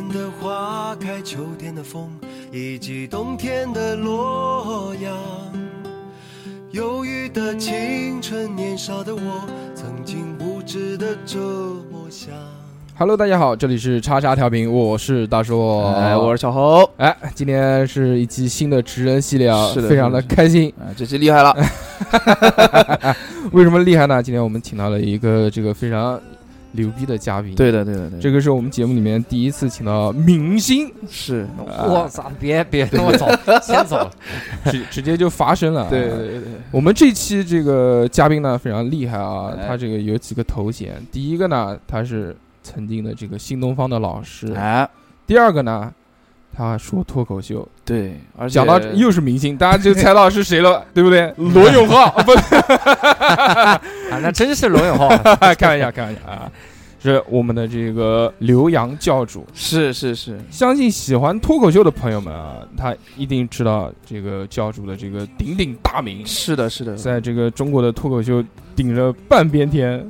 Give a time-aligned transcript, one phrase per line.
[0.00, 2.08] 年的花开，秋天的风，
[2.50, 5.14] 以及冬天的洛阳。
[6.70, 12.32] 忧郁的青春，年少的我，曾经无知的这么想。
[12.96, 16.88] Hello，大家好，这里是叉叉调频，我是大硕，哎，我是小侯。
[16.96, 20.72] 哎，今天是一期新的职人系列啊，是的非常的开心。
[20.78, 21.54] 啊，这期厉害了，
[23.52, 24.22] 为什么厉害呢？
[24.22, 26.18] 今天我们请到了一个这个非常
[26.72, 32.30] 牛逼的嘉宾，，对的，对的，对的，这个是我们节目里面第一次请到明星，是，我操！
[32.38, 33.26] 别别跟我走，
[33.62, 34.08] 先走。
[34.66, 35.88] 直直接就发生了。
[35.90, 39.66] 对对对对，我们这期这个嘉宾呢非常厉害啊，哎。
[39.66, 44.88] 他这个有几个头衔，第一个呢他是曾经的这个新东方的老师，哎，
[45.26, 45.92] 第二个呢
[46.60, 51.32] 他说脱口秀，对，而且讲到又是明星，大家就猜到是谁了， 对不对？
[51.36, 52.32] 罗永浩，不，
[53.24, 53.80] 啊，
[54.20, 55.08] 那真是罗永浩。
[55.58, 56.52] 开玩笑，开玩笑啊，
[57.02, 59.44] 是我们的这个刘洋教主。
[59.54, 68.44] 是是是，相信喜欢脱口秀的朋友们啊，他一定知道这个教主的这个鼎鼎大名，是的，是的，在这个中国的脱口秀
[68.76, 70.06] 顶着半边天。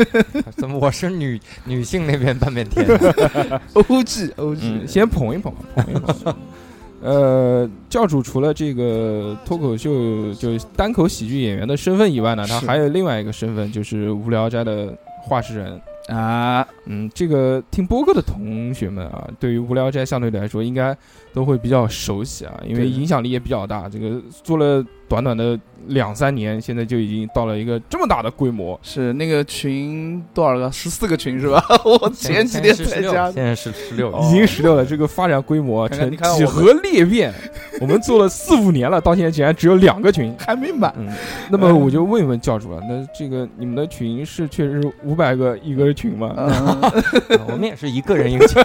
[0.56, 2.86] 怎么我是女女性那边半边天？
[3.74, 6.34] OG 嗯，OG，先捧一捧，捧一捧。
[7.02, 15.78] 呃，教主除了这个脱口秀就单口喜剧演员的身份以外呢，他还有另外一个身份，就是无聊斋的话事人。
[16.08, 20.96] 啊，嗯，这个听播客的同学们啊，对于无聊斋相对来说应该
[21.32, 23.88] 都会比较熟悉啊，因为影响力也比较大。
[23.88, 28.78] 这个做了短短的两三年，现在就已经到了一个这么大的规模。
[28.82, 30.70] 是那个群多少个？
[30.72, 31.62] 十四个群是吧？
[31.84, 37.32] 我前几天才加现在是十六，已经十六了，这个发展规模呈看看你看我们几何裂变。
[37.80, 40.34] 我们做了四五年了，到现在竟然只有两个群。
[40.38, 41.08] 还没满，嗯，
[41.50, 46.32] 那么我就问一问教主了，那这个你们的群是确实五百个一个群吗？
[46.36, 46.80] 嗯，
[47.48, 48.62] 我们也是一个人一个群，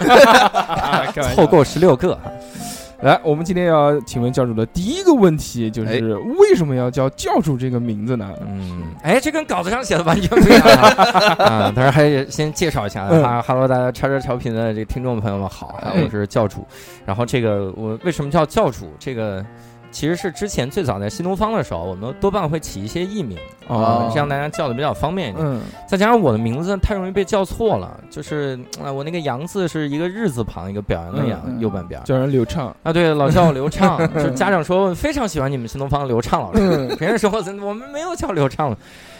[1.34, 2.18] 凑够十六个。
[3.02, 6.00] 来，我们今天要请问教主的第一个问题就是哎
[6.38, 8.30] 为什么要叫教主这个名字呢？
[8.42, 11.34] 嗯，哎，这跟稿子上写的完全不一样啊！
[11.44, 16.66] 啊，当然还是先介绍一下啊哈哈喽，大家叉叉调频的这个听众朋友们好，啊哎我是教主。
[17.06, 18.92] 然后这个我为什么叫教主？
[18.98, 19.44] 这个
[19.90, 25.44] 其实是之前最早在新东方的时候，我们多半会起一些艺名哦这样大家叫的比较方便一点。
[25.46, 32.04] 嗯，再加上我的名字太容易被叫错了，就是啊、我那个杨字是一个日字旁，一个表扬的扬，右半边儿。
[32.04, 32.74] 叫人流畅。
[32.82, 38.76] 啊，对，老叫我刘畅， 就家长说非常喜欢你们新东方的刘畅老师，嗯别人说我我们没有叫刘畅，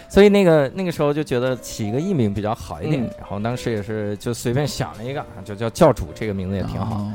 [0.09, 6.95] 所以那个那个时候就觉得起一个艺名比较好一点，嗯然后当时也是就随便想了一个，啊就叫教主这个名字也挺好。
[6.95, 7.11] 哦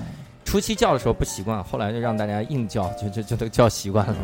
[0.46, 4.16] 初期叫的时候不习惯，后来就让大家硬叫，就就就都叫习惯了。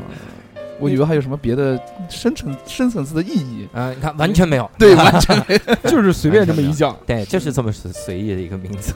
[0.81, 1.79] 我以为还有什么别的
[2.09, 6.93] 深层深层次的意义，啊、你看完全没有，对， 完全没有就是随便这么一叫。
[7.07, 8.95] 对，就是这么随随意的一个名字。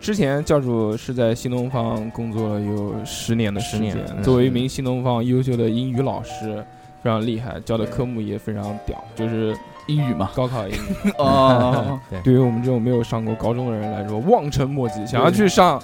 [0.00, 6.64] 之前教主是在新东方工作了有十年的时间十年，嗯作为一名新东方优秀的英语老师，
[7.02, 9.54] 非常厉害，教的科目也非常屌，就是
[9.86, 11.10] 英语嘛，高考英语。
[11.18, 15.80] 哦，对于我们这种没有上过高中的人来说，望尘莫及，想要去上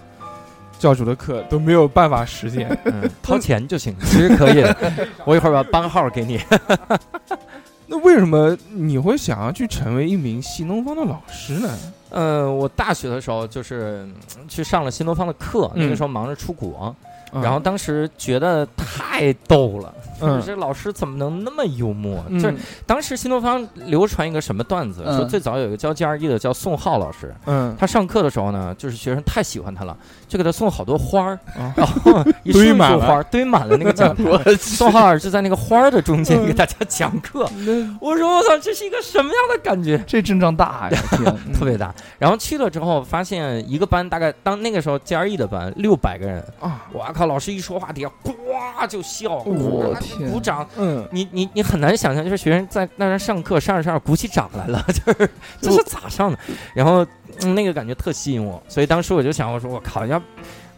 [0.78, 2.68] 教主的课都没有办法实现。
[2.84, 4.76] 嗯， 掏钱就行，其实可以的。
[5.24, 6.40] 我一会儿把班号给你。
[7.88, 11.68] 那为什么你会想要去成为一名新东方的老师呢？
[12.10, 16.94] 呃，我大学的时候就是嗯去上了新东方的课，那个时候忙着出国，
[17.32, 22.22] 然后当时觉得太逗了，嗯这老师怎么能那么幽默？
[22.28, 22.54] 嗯就是
[22.86, 29.96] 当时新东方流传一个什么段子，嗯说最早有一个教 GRE 的叫宋浩老师，嗯他上课的时候呢，就是学生太喜欢他了，
[30.28, 34.24] 就给他送好多花儿，啊然后 一堆束花堆满了那个讲 台。
[34.56, 40.02] 宋浩老师在那个花儿的中间给大家讲课， 那我说我操，这是一个什么样的感觉？
[40.06, 41.94] 这阵仗大呀，天，特别大。
[42.18, 47.26] 然后去了之后，发现一个班大概当那个时候 GRE 的班六百个人，啊，哇靠！
[47.26, 48.32] 老师一说话，底下呱
[48.88, 50.66] 就笑，我呱天鼓掌。
[50.76, 56.38] 嗯，你你你很难想象，就是学生在那儿上课，上着上着鼓起掌来了， 就是这是咋上的？
[56.74, 57.06] 然后、
[57.42, 60.20] 嗯、那个感觉特吸引我，所以当时我就想，我说我靠，要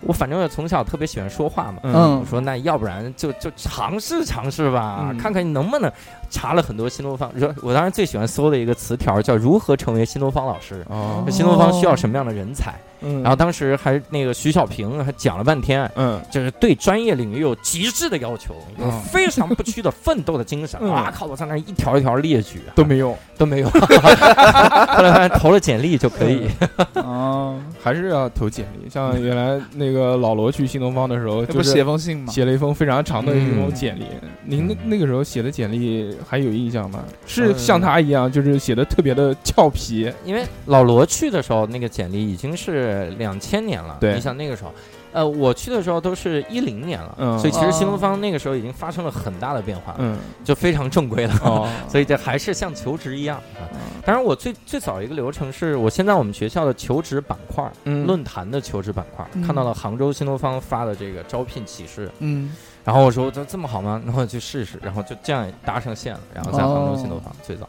[0.00, 5.90] 我反正我从小特别喜欢说话嘛，嗯我说那要不然就就尝试尝试吧，嗯看看你能不能。
[6.30, 10.84] 查了很多新东方，说我当时最喜欢搜的一个词条叫如何成为新东方老师。
[10.90, 12.74] 哦新东方需要什么样的人才？
[13.00, 20.78] 嗯，然后当时还那个徐小平还讲了半天，嗯就是对专业领域有极致的要求，有哦非常不屈的奋斗的精神。
[20.82, 21.26] 嗯哇靠！
[21.26, 23.70] 我在那一条一条列举啊，都没用，都没用。
[23.70, 26.46] 后来发现投了简历就可以。
[26.94, 28.88] 啊，还是要投简历。
[28.88, 32.32] 像原来那个老罗去新东方的时候，不就是写封信吗？
[32.32, 34.04] 写了一封非常长的一封嗯简历。
[34.44, 37.04] 您那那个时候写的简历还有印象吗？
[37.26, 42.87] 是嗯像他一样，就是写的特别的俏皮，因为老罗去的时候，那个简历已经是
[43.18, 43.96] 两千年了。
[44.00, 44.72] 对你想那个时候，
[45.12, 51.34] 呃，我去的时候都是一零年了，嗯所以其实新东哦方那个时候已经发生了很大的变化，嗯，就非常正规了。
[51.42, 53.64] 哦， 所以这还是像求职一样啊。
[54.04, 64.00] 当然，我最最早一个流程是我先在我们学校的求职板块、嗯论坛的求职板块嗯看到了杭州新东方发的这个招聘启事，嗯，然后我说这这么好吗？
[64.04, 67.68] 然后去试试，然后就这样搭上线了，然后在杭州新东方最早。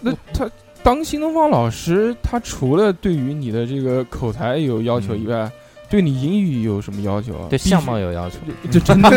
[0.00, 0.48] 那他
[0.82, 5.50] 当新东方老师，他除了对于你的这个口才有要求以外，
[5.88, 7.46] 对你英语有什么要求啊？
[7.50, 8.36] 对相貌有要求，
[8.70, 9.10] 就真的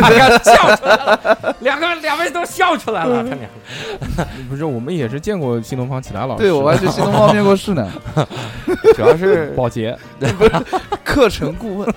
[0.44, 4.28] 笑出来了，两个两位都笑出来了，他俩。
[4.50, 7.92] 不是，我们也是见过新东方其他老师，对我还去新东方面过试呢，
[8.96, 9.98] 主要是保洁，
[11.06, 11.96] 课程顾问。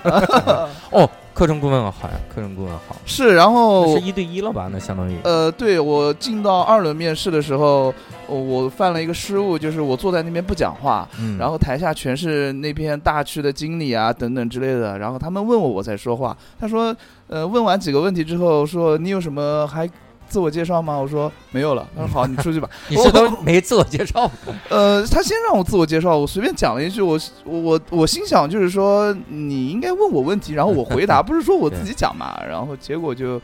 [0.91, 4.67] 哦，课程顾问好呀，课程顾问好，是，然后是一对一了吧？
[4.73, 7.93] 那相当于呃，对我进到二轮面试的时候，
[8.27, 16.35] 呃我犯了一个失误，就是我坐在那边不讲话，嗯然后台下全是那边大区的经理啊等等之类的，然后他们问我我才说话。
[16.59, 16.95] 他说，
[17.27, 19.87] 呃，问完几个问题之后说你有什么还
[20.27, 20.97] 自我介绍吗？
[20.97, 21.87] 我说没有了。
[21.95, 22.69] 他说好， 你出去吧。
[22.89, 24.29] 你是都没自我介绍，
[24.69, 32.39] 呃，他先让我自我介绍，我随便讲了一句，我我我我心想就是说你应该问我问题，然后我回答， 不是说我自己讲嘛。
[32.47, 33.41] 然后结果就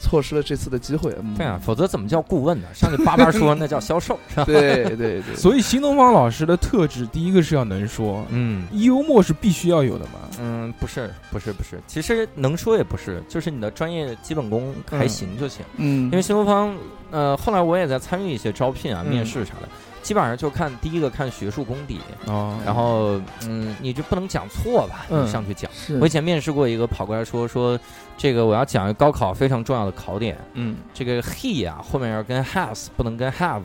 [0.00, 1.14] 错失了这次的机会。
[1.20, 2.66] 嗯对啊，，否则怎么叫顾问呢？
[2.74, 4.44] 上去叭叭说那叫销售， 是吧？
[4.44, 10.12] 对对对，所以新东方老师的特质，第一个是要能说，嗯幽默是必须要有的嘛。
[10.40, 15.64] 嗯，不是不是不是，其实能说也不是，就是你的专业基本功还行就行。
[15.76, 16.74] 嗯，因为新东方，
[17.10, 19.68] 呃，后来我也在参与一些招聘啊、嗯面试啥的，
[20.02, 25.04] 基本上就看第一个看学术功底，哦，然后嗯，你就不能讲错吧？
[25.10, 25.70] 嗯你上去讲。
[26.00, 27.78] 我以前面试过一个跑过来说说，
[28.20, 33.62] 这个我要讲一个高考非常重要的考点，嗯，这个 he 啊后面要跟 has 不能跟 have。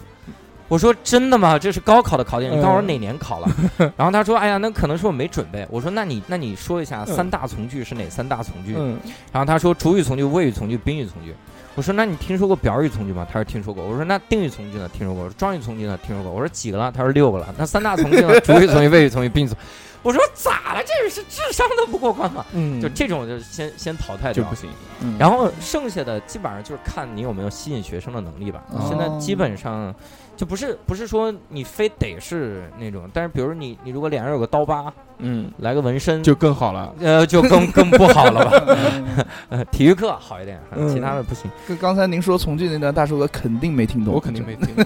[0.69, 1.60] 我说真的吗？
[1.60, 3.50] 这是高考的考点，你告诉我嗯哪年考了？
[3.98, 8.98] 然后他说：“哎呀，那可能是我没准备。”我说：“那你那你说一下嗯三大从句是哪三大从句？”嗯
[9.34, 11.36] 然后他说主语从句、谓语从句、宾语从句。
[11.75, 13.28] 我说那你听说过表语从句吗？
[13.30, 13.84] 他说听说过。
[13.84, 14.90] 我说那定语从句呢？
[14.94, 15.25] 听说过。
[15.25, 16.00] 我说状语从句呢？
[16.01, 16.31] 听说过。
[16.31, 16.90] 我说几个了？
[16.90, 17.54] 他说六个了。
[17.58, 18.30] 那三大从句呢？
[18.40, 19.58] 主语从句、谓语从句、宾语从。
[20.06, 20.84] 我说咋了？
[20.86, 22.46] 这是智商都不过关吗？
[22.54, 24.56] 嗯，就这种就先先淘汰掉就不。
[24.56, 24.69] 行。
[25.02, 28.63] 嗯然后剩下的基本上就是看你有没有吸引学生的能力吧。
[28.69, 29.94] 哦现在基本上
[30.38, 36.94] 就不是不是说你非得是那种，但是比如你你如果脸上有个刀疤，嗯，来个纹身，就更好了。
[37.00, 39.66] 呃就更更不好了吧。
[39.72, 41.50] 体育课好一点，嗯其他的不行。
[41.68, 44.86] 跟刚才您说从句那段，大叔哥肯定没听懂，我肯定没听懂，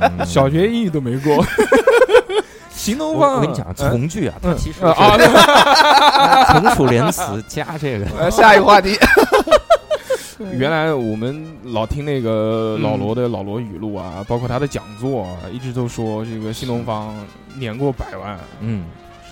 [0.00, 1.44] 嗯小学英语都没过。
[2.80, 3.90] 新东方，我跟你讲，嗯。
[3.90, 8.06] 从句啊，它嗯其实呃啊，是 从属连词加这个。
[8.18, 8.96] 呃，下一个话题，
[10.56, 17.14] 原来我们老听那个老嗯罗的老罗语录啊，包括他的讲座啊，一直都说这个新东方
[17.54, 18.86] 年过百万，嗯。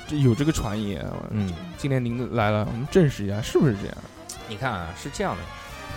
[0.06, 1.02] 这有这个传言。
[1.30, 3.96] 嗯，今天您来了，我们证实一下是不是这样？
[4.46, 5.42] 你看啊，是这样的，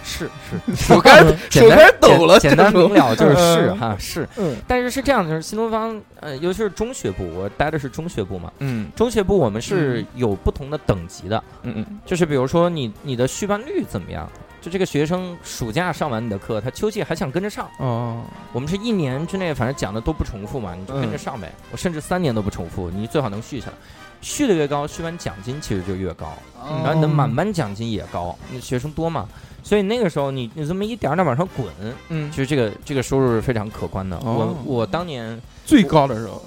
[0.04, 0.30] 是
[0.76, 4.28] 是，手开始简单手开始抖了，简简单明了 就是是嗯哈是。
[4.38, 8.52] 嗯但是是这样的，就是新东方，呃，尤其是中学部，我待的是中学部嘛。
[8.60, 14.30] 嗯中学部我们是有不同的等级的，嗯嗯就是比如说你你的续班率怎么样？
[14.62, 18.22] 就这个学生暑假上完你的课，他秋季还想跟着上，哦，
[18.54, 21.52] 我们是一年之内反正讲的都不重复嘛，你就跟着上呗。
[21.72, 23.68] 我甚至三年都不重复，你最好能续下。
[23.68, 23.74] 来。
[24.22, 26.28] 续的越高，续完奖金其实就越高，
[26.62, 26.80] 哦。
[26.84, 29.28] 然后你的满班奖金也高，那学生多嘛，
[29.64, 31.68] 所以那个时候你你这么一点点往上滚，
[32.10, 32.30] 嗯。
[32.30, 34.16] 其，实这个这个收入是非常可观的。
[34.18, 34.56] 哦。
[34.66, 36.40] 我我当年最高的时候，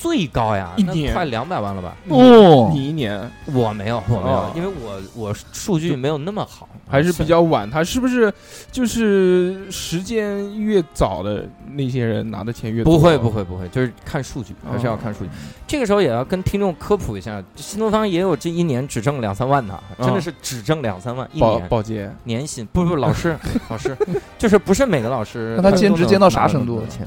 [0.00, 1.94] 最高呀，那一年快两百万了吧？
[2.08, 3.20] 哦你一年
[3.52, 8.32] 我没有，我没有哦，因为我我数据没有那么好，还是比较晚，他是不是
[8.72, 12.94] 就是时间越早的那些人拿的钱越多？
[12.94, 15.30] 不会不会不会，就是看数据，还是要哦看数据。
[15.66, 22.66] 这个时候也要跟听众科普一下，新东方也有这一年只挣两三万的，真的哦是只挣两三万一保年保洁，年薪。
[22.72, 23.36] 不不，老师
[23.68, 23.94] 老师，
[24.38, 27.06] 就是不是每个老师那他兼职兼到啥程度钱？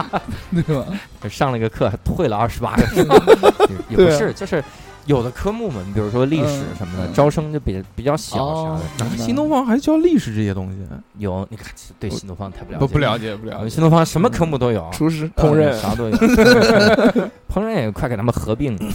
[0.52, 0.86] 对吧？
[1.28, 2.84] 上了一个课还退了二十八个，
[3.90, 4.62] 也也不是，就是
[5.06, 9.04] 有的科目嘛，比如说历史什么的，嗯招生就比比较小啥哦的。
[9.04, 10.78] 啊新东方还教历史这些东西？
[11.18, 11.66] 有，你看
[11.98, 13.68] 对新东方太不了解，不不了解不了解。
[13.68, 16.16] 新东方什么科目都有，厨师烹饪嗯啥都有，
[17.52, 18.92] 烹饪也快给他们合并了。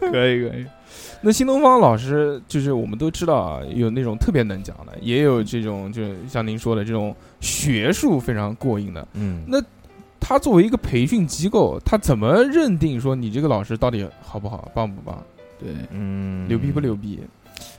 [0.00, 0.66] 可以可以。
[1.22, 9.06] 那新东方老师就是我们都知道啊，有那种特别能讲的，也有这种就是像您说的这种学术非常过硬的。
[9.12, 9.62] 嗯，那
[10.20, 15.20] 他作为一个培训机构，他怎么认定说你这个老师到底好不好、棒不棒、
[15.58, 17.18] 对，嗯，牛逼不牛逼？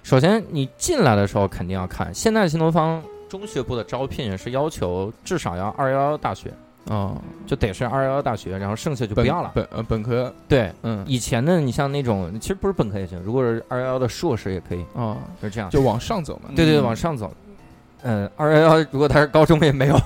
[0.03, 6.51] 首先，你进来的时候肯定要看，现在新东方中学部的招聘是要求至少要二幺幺大学，
[6.87, 7.15] 啊，
[7.47, 9.51] 就得是二幺幺大学，然后剩下就不要了。
[9.55, 15.69] 本呃本科，对，嗯以前呢，你像那种其实不是本科也行，如果是二幺幺的硕士也可以，啊，就这样。
[15.69, 16.49] 就往上走嘛。
[16.55, 17.31] 对对，嗯往上走。
[17.47, 17.50] 嗯，
[18.35, 19.99] 二幺幺如果他是高中也没有，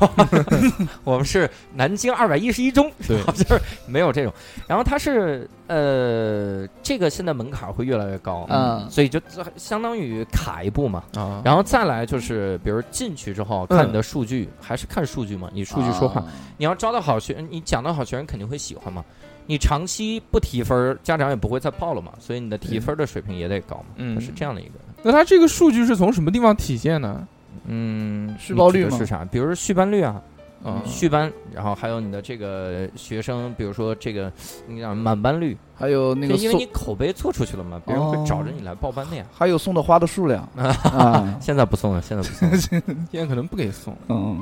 [1.04, 4.34] 我们是南京二百一十一中，对就是没有这种。
[4.68, 9.20] 然后他是呃，这个现在门槛会越来越高，嗯所以就
[9.56, 11.04] 相当于卡一步嘛。
[11.16, 15.50] 啊，然后再来就是，比如进去之后看你的数据，还是看数据嘛？
[15.54, 19.04] 你数据说话，啊你要招到好学，你讲到好学生肯定会喜欢嘛。
[19.48, 24.72] 你长期不提分儿，家长也不会再报了嘛，所以你的提分儿的水平也得高嘛，嗯它是这样的一个。
[25.04, 27.28] 那他这个数据是从什么地方体现呢？
[27.68, 29.26] 嗯，续报率是啥？
[29.26, 30.22] 比如说续班率啊，
[30.64, 34.32] 嗯，续班，然后还有你的这个学生，比如说这个
[34.68, 39.26] 你讲满班率，还有那个就因为你口碑做出去了嘛，别人会找着你来报班的呀。
[39.32, 42.58] 还有送的花的数量 啊， 现在不送了，现在不送了。
[43.12, 44.40] 现在可能不给送，嗯，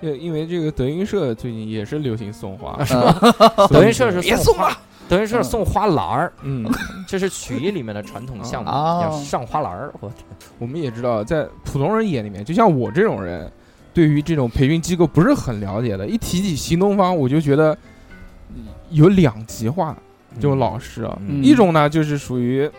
[0.00, 6.64] 因因为这个德云社最近也是流行送花，是吧德云社是别送花送了，德云社送花篮儿，嗯，
[7.08, 9.92] 这是曲艺里面的传统项目，啊要上花篮儿。
[10.00, 10.24] 我天，
[10.58, 13.50] 我们也知道，在普通人眼里面，就像我这种人，
[13.94, 17.76] 对于这种培训机构不是很了解的，一提起新东方，我就觉得
[18.90, 19.96] 有两极化，
[20.34, 21.42] 这种老师啊，嗯。
[21.42, 22.70] 一种呢就是属于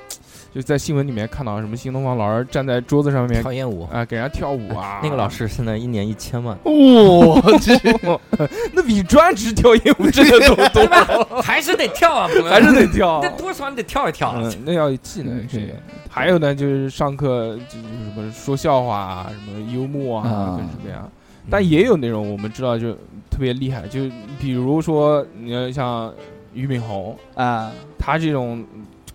[0.54, 3.88] 就在新闻里面看到什么新东方老师站在桌子上面跳艳舞。
[3.92, 8.20] 啊给人家跳舞啊， 那个老师现在一年一千万，哇， 这
[8.74, 11.06] 那比专职跳业务这个多对吧？
[11.44, 13.30] 还是得跳啊，朋友还是得跳那。
[13.38, 14.34] 多少你得跳一跳。
[14.36, 15.74] 嗯，那要有技能这个。
[16.10, 21.10] 还有呢，就是上课就是什么说笑话啊，什么幽默啊，啊各式各样。
[21.50, 22.92] 但也有那种我们知道就
[23.30, 24.02] 特别厉害，就
[24.40, 26.12] 比如说你要像
[26.54, 28.66] 俞敏洪，啊，他这种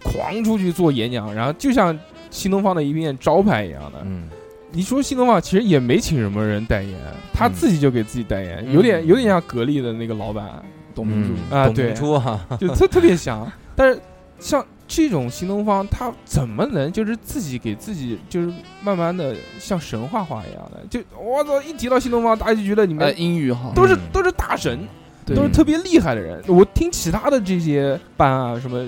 [0.05, 1.99] 狂出去做演讲，然后就像
[2.31, 4.03] 新东方的一面招牌一样的。
[4.05, 4.29] 嗯，
[4.71, 6.97] 你说新东方其实也没请什么人代言，
[7.33, 10.63] 他自己就给自己代言，有点有点像格力的那个老板，
[10.95, 13.51] 董明珠啊对明珠哈，就特特别像。
[13.75, 14.01] 但是
[14.39, 20.85] 像这种新东方，他怎么能就是自己给自己就是慢慢的像神话化一样的？
[20.91, 24.79] 就我操，一提到新东方，大家就觉得你呃，们英语好，都是嗯都是大神，
[25.27, 26.43] 都是特别厉害的人。
[26.47, 28.85] 我听其他的这些班啊，什么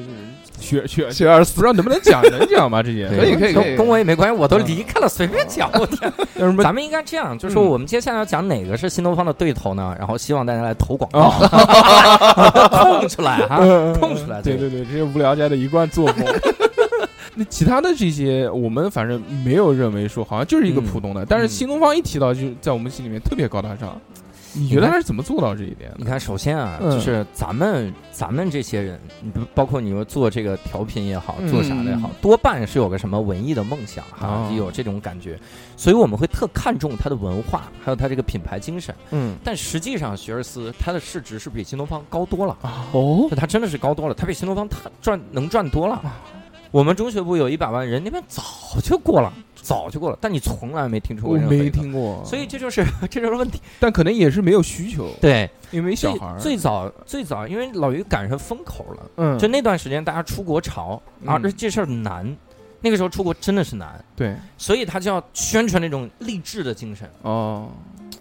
[0.60, 2.82] 学学，学而思不知道能不能讲，能讲吗？
[2.82, 5.70] 这些 可以可以跟跟我也没关系，我都离开了，随便讲。
[5.74, 6.12] 我天，
[6.62, 9.94] 咱们应该这样，就说嗯我们接下来要讲哪个是新东方的对头呢？
[9.98, 13.58] 然后希望大家来投广告，哦， 空出来哈，
[13.98, 14.40] 空出来。
[14.42, 16.24] 对对对，这是无聊斋的一贯作风。
[17.34, 24.00] 那其他的这些，我们反正没有认为说好像就是一个普通的，但是嗯新东方一提到，就在我们心里面特别高大上。
[24.56, 25.96] 你觉得他是怎么做到这一点的？
[25.98, 35.38] 你看，首先啊，嗯就是咱们咱们这些人，你不包括你说做这个调频也好，嗯做啥的也好，多半是有个什么文艺的梦想哈哦，有这种感觉，
[35.76, 38.94] 所以我们会特看重它的文化，还有它这个品牌精神。
[39.10, 46.02] 嗯但实际上，学而思它的市值是比新东方高多了，啊，哦，它真的是高多了，它比新东方它赚能赚多了。
[46.76, 48.42] 我们中学部有一百万人，那边早
[48.82, 53.58] 就过了，早就过了，但你从来没听说过任何一个没，听过，所以这就是 这就是问题。
[53.80, 56.36] 但可能也是没有需求，对，因为没小最孩。
[56.38, 62.36] 最早最早，因为老于赶上风口了，嗯，就那段时间大家出国潮，啊，这这事儿难，
[62.82, 64.36] 那个时候出国真的是难，对。
[64.58, 67.70] 所以他就要宣传那种励志的精神，哦，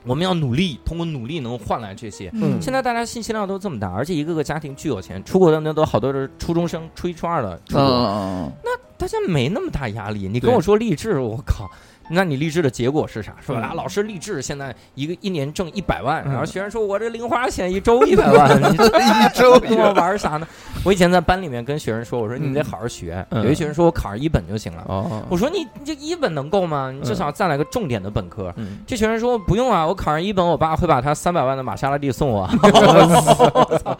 [0.06, 2.30] 我们要努力，通过努力能换来这些。
[2.34, 8.52] 嗯现在大家信息量都这么大，而且一个个家庭巨有钱，出国的那都好多是初中生、初一、初二的出国，嗯，
[8.98, 10.28] 大家没那么大压力。
[10.28, 11.70] 你跟我说励志，我靠！
[12.10, 13.36] 那你励志的结果是啥？
[13.42, 20.48] 说嗯啊，老师励志现在一个一年挣一百万，嗯然后学生说我这零花钱一周一百万， 你这一周跟我玩啥呢？
[20.84, 23.26] 我以前在班里面跟学生说，我说你得好好学。
[23.32, 26.92] 嗯有一学生说我考上一本就行了，哦，我说你你这一本能够吗？
[26.92, 28.54] 你至少再来个重点的本科。
[28.58, 32.48] 嗯，这学生说不用啊，我考上一本，我爸会把他三百万的玛莎拉蒂送我。
[32.62, 33.98] 我操！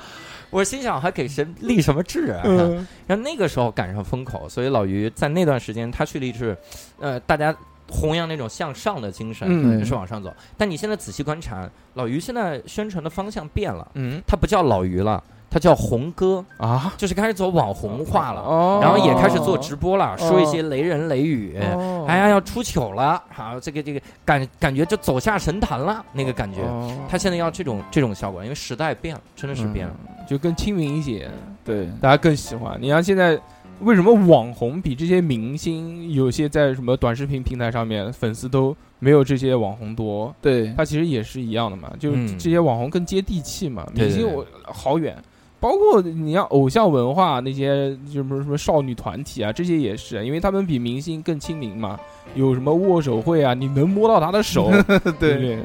[0.52, 2.42] 我心想还给谁立什么志啊？
[2.46, 6.56] 嗯然后那个时候赶上风口，所以老于在那段时间他去励志，
[7.00, 7.54] 呃，大家
[7.90, 10.34] 弘扬那种向上的精神，嗯就是往上走。
[10.58, 21.58] 但你现在仔细观察，老于现在宣传的方向变了，嗯他不叫老于了，他叫红哥，啊，就是开始走网红化了，哦，然后也开始做直播了，哦说一些雷人雷语。
[21.60, 26.62] 哦，哎呀，要出糗了，好，这个这个感感觉就走下神坛了，那个感觉。
[26.62, 29.94] 哦他现在要这种这种效果，因为时代变了，真的是变了。
[30.08, 31.30] 嗯就更亲民一些，
[31.64, 32.76] 对，大家更喜欢。
[32.82, 33.40] 你像现在。
[33.82, 40.34] 为什么网红比这些明星有些在什么短视频平台上面粉丝都没有这些网红多？
[40.42, 43.86] 对，他其实也是一样的嘛，就是这些网红更接地气嘛。
[43.94, 45.16] 明星我好远，
[45.60, 52.00] 包括你像偶像文化那些，就什么什么少女团体啊，这些也是，因为他们比明星更亲民嘛，
[52.34, 54.72] 有什么握手会啊，你能摸到他的手，
[55.20, 55.60] 对？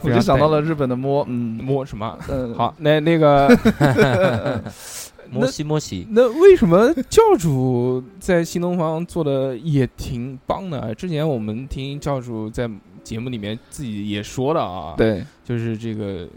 [0.00, 2.16] 我就想到了日本的摸，嗯，摸什么？
[2.28, 3.48] 嗯，好，那那个，
[5.30, 10.94] 摩西摩西，那为什么教主在新东方做的也挺棒的？
[10.94, 12.70] 之前我们听教主在
[13.02, 16.28] 节目里面自己也说了啊，，对，就是这个，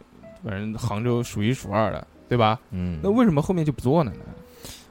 [0.43, 2.59] 反正杭州数一数二的，对吧？
[2.71, 4.19] 嗯，那为什么后面就不做了呢？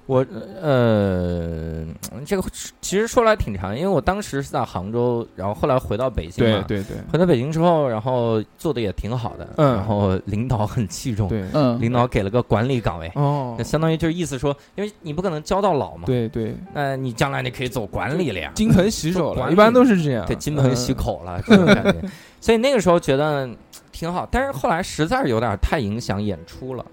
[0.06, 0.24] 我
[0.62, 1.84] 呃，
[2.24, 2.42] 这个
[2.80, 20.94] 其实说来挺长，因为我当时是在杭州，然后后来回到北京嘛，对对对回到北京之后，然后做的也挺好的，嗯然后领导很器重，对，嗯，领导给了个管理岗位，哦那，相当于就是意思说，因为你不可能教到老嘛，对对，那你将来你可以走管理了呀，金盆洗手了，一般都是这样，对，金盆洗嗯。
[20.94, 22.08] 口了这种感觉，
[22.40, 23.56] 所以那个时候觉得嗯
[23.90, 26.84] 挺好，但是后来实在是有点太影响演出了。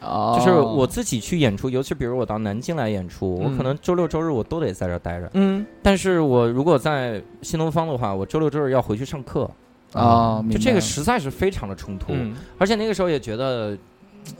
[0.00, 5.30] 哦就是我自己去演出，尤其比如我到南京来演出，我嗯可能周六周日我都得在这儿待着。
[5.34, 9.50] 嗯，但是我如果在新东方的话，我周六周日要回去上课，
[9.92, 12.12] 啊，明就这个实在是非常的冲突。
[12.12, 13.76] 嗯而且那个时候也觉得，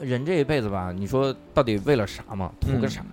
[0.01, 2.51] 人这一辈子吧，你说到底为了啥嘛？
[2.61, 3.05] 图个啥？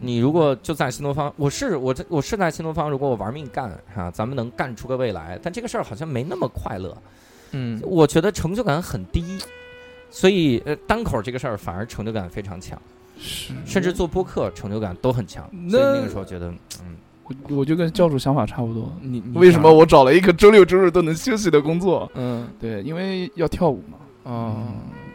[0.00, 5.38] 你如果就在新东方，我是我这我是在新东方，如果我玩命干哈，咱们能干出个未来。
[5.40, 6.94] 但这个事儿好像没那么快乐，
[7.52, 9.38] 嗯我觉得成就感很低，
[10.14, 12.80] 所以呃单口这个事儿反而成就感非常强。
[13.18, 16.52] 是，甚至做播客成就感都很强，那所以那个时候觉得，
[16.82, 18.92] 嗯，我我就跟教主想法差不多。
[19.00, 22.08] 你你为什么我找了一个周六周日都能休息的工作？
[22.14, 22.46] 嗯。
[22.60, 24.56] 对，因为要跳舞嘛，哦，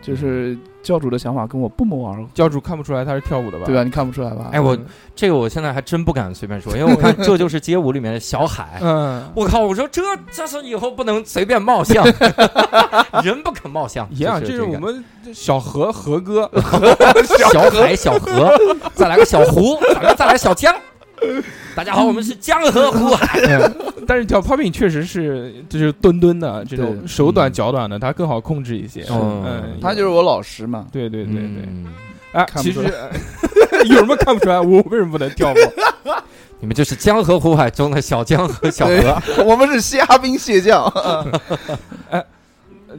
[0.09, 3.65] 就是教主的想法跟我不谋而合，教主看不出来他是跳舞的吧？
[3.65, 3.83] 对吧？
[3.83, 4.49] 你看不出来吧？
[4.51, 4.85] 哎，我嗯
[5.15, 10.01] 这个我现在还真不敢随便说，因为我看《这就是街舞》里面的小海，嗯，我靠，我说这
[10.31, 12.03] 这是以后不能随便貌相，
[13.23, 16.49] 人不可貌相，一样，这就是我们小何何哥，
[17.51, 18.51] 小海小河，
[18.95, 20.73] 再来个小湖，咱们再来小江。
[21.75, 23.39] 大家好，我们是江河湖海。
[23.47, 29.05] 嗯但是叫 popping 确实是就是墩墩的这种手短嗯脚短的，他更好控制一些。
[29.11, 30.87] 嗯嗯，他就是我老师嘛。
[30.91, 31.43] 对对对对。
[31.43, 31.85] 嗯
[32.31, 32.79] 哎，其实
[33.85, 34.59] 有什么看不出来？
[34.59, 35.55] 我为什么不能跳舞？
[36.59, 39.43] 你们就是江河湖海中的小江和小河。
[39.45, 40.83] 我们是虾兵蟹将。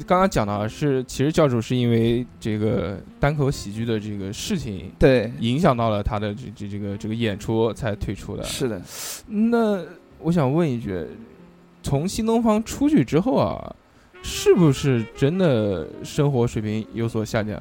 [0.07, 8.43] 刚刚讲到是，其实教主是因为这个单口喜剧的这个事情对，影响到了他的这这这个这个演出才退出的。
[8.43, 8.81] 是的，
[9.27, 9.83] 那
[10.21, 11.07] 我想问一句，
[11.83, 13.75] 从新东方出去之后啊，
[14.23, 17.59] 是不是真的生活水平有所下降，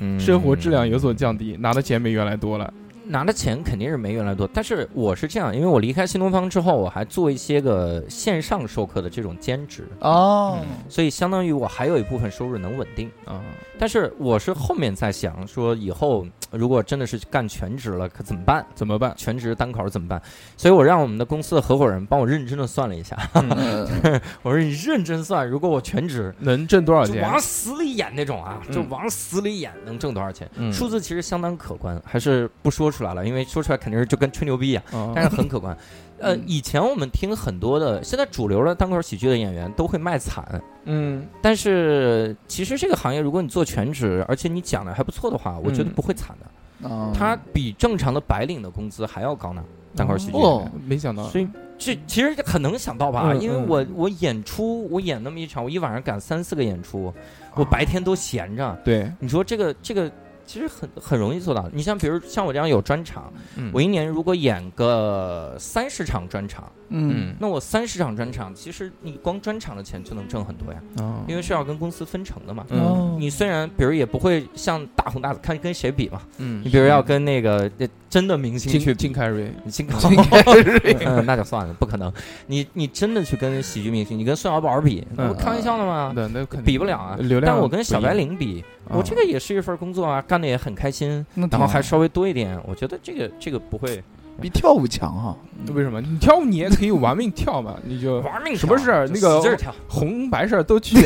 [0.00, 2.72] 嗯生活质量有所降低，拿的钱没原来多了？
[3.08, 13.10] 拿的钱肯定是没原来多，但是我是这样，因为我离开新东方之后，我还做一些个线上授课的这种兼职，哦，所以相当于我还有一部分收入能稳定。
[13.24, 13.40] 啊，
[13.78, 18.64] 但是我是后面在想说，以后如果真的是干全职了，可怎么办？
[18.74, 19.12] 怎么办？
[19.16, 20.20] 全职单考怎么办？
[20.56, 23.86] 所以我让我们的公司的合伙人帮我认真的算了一下，嗯
[24.42, 26.34] 我说你认真算，如果我全职。
[26.38, 27.22] 能挣多少钱？
[27.22, 30.48] 往死里演那种啊，嗯就往死里演，能挣多少钱？
[30.56, 34.82] 嗯数字其实相当可观，还是不说出来了，因为说出来肯定是就跟吹牛逼一样。
[34.92, 35.76] 啊但是很可观。
[36.18, 46.88] 呃嗯，以前我们听很多的，现在主流的单口喜剧的演员都会卖惨，嗯但是其实这个行业，如果你做全职，而且你讲的还不错的话，我觉得嗯不会惨的。
[46.88, 49.62] 哦他比正常的白领的工资还要高呢，
[49.94, 50.66] 单口喜剧哦。
[50.86, 53.32] 没想到，所以这其实很能想到吧？
[53.32, 57.12] 嗯因为我我演出，我演那么一场，我一晚上赶三四个演出，
[57.54, 58.74] 我白天都闲着。
[58.82, 60.10] 对，你说这个这个
[60.46, 61.68] 其实很很容易做到。
[61.72, 67.34] 你像比如像我这样有专场，嗯我一年如果演个三十场专场，嗯。
[67.38, 72.64] 那我三十场专场，其实你光专场的钱就能挣很多呀，啊，因为是要跟公司分成的嘛。
[72.70, 72.80] 嗯。
[72.80, 73.16] 哦。
[73.18, 76.20] 你虽然比如也不会像大红大紫，看跟谁比嘛。
[76.38, 76.62] 嗯。
[76.64, 80.96] 你比如要跟那个呃真的明星去金凯瑞，你金金凯瑞。
[81.04, 82.12] 嗯，那就算了，不可能。
[82.46, 86.12] 你你真的去跟喜剧明星，你跟宋小宝比，那不嗯开玩笑的吗？
[86.14, 86.64] 那那肯定。
[86.64, 87.16] 比不了啊。
[87.18, 87.54] 流量。
[87.54, 94.02] 但我跟小白，领比，我这个个也是一份工作啊，干的也很开心，然后还稍微多一点，我觉得这个这个不会
[94.40, 95.36] 比跳舞强哈。
[95.74, 96.00] 为什么？
[96.00, 99.42] 你跳舞你也可以玩命跳嘛， 你就玩命什么事儿那个
[99.88, 100.96] 红白事儿都去，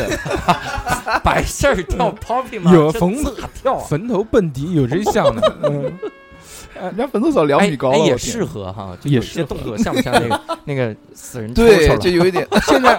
[1.24, 3.14] 白事儿跳 popping 嘛，有坟
[3.54, 3.84] 跳啊？
[3.88, 5.82] 坟头蹦迪有这项的，嗯，
[6.82, 12.46] 人家坟头草两米高了，哎哎也适合哈，就有些动作像不像那个那个死人对，就有一点。
[12.66, 12.96] 现在。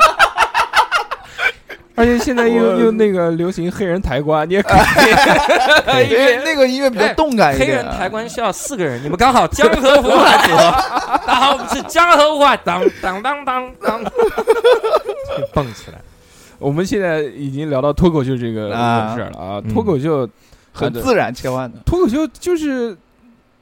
[1.96, 5.12] 而且现在又又那个流行黑人抬棺，你也可 以
[5.86, 7.70] 哎因为那个音乐比较动感一点。
[7.70, 10.58] 黑人抬棺需要四个人，你们刚好江河湖海组合。
[11.28, 14.04] 大家好，我们是江河湖海，当当当当当，
[15.54, 16.00] 蹦起来。
[16.60, 20.28] 我们现在已经聊到脱口秀这个啊事儿了啊，嗯脱口秀
[20.72, 21.78] 很自然切换的。
[21.86, 22.96] 脱口秀就是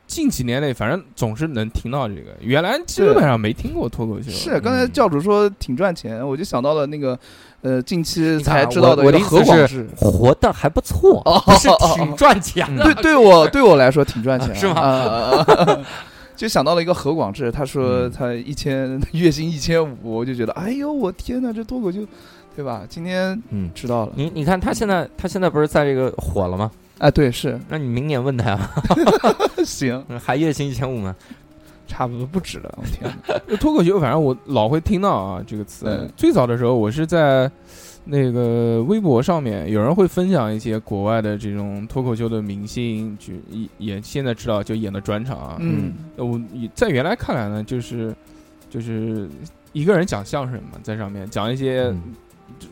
[0.09, 4.31] 近几年内，反正总是能听到这个，原来基本上没听过脱口秀。
[4.31, 7.17] 是，刚才嗯教主说挺赚钱，我就想到了那个，
[7.61, 9.87] 呃，近期才知道的何广智。
[9.95, 11.23] 活的还不错，
[11.59, 12.83] 是挺赚钱的。
[12.85, 15.45] 对，对我对我来说挺赚钱， 是吗
[16.35, 21.99] 就想到了一个何广智，他说嗯他一千月薪一千五，我就觉得，哎呦，我天哪，这脱口秀，
[22.55, 22.81] 对吧？
[22.89, 26.71] 今天嗯，知道了，你你看他现在他现在不是在这个火了吗？
[26.99, 27.59] 哎，对，是。
[27.67, 28.71] 那你明年问他呀，
[29.65, 31.15] 行，还月薪一千五吗？
[31.87, 35.87] 差不多不止了，我天哪， 脱口秀，反正我老会听到啊这个词。
[35.87, 36.07] 嗯。
[36.15, 37.49] 最早的时候，我是在
[38.05, 45.57] 那个微博上面，有人会分享一些国外的这种脱口秀的明星，就演也现在知道就演的专场啊。
[45.59, 48.15] 嗯，我也在原来看来呢，就是
[48.69, 49.27] 就是
[49.73, 52.13] 一个人讲相声嘛，在上面讲一些嗯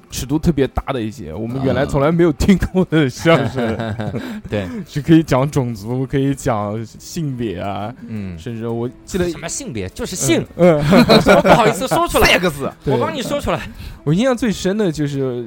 [0.10, 3.96] 尺度特别大的一些我们原来从来没有听过的相声，
[4.50, 9.88] 对， 是可以讲种族，可以讲性别啊，嗯，甚至我记得什么性别？
[9.90, 11.06] 就是性，嗯，嗯。
[11.36, 12.40] 我不好意思说出来。
[12.86, 13.70] 我帮你说出来。
[14.04, 15.46] 我印象最深的就是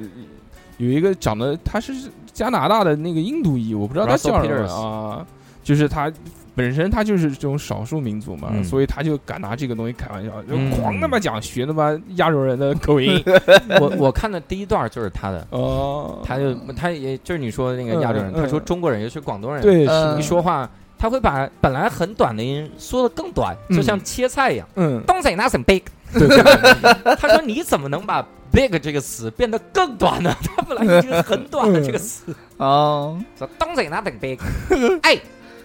[0.77, 1.93] 有一个长得他是
[2.31, 5.25] 加拿大的那个印度裔，我不知道他叫什么啊，
[5.63, 6.11] 就是他
[6.55, 8.63] 本身他就是这种少数民族嘛，嗯。
[8.63, 10.71] 所以他就敢拿这个东西开玩笑，就嗯。
[10.71, 13.23] 狂他妈讲学他妈亚洲人的口音。
[13.79, 19.85] 我我看的第一段就是他的，哦，他就他也就是你说的那个亚洲人，嗯嗯他说中国人尤其是广东人，对
[20.17, 23.77] 一说话他会把本来很短的音缩得更短，嗯。
[23.77, 24.67] 就像切菜一样。
[24.75, 25.81] 嗯，东西那是 big，
[26.13, 30.35] 对对对他说你怎么能把 big 这个词变得更短呢？
[30.43, 34.37] 它本来已经很短了这个词，啊，说东西那 big，
[35.01, 35.17] 哎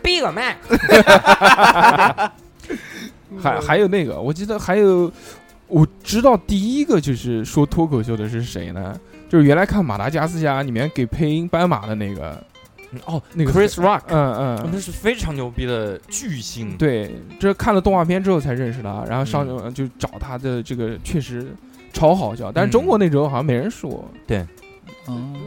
[0.06, 0.54] ，big man，
[3.42, 5.12] 还还有那个，我记得还有，
[5.66, 8.98] 我知道第一个就是说脱口秀的是谁呢？
[9.28, 12.40] 就是原来看《马达加斯加》里面给配音斑马的那个，
[13.06, 19.74] 哦，那个 Chris Rock，嗯嗯，那是非常牛逼的巨星，对，这看了动画片之后才认识他，然后上嗯。
[19.74, 21.52] 就找他的这个确实
[21.92, 24.46] 超好笑，但是中国那时候好像没人说，嗯，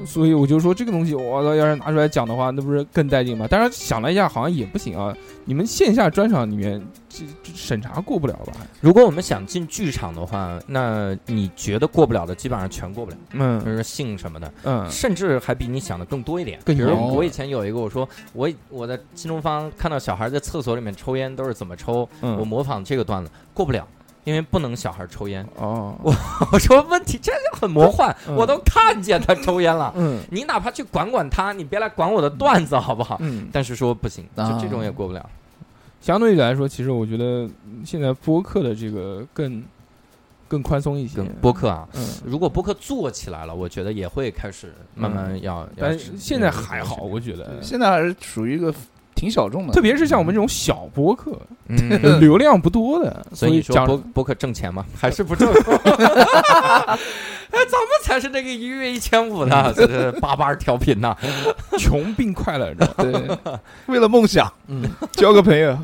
[0.06, 3.48] 所以我就说这个东西，我操，要是拿出来讲的话，那不是更带劲吗？
[3.50, 5.16] 但是想了一下，好像也不行啊。
[5.46, 8.54] 你们线下专场里面这这审查过不了吧？
[8.82, 16.60] 如果我们想进剧场的话，那你觉得过不了的，基本上全过不了，比嗯如说性什么的，嗯甚至还比你想的更多一点。
[16.66, 23.88] 比如更我以前有一个，我说我我在新东方看到小孩在厕所里面抽烟都是怎么抽，嗯，我模仿这个段子过不了，
[24.24, 25.46] 因为不能小孩抽烟。
[25.56, 26.14] 哦，我
[26.52, 33.18] 我说问题真的很魔幻，嗯我都看见他抽烟了，嗯你哪怕去管管他，你别来管我的段子好不好？
[33.22, 35.30] 嗯，但是说不行，就啊这种也过不了。
[36.02, 39.62] 相对于来说，其实我觉得嗯现在播客的这个更
[40.48, 41.22] 更宽松一些。
[41.42, 45.58] 播客啊，嗯，如果播客做起来了，我觉得也会开始慢慢要。
[45.60, 48.74] 要但是现在还好，我觉得，现在还是属于一个
[49.20, 51.78] 挺小众的，特别是像我们这种小播客，嗯，
[52.22, 54.86] 流量不多的，所以你说讲播播客挣钱吗？
[54.96, 55.52] 还是不挣？
[57.52, 61.16] 哎，咱们才是那个一个月一千五的，这是八八调频呐。
[61.80, 62.86] 穷并快乐着。
[62.98, 63.38] 对，
[63.88, 64.84] 为了梦想嗯，
[65.14, 65.78] 交个朋友，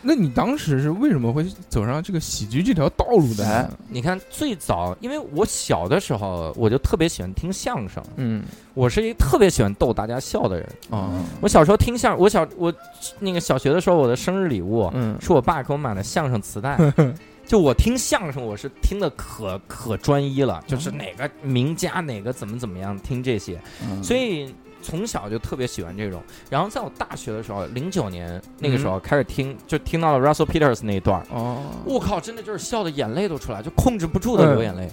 [0.00, 3.70] 那你当时是为什么会走上这个喜剧这条道路的哎呢？
[3.88, 10.66] 你看，最早，因为我小的时候，我就特别喜欢听相声，嗯我是一个特别喜欢逗大家笑的人。
[10.90, 12.72] 啊我小时候听相，我小我
[13.18, 16.78] 那个小学的时候，我的生日礼物嗯是我爸给我买的相声磁带。
[17.50, 24.00] 就我听相声，我是听的可可专一了，就是哪个名家哪个怎么怎么样，听这些，嗯。
[24.04, 26.22] 所以从小就特别喜欢这种。
[26.48, 34.88] 然后在我大学的时候，零九年那个时候开始听，就听到了 Russell Peters 那一段儿，哦，我靠，真的就是笑的眼泪都出来，就控制不住的流眼泪，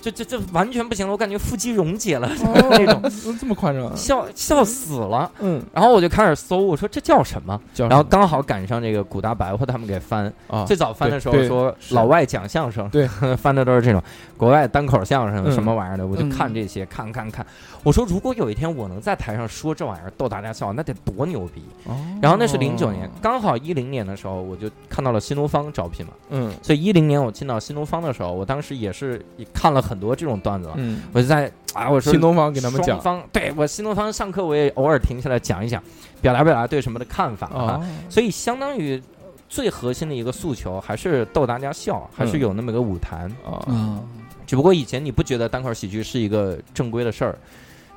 [0.00, 2.30] 就就就完全不行了，我感觉腹肌溶解了
[2.70, 3.84] 那种， 哦这么夸张？
[3.86, 5.30] 啊笑笑死了。
[5.40, 7.60] 嗯，然后我就开始搜，我说这叫什么？
[7.74, 14.02] 叫然后刚好赶上这个古大白话他们给翻，啊最早翻的时候说老外讲相声，对， 翻的都是这种
[14.36, 17.44] 国外单口相声嗯什么玩意儿的，我就嗯看这些，看看看。
[17.82, 21.62] 我说如果有一天我能在台上说这玩意儿逗大家笑，那得多牛逼！
[21.86, 33.00] 哦然后那是零九年，刚好一零年的时候，我就看到了新东方招聘嘛，嗯所以一零年我进到新东方的时候，我当时也是看了很多这种段子了，嗯，我就在啊，我说新东方给他们讲。
[33.00, 35.82] 方对我新东方上课我也偶尔停下来讲一讲，
[36.22, 39.02] 表达表达对什么的看法啊，啊，所以相当于
[39.48, 43.28] 最核心的一个诉求还是逗大家笑，还是有那么个舞台。
[43.44, 44.00] 啊，嗯，
[44.46, 47.36] 只不过以前你不觉得单口喜剧是一个正规的事儿，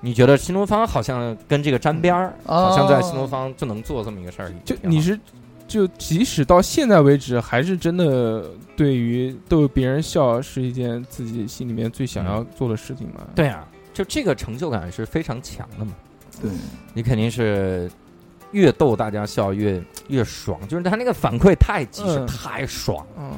[0.02, 2.66] 你觉得新东方好像跟这个沾边儿，哦。
[2.66, 4.52] 好像在新东方就能做这么一个事儿。
[4.66, 5.20] 就你是。
[5.74, 8.46] 就即使到现在为止，还是真的
[8.78, 13.26] 对于逗别人笑是一件自己心里面最想要做的事情嘛？
[13.34, 15.94] 对啊，就这个成就感是非常强的嘛。
[16.40, 16.52] 对，
[16.94, 17.90] 你肯定是
[18.52, 23.04] 越逗大家笑越越爽，就是他那个反馈太及时、嗯太爽。
[23.18, 23.32] 嗯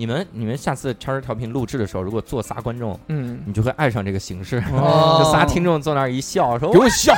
[0.00, 4.56] 你们你们下次叉儿调频录制的时候，如果做仨观众，嗯，你就会爱上这个形式。
[4.72, 7.12] 哦 就仨听众坐那儿一笑，说给我笑，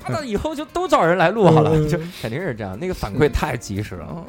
[0.00, 2.78] 妈的，以后就都找人来录好了，嗯就肯定是这样。
[2.80, 4.24] 那个反馈太及时了。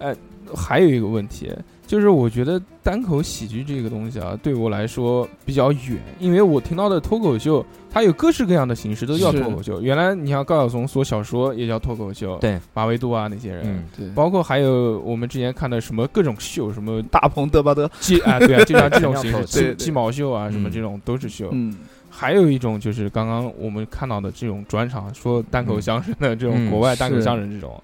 [0.00, 0.16] 嗯，哎，
[0.54, 1.50] 还有一个问题，
[1.86, 9.80] 就是我觉得单口喜剧这个东西啊，对我来说比较远，因为我听到的脱口秀，它有各式各样的形式，都叫脱口秀。
[9.80, 21.48] 原来你像高晓松说小说也叫脱口秀，对，马未都啊那些人，嗯，对，包括还有我们之前看的什么各种秀，什么大鹏德巴德，鸡啊，对啊，就像这种形式， 鸡鸡毛秀啊，什么嗯这种都是秀。
[21.52, 21.76] 嗯，
[22.18, 27.82] 还有一种就是刚刚我们看到的这种专场，说单口相声的 这种嗯国外单口相声这种，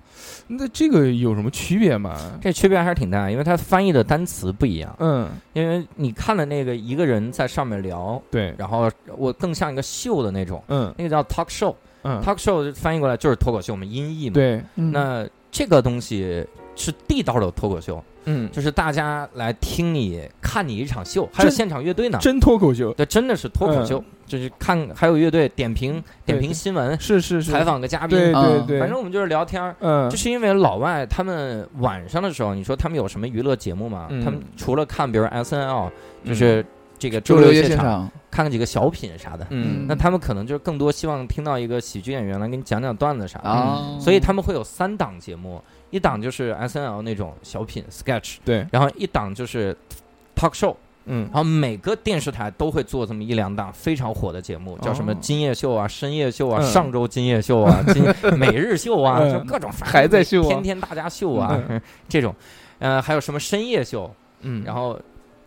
[0.49, 2.17] 那这个有什么区别吗？
[2.41, 4.97] 这区别还是挺大，因为它翻译的单词不一样。
[5.01, 11.75] 嗯，因为你看的那个一个人在上面聊，对，然后我更像一个秀的那种，嗯那个叫 talk show。
[12.05, 22.19] 嗯，talk show 翻译过来就是脱口秀，我们音译嘛。，对，嗯那这个东西是地道的脱口秀，嗯，就是大家来听你看你一场秀，还有现场乐队呢。
[22.21, 29.75] 真脱口秀，对，真的是脱口秀，就是看还有乐队点评点评新闻，是是是，采，访个嘉宾，对对啊对，反正我们就是聊天儿。
[29.81, 30.09] 嗯。
[30.11, 34.07] 就，是因为老外他们晚上的时候，你说他们有什么娱乐节目吗？
[34.11, 34.25] 嗯。
[34.25, 35.91] 他们除了看，比如 S N L，
[36.25, 36.65] 就是
[37.03, 39.45] 这个周六夜现场，看看几个小品啥的。
[39.51, 39.87] 嗯。
[39.89, 45.61] 那他们可能就是更多希望听到一个喜剧演员来给你讲讲段子啥的，啊，所以他们会有三档节目，
[45.91, 49.77] 一档就是 S N L 那种小品 sketch，对，然后一档就是
[50.37, 51.25] talk show，嗯。
[51.25, 55.17] 然后每个电视台都会做这么一两档非常火的节目，叫什么哦。
[55.21, 58.05] 今夜秀啊、深夜秀啊、嗯上周今夜秀啊、今
[58.39, 61.61] 每日秀啊，嗯就各种还在秀啊天天大家秀啊
[62.09, 62.33] 这种，
[62.79, 64.09] 呃，还有什么深夜秀，
[64.43, 64.97] 嗯，然后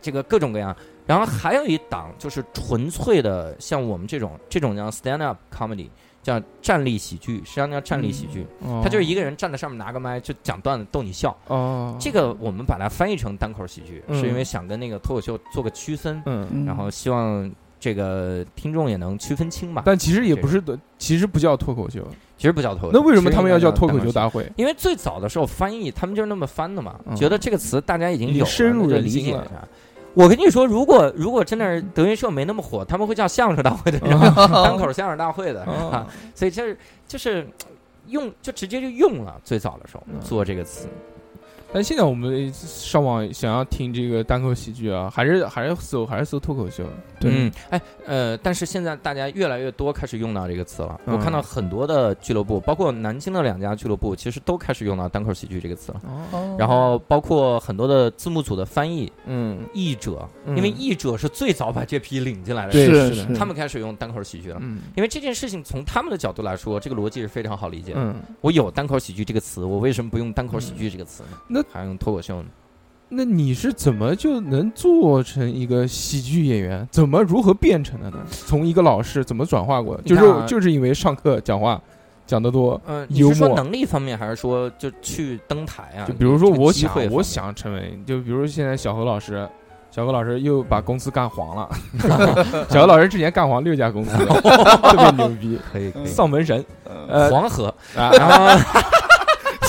[0.02, 5.88] 这个各种各样，然后还有一档就是纯粹的，像我们这种这种叫 stand up comedy，
[6.24, 8.82] 叫站立喜剧，实际上叫站立喜剧，哦。
[8.84, 11.36] 他就是一个人站在上面拿个麦就讲段子逗你笑。
[11.48, 14.20] 哦，这个我们把它翻译成单口喜剧，嗯。
[14.20, 16.22] 是因为想跟那个脱口秀做个区分，
[16.66, 19.84] 然后希望这个听众也能区分清吧。
[19.86, 22.04] 但其实也不是的，其实不叫脱口秀，
[22.36, 24.12] 其实不叫脱口秀，那为什么他们要叫脱口秀？
[24.12, 24.52] 大会？
[24.56, 27.16] 因为最早的时候翻译，他们就是那么翻的嘛，嗯。
[27.16, 29.44] 觉得这个词大家已经有了深入那就理解一下。
[30.16, 35.64] 我跟你说，如果如果真的是德云社没那么火，他们会叫相声大会的，然后单口相声大会的，
[36.34, 37.48] 所以就是就是
[38.08, 40.88] 用就直接就用了最早的时候嗯做这个词，
[41.76, 46.86] 但现在我们上网想要听这个单口喜剧啊，还是还是搜还是搜脱口秀，
[47.24, 51.02] 嗯，哎，呃，但是现在大家越来越多开始用到这个词了。
[51.06, 56.02] 嗯我看到很多的俱乐部，包括南京的两家俱乐部，其实都开始用到单口喜剧这个词了。
[56.32, 64.60] 哦，然后包括很多的字幕组的翻译、嗯，译者，嗯因为译者是最早把这批领进来的对人，是是的他们开始用单口喜剧了。
[64.62, 68.00] 嗯因为这件事情从他们的角度来说，这个逻辑是非常好理解的。
[68.00, 71.30] 嗯，我有单口喜剧这个词，我为什么不用单口喜剧这个词呢？
[71.50, 72.48] 那还用脱口秀呢？
[73.10, 76.88] 那你是怎么就能做成一个喜剧演员？
[76.92, 78.18] 怎么如何变成的呢？
[78.30, 79.96] 从一个老师怎么转化过？
[80.02, 81.82] 就是啊就是因为上课讲话
[82.26, 86.06] 讲得多，嗯，你幽是说能力方面，还是说就去登台啊？
[86.08, 89.48] 就比如说这个我想我想成为，就比如现在小何老师。
[89.92, 91.70] 小何老师又把公司干黄了。
[92.70, 96.06] 小何老师之前干黄六家公司，特别牛逼，可以可以。
[96.06, 96.62] 丧门神。
[97.32, 98.46] 黄河，啊，然后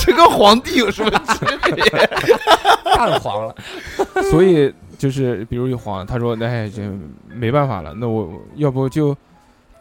[0.06, 1.84] 这跟皇帝有什么区别？
[2.96, 3.54] 蛋黄了，
[4.30, 6.82] 所以就是比如一黄，他说哎这
[7.28, 9.14] 没办法了，那我要不就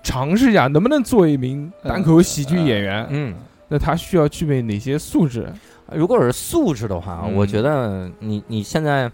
[0.04, 3.06] 尝试一下能不能做一名单口喜剧演员？
[3.12, 3.34] 嗯。
[3.68, 5.48] 那他需要具备哪些素质？
[5.92, 9.12] 如果是素质的话，嗯我觉得你你现在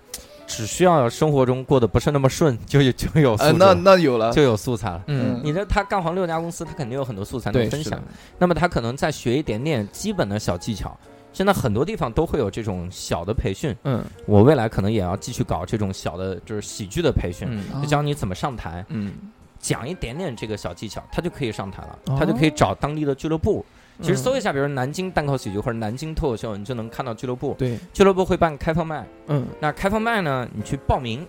[0.51, 5.03] 只需要生活中过得不是那么顺， 就有就有素呃，那了，那有了，就有素材了。
[5.07, 8.01] 嗯你这他干黄六家公司，他肯定有很多素材对，能分享。
[8.37, 10.95] 那么他可能再学一点点基本的小技巧。
[11.33, 19.13] 现在很多地方都会有这种小的培训，嗯我未来可能也要继续搞这种小的，就是喜剧的培训，嗯就教你怎么上台，嗯，
[19.57, 23.65] 讲一点点这个小技巧，他就可以上台了，哦他就可以找当地的俱乐部。
[24.01, 27.55] 其实嗯搜一下，比如南京单口喜剧或者南京脱口秀，你就能看到俱乐部。
[27.57, 31.25] 对，俱乐部会办开放麦，嗯那开放麦呢，你去报名。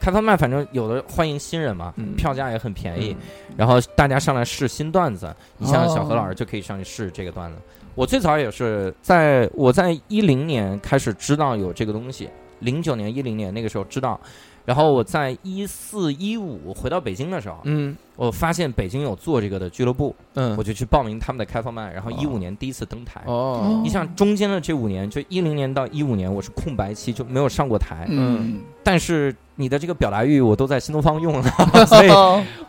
[0.00, 3.14] 开放麦反正有的欢迎新人嘛，嗯票价也很便宜，
[3.50, 5.34] 嗯然后大家上来试新段子。
[5.58, 7.58] 你像小何哦老师就可以上去试这个段子。
[7.94, 14.18] 我最早也是在我在一零年开始知道有这个东西，零九年一零年那个时候知道，
[14.64, 17.96] 然后我在一四一五回到北京的时候，嗯。
[18.16, 20.54] 我发现北京有做这个的俱乐部，嗯。
[20.56, 22.16] 我就去报名他们的开放麦，然后哦。
[22.20, 23.22] 一五年第一次登台。
[23.24, 23.80] 哦。
[23.82, 28.06] 你想中间的这五年，就一零年到一五年，我是空白期，就没有上过台。
[28.10, 31.42] 嗯，但是你的这个表达欲，我都在新东方用了，
[31.88, 32.10] 所以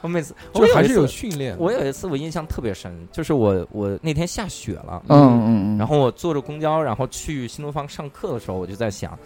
[0.02, 1.54] 我每次我就还是有训练。
[1.60, 9.18] 我有一次我印象特别深，就是我我那天下雪了，嗯嗯，然后我坐着公交，然后去新东方上课的时候，我就在想，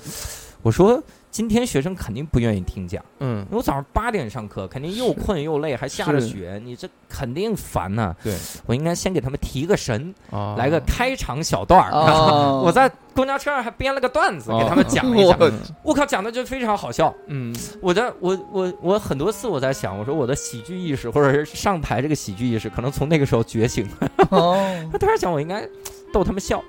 [0.64, 1.00] 我说
[1.36, 3.46] 今天学生肯定不愿意听讲，嗯。
[3.52, 8.34] 我早上八点上课，肯定又困又累，还下着雪，你这肯定烦呐、对。
[8.66, 11.92] 我应该先给他们提个神，啊来个开场小段儿。
[11.92, 12.64] 哦。
[12.66, 14.60] 我在公交车上还编了个段子哦。
[14.62, 15.52] 给他们讲一下， 我
[15.84, 17.14] 我靠，讲的就非常好笑。
[17.28, 17.54] 嗯。
[17.82, 23.86] 我在我我我很多次我在想，我说我的喜剧意识或者是上台这个喜剧意识，可能从那个时候觉醒。
[24.30, 24.58] 哦，
[24.90, 25.68] 他突然想，我应该
[26.14, 26.64] 逗他们笑，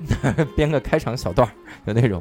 [0.56, 2.20] 编个开场小段儿，有那种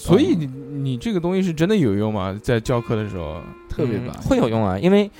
[0.00, 2.38] 所以你你这个东西是真的有用吗？
[2.42, 5.10] 在教课的时候，嗯特别棒，会有用啊，因为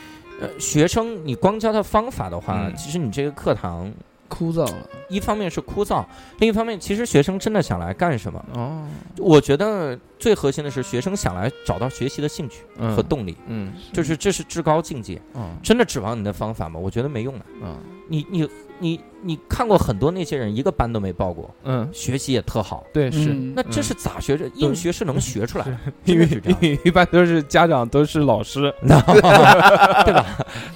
[0.40, 2.74] 呃，学生你光教他方法的话，嗯。
[2.74, 3.92] 其实你这个课堂
[4.26, 6.04] 枯燥了，一方面是枯燥，
[6.38, 8.42] 另一方面其实学生真的想来干什么？
[8.54, 8.86] 哦，
[9.18, 12.94] 我觉得最核心的是学生想来找到学习的兴趣嗯。
[12.94, 15.20] 和动力，嗯就是这是至高境界。
[15.34, 15.56] 嗯。
[15.62, 16.78] 真的指望你的方法吗？
[16.78, 17.44] 我觉得没用的。
[17.62, 17.76] 嗯。
[18.08, 18.48] 你你
[18.80, 23.52] 你你看过很多那些人一个班都没报过，嗯，学习也特好，对是，嗯。
[23.54, 24.36] 那这是咋学？
[24.36, 24.48] 着？
[24.56, 30.26] 硬学是能学出来的， 因为一般都是家长都是老师， 对吧？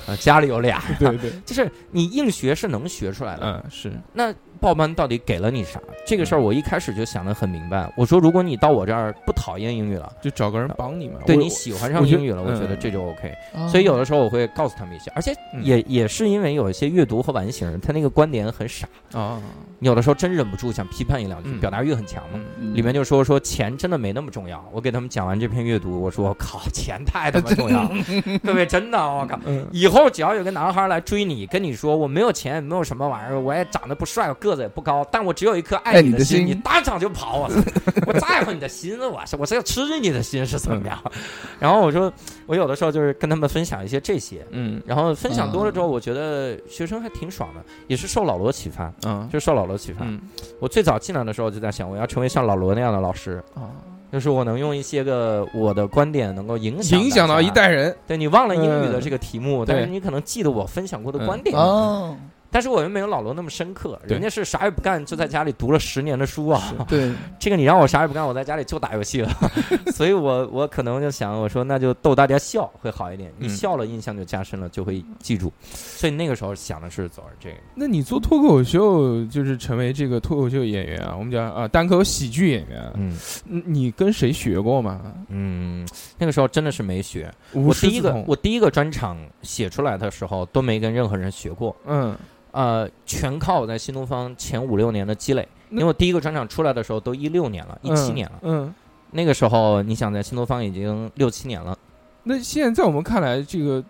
[0.07, 3.45] 呃家里有俩，对对，就是你硬学是能学出来的。
[3.45, 5.81] 嗯是，那报班到底给了你啥？
[6.07, 7.91] 这个事儿我一开始就想得很明白。
[7.97, 11.15] 我说，如果你到我这儿不讨厌英语了，就找个人帮你嘛。
[11.27, 13.33] 对你喜欢上英语了，我觉得嗯这就 OK。
[13.55, 19.41] 哦所以有的时候我会告诉他们一些，而且嗯也也是因为有一些阅读和完形，他那个观点很傻，啊，
[19.79, 22.41] 你有的时候真忍不住想批判一两句，嗯表达欲很强嘛。
[22.59, 24.65] 嗯里面就说说钱真的没那么重要。
[24.73, 27.91] 我给他们讲完这篇阅读，我说我靠，钱太他妈重要了，
[28.45, 29.39] 各位真的，我靠。
[29.47, 37.63] 嗯以后只要有个男孩来追你，跟你说我没有钱，没有什么玩意儿，我也长得不帅，我个子也不高，但我只有一颗爱爱你的心，你的心你当场就跑，我 操
[38.07, 41.03] 我在乎你的心，我是我是要吃你的心是怎么样？
[41.59, 42.13] 然后我说，
[42.47, 44.81] 我有的时候就是跟他们分享一些这些，嗯。
[44.87, 49.27] 然后分享多了之后，我觉得学生还挺爽的，也是受老罗启发，嗯。
[49.33, 50.05] 就受老罗启发。
[50.05, 50.21] 嗯。
[50.61, 53.73] 我最早进来的时候就在想，我要成为像老罗那样的老师，啊，
[54.13, 57.51] 就是我能用一些个我的观点能够影响影响到一。
[57.55, 59.01] 代人，对你忘了英语的嗯。
[59.01, 59.77] 这个题目，对。
[59.77, 61.57] 但是你可能记得我分享过的观点。
[61.57, 62.17] 哦，
[62.55, 66.87] 但是我又没有老罗那么深刻，人家是啥也不干，就在家里读了十年的书啊。
[66.87, 69.29] 对， 这个你让我啥也不干，我在家里就打游戏了。
[69.93, 75.53] 所以我我可能就想，我说那就逗大家笑会好一点，你嗯笑了印象就加深了，就会记住。
[75.73, 77.57] 所以那个时候想的是走这个。
[77.75, 85.01] 那你做脱口秀就是成为这个脱口秀演员啊，我们讲啊单口喜剧演员，嗯嗯你跟谁学过吗？
[85.27, 85.85] 嗯，
[86.17, 87.29] 那个时候真的是没学。
[87.51, 92.17] 我第一个我第一个专场写出来的时候都没跟任何人学过，嗯
[92.55, 95.47] 呃，全靠我在新东方前五六年的积累。
[95.71, 98.73] 因为我第一个专场出来的时候都一六年了，一七年了，嗯，
[99.11, 101.77] 那个时候你想在新东方已经六七年了，
[102.23, 103.83] 那现在在我们看来，这个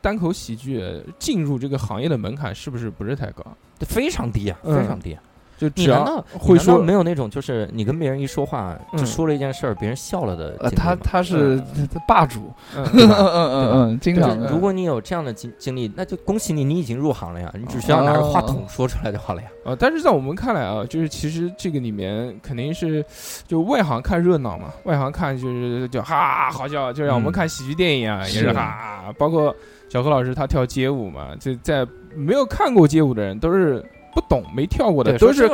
[0.00, 0.80] 单口喜剧
[1.18, 3.44] 进入这个行业的门槛是不是不是太高？
[3.80, 5.22] 非常低啊，嗯非常低啊。
[5.60, 11.62] 就只要你难道会说没有那种就是你跟别人一说话就嗯说了一件事儿，别人笑了的他他是
[12.08, 12.84] 霸主， 嗯。
[12.94, 19.48] 嗯嗯嗯嗯，经常如果你有这样的经经历，那就恭喜你，你已经入行了呀，你只需要拿着话筒说出来就好了呀。
[19.64, 23.04] 啊，但是在我们看来啊，就是其实这个里面肯定是
[23.46, 27.32] 就外行看热闹嘛，外行看就是就哈哈好笑，就像我们嗯。
[27.32, 29.12] 看喜剧电影啊，也是哈。
[29.18, 29.54] 包括
[29.88, 35.48] 小何老师他跳街舞嘛，就在没有看过街舞的人都是不懂没跳过的，都是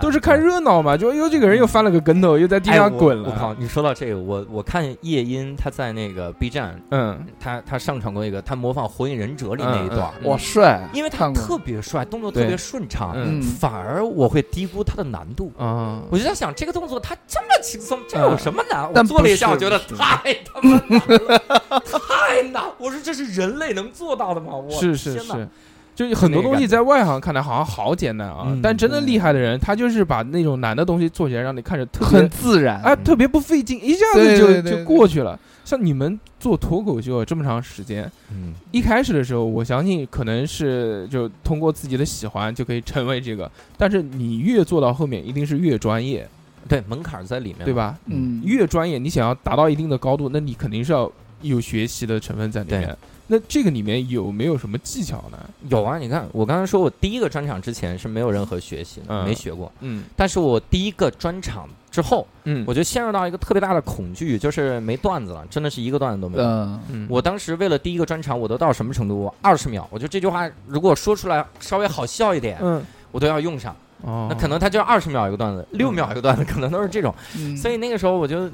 [0.00, 3.30] 都是看热闹嘛，就哟这个人又翻了个跟头，又在地上滚了。
[3.30, 7.24] 我靠，你说到这个，我我看夜莺他在那个 B 站，嗯。
[7.40, 13.40] 他他上传过一个他模仿《火影忍者》里那一段哇帅，因为他特别帅，动作特别顺畅，嗯。
[13.40, 15.52] 嗯反而我会低估他的难度。
[15.58, 18.84] 啊，我就在想，这个动作他这么轻松，这有什么难？
[18.84, 21.38] 我但做了一下，我觉得太他妈难了，
[21.80, 22.62] 太难！
[22.78, 24.54] 我说这是人类能做到的吗？
[24.54, 25.34] 我是是天哪。
[25.34, 25.48] 是。
[25.94, 35.38] 就很多东西在外行看来好像好简单啊，嗯但真的厉害的人，他就是把那种难的东西做起来，让你看着特别很自然，哎，特别不费劲，一下子就对对对就过去了。
[35.64, 46.28] 像你们做脱口秀这么长时间，嗯，一开始的时候，我相信可能是就通过自己的喜欢就可以成为这个，但是你越做到后面，一定是越专业，
[46.68, 47.72] 对，门槛在里面，对？
[47.72, 47.96] 吧？
[48.06, 51.10] 嗯，越专业，你想要达到一定的高度，那你肯定是要
[51.42, 52.96] 有学习的成分在里面对。
[53.32, 55.38] 那这个里面有没有什么技巧呢？
[55.70, 66.44] 有啊，你看，我刚才说我第一个专场之前是没有任何学习的，嗯没学过，嗯但是我第一个专场之后，嗯，我就陷入到一个特别大的恐惧，就是没段子了，真的是一个段子都没有。
[66.44, 69.18] 嗯，嗯我当时为了第一个专场，我都到什么程度？
[69.18, 73.74] 我二十秒，我就这句话如果说出来稍微好笑一点，嗯我都要用上。
[74.02, 77.14] 哦，那可能他就二十秒一个段子，六秒一个段子，可能都是这种。
[77.38, 78.50] 嗯所以那个时候我就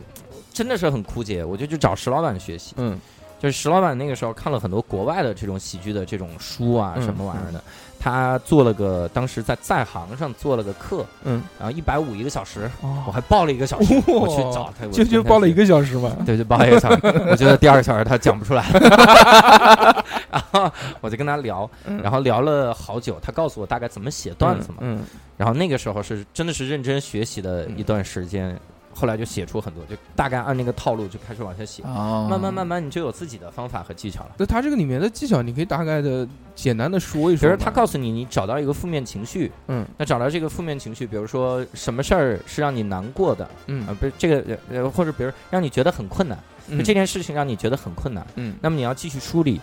[0.52, 2.74] 真的是很枯竭，我就去找石老板学习。
[2.76, 2.96] 嗯
[3.38, 7.62] 就是石老板那个时候看了很多国外的这种喜剧的这种书啊，嗯什么玩意儿的，
[7.98, 17.00] 他做了个当时在在行上做了个课，嗯，然后一百五一个小时，我哦，还报了一个小时，哇我去找他，我就就报了一个小时嘛，对，就报一个小时。
[17.30, 18.64] 我觉得第二个小时他讲不出来，
[20.30, 20.70] 然后
[21.00, 23.18] 我就跟他聊，嗯然后聊了好久。
[23.22, 24.78] 他告诉我大概怎么写段子嘛。
[24.80, 25.04] 嗯，
[25.36, 28.58] 然后那个时候是真的是认真学习的一段时间，
[28.98, 31.84] 后来就写出很多，就大概按那个套路就开始往下写。
[31.84, 34.30] 哦慢慢慢慢，你就有自己的方法和技巧了。
[34.38, 36.26] 那他这个里面的技巧，你可以大概的
[36.56, 37.54] 简单的说一说吗。
[37.54, 46.36] 比如他告诉你，你找到一个负面情绪，嗯那找到这个负面情绪，比如说什么事儿是让你难过的啊、嗯不是这个呃呃，或者比如让你觉得很困难，
[46.84, 49.60] 这件事情让你觉得很困难，嗯那么你要继续梳理，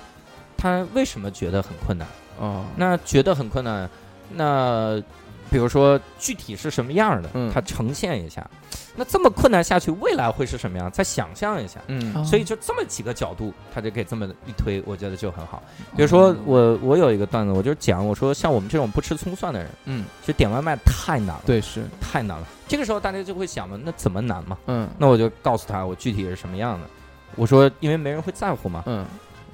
[0.55, 2.07] 他为什么觉得很困难？
[2.39, 3.89] 哦那觉得很困难，
[4.33, 5.01] 那
[5.49, 8.49] 比如说具体是什么样的，嗯他呈现一下。
[8.95, 10.89] 那这么困难下去，未来会是什么样？
[10.91, 11.80] 再想象一下。
[11.88, 15.61] 嗯所以就这么几个角度，他就给这么一推，我觉得就很好。
[15.95, 22.47] 比如说我我有一个段子，我就讲我说像我们这种不吃葱蒜的人，嗯就点外卖太难了，对是太难了。
[22.67, 24.57] 这个时候大家就会想嘛，那怎么难嘛？
[24.67, 26.88] 嗯那我就告诉他我具体是什么样的。
[27.36, 29.05] 我说因为没人会在乎嘛，嗯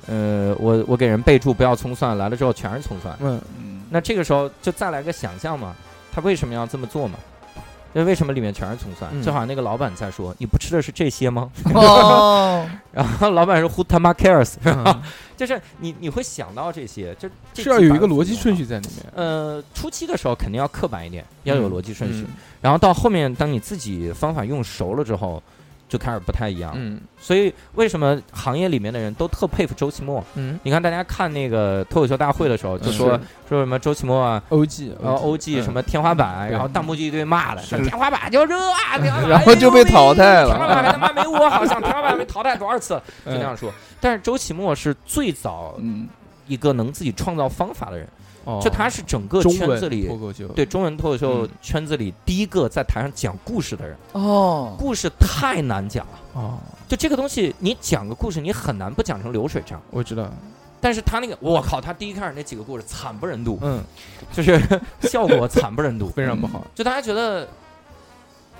[0.07, 3.15] 呃，我我给人备注不要葱蒜，来了之后全是葱蒜。
[3.19, 5.75] 嗯嗯那这个时候就再来个想象嘛，
[6.11, 7.17] 他为什么要这么做嘛？
[7.93, 9.09] 因为为什么里面全是葱蒜？
[9.13, 14.83] 嗯就好像那个老板在说：“你不吃的是这些吗哦，？” 然后老板说：“Who 他妈 cares？” 是吧？
[14.85, 15.01] 嗯
[15.37, 22.21] 就是你你会想到这些，就这是要有一个逻辑顺字序在里面，呃，初期的时候肯定要刻板一点，要有逻辑顺序。
[22.27, 25.41] 嗯然后到后面，当你自己方法用熟了之后，
[25.91, 26.71] 就开始不太一样。
[26.75, 27.01] 嗯。
[27.19, 30.23] 所以为什么行业里面的人都特佩服周奇墨？
[30.35, 35.63] 嗯，你看大家看那个脱口秀大会的时候，就说、说什么周奇墨啊，OG 然后 OG 嗯。
[35.63, 38.55] 什么天花板，然后弹幕就一堆骂的，说天花板就这
[39.27, 40.49] 然后就被淘汰了。
[40.49, 42.93] 天花板他妈没我好像， 天花板被淘汰多少次，
[43.25, 43.71] 就嗯那样说。
[43.99, 46.07] 但是周奇墨是最早嗯
[46.51, 48.07] 一个能自己创造方法的人，
[48.43, 48.59] 哦。
[48.61, 51.49] 就他是整个中文圈子里脱口秀，对中文脱口秀嗯。
[51.61, 53.95] 圈子里第一个在台上讲故事的人。
[54.11, 59.81] 哦，故事太难讲了，哦，就这个东西，你讲个故事，你很难不讲成流水账。
[59.91, 60.29] 我知道，
[60.81, 63.81] 但是他那个，我靠，他第一开始那几个故事惨不忍睹，嗯，
[64.33, 64.59] 就是
[65.01, 67.47] 效果惨不忍睹， 非常不好，就大家觉得，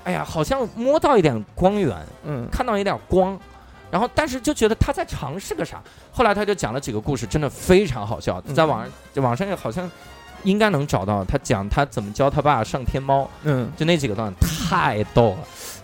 [0.04, 2.48] 哎呀，好像摸到一点光源，嗯。
[2.50, 3.38] 看到一点光，
[3.92, 5.80] 然后但是就觉得他在尝试个啥。
[6.10, 9.88] 后来他就讲了几个故事，真的非常好笑，嗯在网上就网上也好像
[10.44, 15.38] 应该能找到他讲他怎么教他爸上天猫，嗯就那几个段太逗了。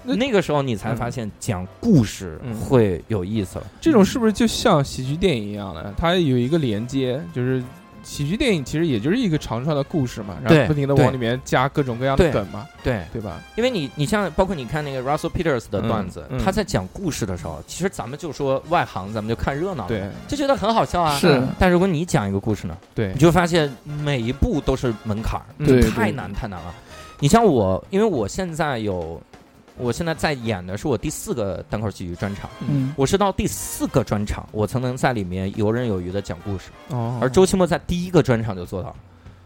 [0.05, 3.67] 那那个时候你才发现讲故事嗯会有意思了。
[3.79, 5.93] 这种是不是就像喜剧电影一样的？
[5.99, 7.63] 它有一个连接，就是
[8.09, 12.33] 喜剧电影其实也就是一个长串的故事嘛，然后不停的往里面加各种各样的对。
[12.33, 13.39] 梗嘛，对，对吧？
[13.55, 16.43] 因为你你像包括你看那个 Russell Peters 的段子，嗯嗯。
[16.43, 20.09] 他在讲故事的时候，其实咱们就说外行，咱们就看热闹，，对。
[20.27, 21.15] 就觉得很好笑啊。
[21.19, 21.41] 是。
[21.59, 23.13] 但如果你讲一个故事呢，对。
[23.13, 25.67] 你，就发现每一步都是门槛儿，嗯。
[25.67, 26.75] 对太难太难了。
[27.21, 29.21] 你像我，因为我现在有，
[29.79, 38.97] 我现在在演的是我第四个单口喜剧专场，嗯我是到第四个专场，我才能在里面游刃有余的讲故事，哦，而周奇墨在第一个专场就做到了。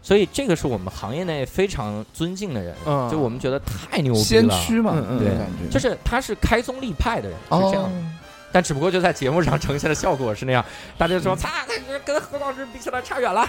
[0.01, 4.59] 所以这个是我们行业内非常尊敬的人，嗯就我们觉得太牛逼先了。
[4.59, 7.89] 驱嘛，嗯嗯对感觉就是他是开宗立派的人，是这样
[8.53, 10.63] 但只不过就在节目上呈现的效果是那样，
[10.97, 11.49] 大家说，擦，
[12.05, 13.45] 跟何老师比起来差远了。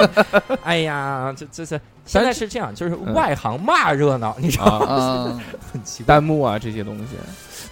[0.62, 5.40] 哎呀，这这是现在是这样，就是外行骂热闹，你知道吗？
[5.72, 6.14] 很奇怪。
[6.14, 7.16] 弹幕啊这些东西。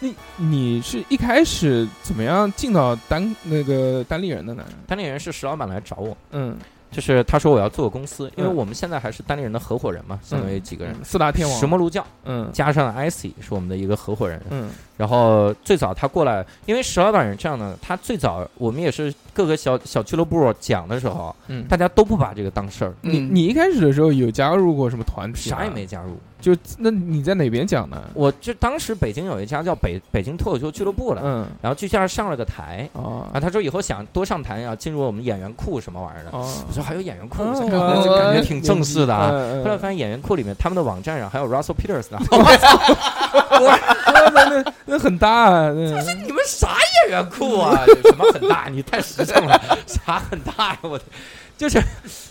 [0.00, 4.64] 你你是一开始怎么样进到单那个单立人的呢？
[4.86, 6.56] 单立人是石老板来找我，嗯，
[6.92, 8.54] 就是他说我要做个公司，因为嗯。
[8.54, 12.48] 我们现在还是单立人的合伙人嘛，相当于几个人，四大天王，石墨路教嗯。
[12.52, 14.70] 加上 IC 是我们的一个合伙人，嗯。
[14.96, 25.50] 然后最早他过来，因为石老板是这样的，他最早我们也是各个小小俱乐部讲的时候，嗯，大家都不把这个当事儿，嗯你你一开始的时候有加入过什么团体？
[25.50, 26.16] 啥也没加入。
[26.42, 28.02] 就那你在哪边讲呢？
[28.14, 36.36] 我就当时北京有一家叫北北京脱口秀俱乐部的，嗯然后去这儿上了个台，哦啊，他说以后想多上台要进入我们演员库什么玩意儿的。
[36.36, 37.54] 哦，我说还有演员库，感
[38.02, 39.30] 觉感觉挺正式的啊。
[39.32, 42.18] 嗯后来发现演员库里面他们的网站上还有 Russell Peters 的，
[44.12, 47.84] 那那那很大啊，那你们啥演员库啊？
[48.04, 48.66] 什么很大？
[48.68, 50.78] 你太实诚了，啥很大呀？
[50.82, 51.04] 我的，
[51.56, 51.80] 就是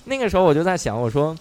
[0.06, 1.36] 那个时候我就在想，我说，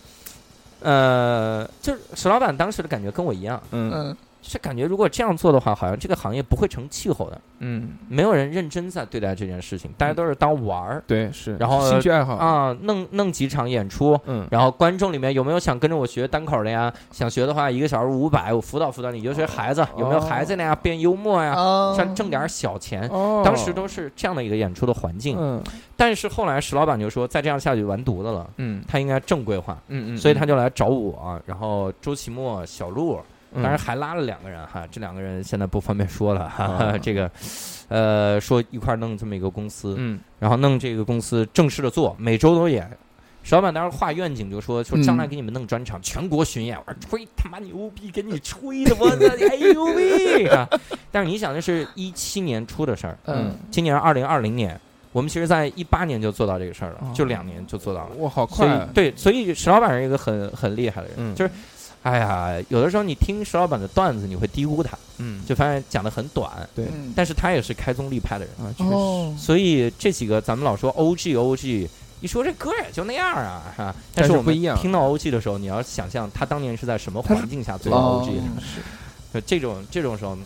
[0.83, 3.93] 呃，就是石老板当时的感觉跟我一样，嗯。
[3.93, 14.19] 嗯是感觉如果这样做的话，好像这个行业不会成气候的，嗯，没有人认真在对待这件事情，大家都是当玩儿对，是，然后兴趣爱好，啊，弄弄几场演出。
[14.27, 16.93] 嗯，然后观众里面有没有想跟着我学单口的呀？
[17.11, 19.23] 想学的话，一个小时五百，我辅导辅导你。
[19.23, 20.77] 尤其是孩子，有没有孩子那样？
[20.83, 23.07] 变幽默呀，啊想挣点小钱。
[23.09, 25.63] 哦，当时都是这样的一个演出的环境，嗯
[25.97, 33.25] 但是后来石老板就说，再这样下去完犊子了，嗯他应该正规化，嗯嗯，所以他就来找我，然后周奇墨、小鹿，嗯
[33.55, 37.31] 当然还拉了两个人哈，这两个人现在不方便说了哈，哈 这个，
[37.89, 42.91] 呃，说一块弄这么一个公司，嗯然后弄这个公司正式的做，每周都演。
[43.43, 46.77] 石老板当时画愿景就说说嗯将来给你们弄专场，全国巡演。
[46.79, 50.69] 我说吹他妈牛逼，给你吹的我操， 哎呦喂啊！
[51.11, 54.79] 但是你想，那是一七年出的事儿，嗯今年二零二零年，
[55.13, 58.15] 我们其实在一八年就做到这个事儿了，哦就两年就做到了。
[58.17, 61.51] 哇，好快啊，对，所以石老板是一个很很厉害的人，嗯就是，
[62.03, 66.87] 哎呀，有的时候你听石老板的段子，你会低估他，嗯，就发现讲的很短，对。
[66.93, 67.13] 嗯。
[67.15, 71.89] 但是他也是开宗立派的人，啊，确实，哦，所以这几个咱们老说 OG OG。
[72.23, 73.95] 一说这歌也就那样啊，哈！
[74.15, 74.77] 但是我们是不一样。
[74.77, 78.43] 听到 OG 的时候，你要想象他当年是在什么环境下做到哦 OG 的，
[79.33, 80.37] 就这种这种时候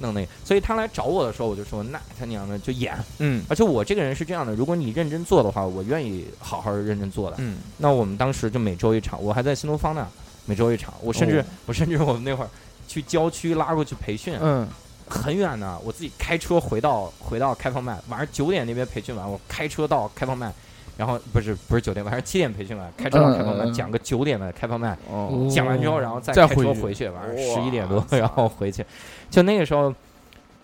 [0.00, 0.26] 弄那个。
[0.44, 2.92] 所以他来找我的时候，我就说那他娘的就演。
[3.18, 3.44] 嗯。
[3.48, 7.36] 而且我这个人是这样的，如果你认真做的话，我愿意好好认真做的。
[7.38, 10.08] 嗯，那我们当时就每周一场，我还在新东方呢，
[10.46, 10.92] 每周一场。
[11.00, 12.50] 我甚至、哦我甚至我们那会儿
[12.86, 14.66] 去郊区拉过去培训，嗯
[15.08, 20.52] 很远呢，我自己开车回到回到开放麦，晚上九点那边培训完，我开车到开放麦。
[20.94, 28.84] 然后不是不是九点，晚上七点培训完，开车到开放麦讲个九点的开放麦，哦，讲完之后，然后再开再回去车回去，晚上十一点多，然后回去。
[29.30, 29.92] 就那个时候，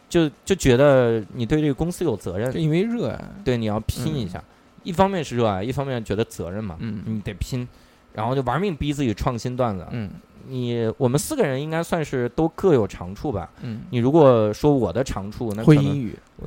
[0.07, 4.41] 就就觉得你对这个公司有责任就，因为热爱，对，你要拼一下。
[4.85, 7.67] 一方面是热爱，一方面觉得责任嘛，嗯你得拼，
[8.13, 9.87] 然后就玩命逼自己创新段子。
[9.91, 10.11] 嗯
[10.51, 13.51] 你我们四个人应该算是都各有长处吧。
[13.61, 16.19] 嗯，你如果说我的长处，那会英语，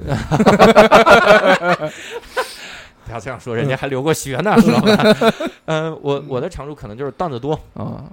[3.05, 5.33] 不要这样说，人家还留过学呢，知道吧？
[5.65, 7.53] 嗯， 我我的长处可能就是段子多。
[7.75, 8.03] 啊，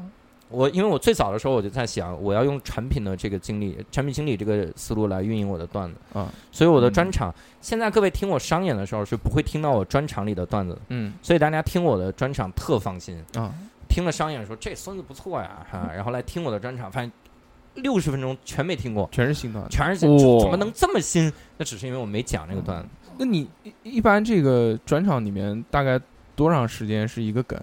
[0.51, 13.23] 我因为我最早的时候我就在想，我要用产品的这个经理、产品经理这个思路来运营我的段子啊，所以我的专场，现在各位听我商演的时候是不会听到我专场里的段子的，嗯所以大家听我的专场特放心。
[13.35, 13.53] 啊，
[13.89, 17.13] 听了商演说这孙子不错呀，哈，然后来听我的专场，发现
[17.75, 19.71] 六十分钟全没听过，全是新段子。
[19.71, 21.31] 全是新怎么能这么新？
[21.57, 22.89] 那只是因为我没讲这个段子。
[23.19, 26.01] 那你一一般这个专场里面大概
[26.35, 27.61] 多长时间是一个梗？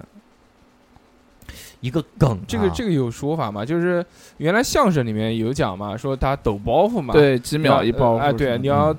[1.86, 3.64] 一个梗啊，这个这个有说法吗？
[3.64, 4.04] 就是
[4.38, 8.96] 原来相声里面有讲嘛，说他抖包袱嘛，对，几秒一包袱，哎，对，你要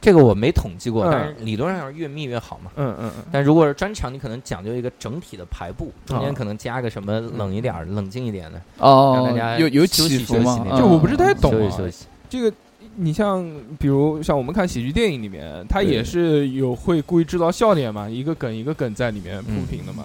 [0.00, 2.70] 这个我没统计过，嗯但是理论上是越密越好嘛。
[2.76, 10.70] 嗯嗯嗯，但如果是专场，你可能讲究一个整体的排布，中间啊可能加个什么冷一点儿、冷静一点的，哦让大家，有有起伏吗休息那？
[10.70, 11.70] 种这我不是太懂啊。
[11.70, 12.06] 休息休息。
[12.28, 12.52] 这个
[12.96, 13.44] 你像
[13.78, 20.04] 比如像我们看喜剧电影里面，它也是有会故意制造笑点嘛，一个梗一个梗在里面铺平的嘛。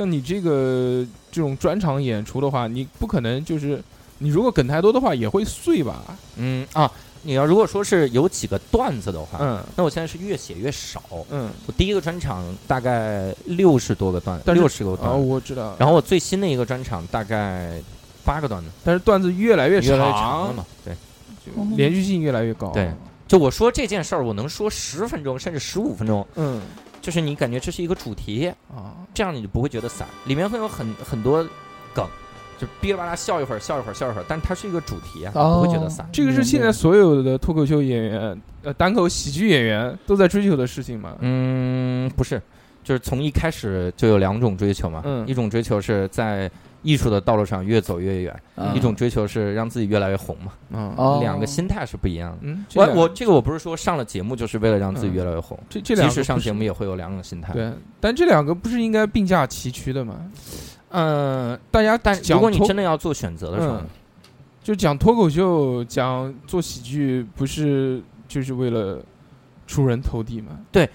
[0.00, 3.82] 像你这个这种专场演出的话，你不可能就是
[4.16, 6.02] 你如果梗太多的话，也会碎吧？
[6.36, 6.90] 嗯啊，
[7.22, 11.02] 你要如果说是有几个段子的话，嗯那我现在是越写越少。
[11.28, 15.76] 嗯我第一个专场大概六十多个段，六十个啊，段子，我知道。
[15.78, 17.78] 然后我最新的一个专场大概
[18.24, 20.64] 八个段子，但是段子越来越越来越长了嘛。
[20.82, 20.94] 对，
[21.44, 22.70] 就连续性越来越高。
[22.70, 22.90] 对，
[23.28, 26.58] 就我说这件事儿，我能说十分钟甚至十五分钟，嗯
[27.00, 31.42] 就是你感觉这是一个主题，啊，这样你就不会觉得散，里面会有很很多
[31.94, 32.06] 梗，
[32.58, 36.08] 就哔哩吧啦笑一会儿，笑一会儿，笑一会儿，但它是一个主题啊，哦不会觉得散。
[36.12, 41.16] 这个是现在所有的脱口秀演员、呃单口喜剧演员都在追求的事情嘛？
[41.20, 42.40] 嗯，不是，
[42.82, 46.50] 就是从一开始就有两种追求嘛，嗯一种追求是在
[46.82, 52.38] 艺术的道路上越走越远，啊一种追求是让自己越来越红嘛，嗯哦两个心态是不一样的。
[52.40, 57.70] 嗯，我我这个我不是说上了节目就是为了让自己嗯越来越红，这这两即使上节目也会有两种心态。，对，
[58.00, 60.30] 但这两个不是应该并驾齐驱的吗？
[60.88, 63.86] 嗯，大家但如果你真的要做选择的时候嗯，
[64.62, 69.00] 就讲脱口秀、讲做喜剧，不是就是为了
[69.66, 70.58] 出人头地吗？
[70.72, 70.88] 对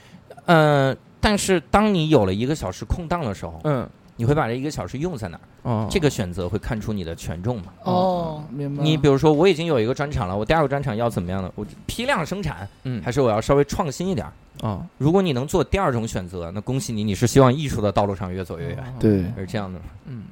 [0.48, 0.96] 嗯，
[1.26, 5.42] 但是当你有了一个小时空档的时候，嗯，你会把这一个小时用在哪儿？
[5.64, 7.74] 哦，这个选择会看出你的权重嘛？
[7.84, 8.84] 哦，明白。
[8.84, 11.52] 你比如说，我已经有一个专场了，我第二个专场要怎么样呢？
[11.56, 14.68] 我批量生产，嗯还是我要稍微创新一点儿？
[14.68, 19.82] 啊，如果你能做第二种选择，那恭喜你，你是希望艺术的道路上越走越远，对是这样的。
[20.06, 20.26] 嗯，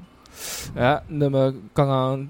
[0.76, 2.30] 哎，那么刚刚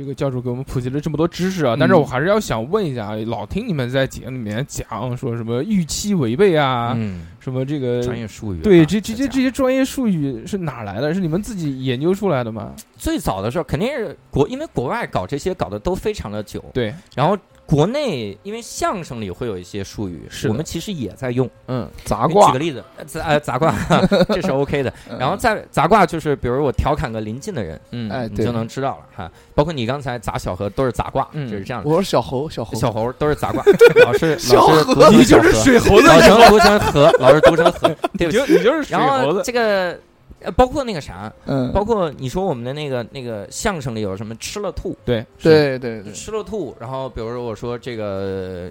[0.00, 8.64] 这个教主给我们普及了这么多知识啊，嗯但是我还是要想问一下，老听你们在节目里面讲说什么预期违背啊，嗯，什么这个专业术语啊。
[8.64, 11.12] 对这这些这些专业术语是哪来的？
[11.12, 12.72] 是你们自己研究出来的吗？
[13.00, 17.34] 最早的时候肯定是国，因为国外搞这些搞的都非常的久，对，然后
[17.64, 21.48] 国内因为相声里会有一些术语，是我们其实也在用。
[21.68, 22.48] 嗯杂卦。
[22.48, 23.74] 举个，例子， 呃杂呃杂卦，
[24.28, 24.92] 这是 OK 的。
[25.08, 25.18] 嗯。
[25.18, 29.32] 然后再杂卦就是，比如我调侃个邻近的人，嗯，哎你就能知道了哈。
[29.54, 31.88] 包括你刚才砸小何都是杂卦，嗯就是这样的。
[31.88, 33.64] 我说小猴，小猴，小猴都是杂卦，
[34.04, 37.88] 老是老是你就是小水猴子，老是读成河，老是读成河，
[38.18, 38.52] 对不起。
[38.52, 39.98] 你就是水然后猴子，这个
[40.42, 48.70] 呃，包括那个啥，嗯，包括你说我们的那个那个相声里有什么吃了吐，对对对对，吃了吐，然后比如说我说这个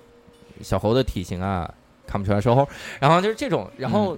[0.62, 1.72] 小猴的体型啊，
[2.08, 2.68] 看不出来是猴，
[3.00, 4.18] 然后就是这种，然后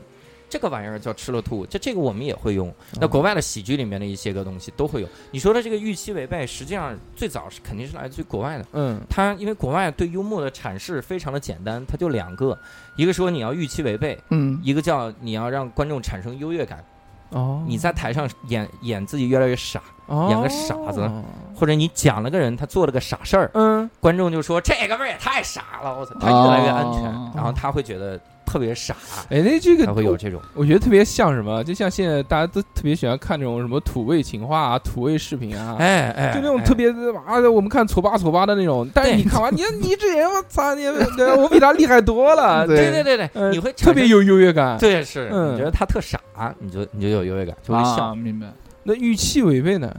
[0.50, 2.74] 这个玩意儿叫吃了吐，就这个我们也会用。
[3.00, 5.08] 那国外的喜剧里面的一些个东西都会有。
[5.32, 8.66] 你说的这个预期违背，实际上最早是肯定是来自于国外的。
[8.74, 12.58] 嗯它因为国外对幽默的阐释非常的简单，它就两个，
[12.96, 16.84] 一个说你要预期违背，嗯，一个叫你要让观众产生优越感。
[17.32, 20.28] 哦，你在台上演演自己越来越傻，哦。
[20.30, 21.10] 演个傻子。
[21.56, 23.90] 或者你讲了个人他做了个傻事儿，嗯。
[24.00, 27.32] 观众就说这个味儿也太傻了，我操，他越来越安全，哦。
[27.36, 28.20] 然后他会觉得
[28.52, 28.94] 特别傻，
[29.30, 30.42] 哎，那这个他会有这种。
[30.54, 36.90] 我觉得特别像什么，就像现在大家都特别喜欢看这种什么土味情话啊、土味视频啊，哎哎，哎就那种特别
[37.26, 38.86] 啊，我们看丑八丑八的那种。
[38.94, 40.84] 但是你看完，你你这人，我操，你
[41.16, 42.92] 对 我比他厉害多了，对。
[42.92, 43.04] 对。
[43.04, 44.78] 对对你会特别有优越感。
[44.78, 45.54] 对是，嗯。
[45.54, 46.20] 你觉得他特傻，
[46.60, 48.48] 你就你就有优越感，就会啊，明白，
[48.84, 49.90] 那预期违背呢？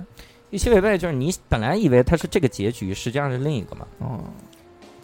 [0.50, 3.86] 预期违背就是你本来以为他是这个结局，实际上是另一个嘛。
[4.00, 4.20] 哦，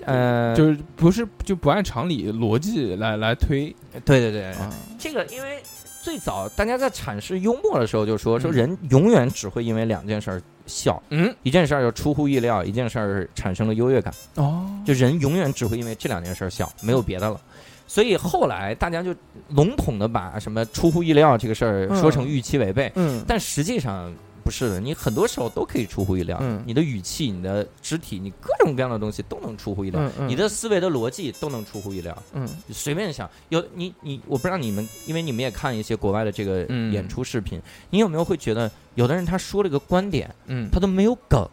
[0.09, 4.70] 呃，就是不是就不按常理逻辑来来推对对对，啊？
[4.98, 5.59] 这个因为
[6.02, 14.12] 最早大家在阐释幽默的时候就说，说嗯人永远只会因为两件事儿笑，嗯，一件事儿就出乎意料，一件事儿产生了优越感。
[14.36, 17.40] 哦，就人永远只会因为这两件事儿笑，没有别的了。
[17.86, 19.14] 所以后来大家就
[19.48, 24.14] 笼统的把什么出乎意料这个事儿说成预期违背，嗯，但实际上
[24.49, 24.80] 不是的。
[24.80, 32.16] 你很多时候都可以出乎意料，嗯你的语气、你的肢体、你各种各样的东西都能出乎意料，嗯嗯你的思维的逻辑都能出乎意料。
[32.32, 41.46] 嗯随便想，有你你，我不知道你们，因为你们也看一些国外的这个嗯演出视频，你有没有会觉得有的人他说了一个观点，嗯，他都没有梗，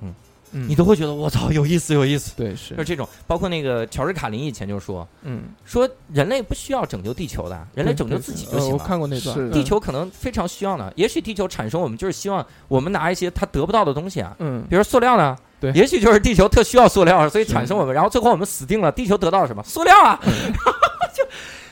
[0.55, 0.67] 嗯。
[0.67, 2.33] 你都会觉得我操有意思有意思。
[2.35, 2.73] 对是。
[2.75, 8.83] 就是这种，包括那个乔治卡林以前就说，嗯，说人类不需要拯救地球的，人类拯救自己就呃我行了。
[8.83, 9.49] 看过那段，是。
[9.51, 15.71] 地球可能非常需要呢，也许地球产生我们就是希望我们拿一些它得不到的东西啊，嗯，比如塑料呢，对。
[15.73, 19.61] 也许就是地球特需要塑料，所以产生我们，然后最后我们死定了，地球得到了什么？
[19.63, 20.31] 塑料啊，嗯。
[21.15, 21.23] 就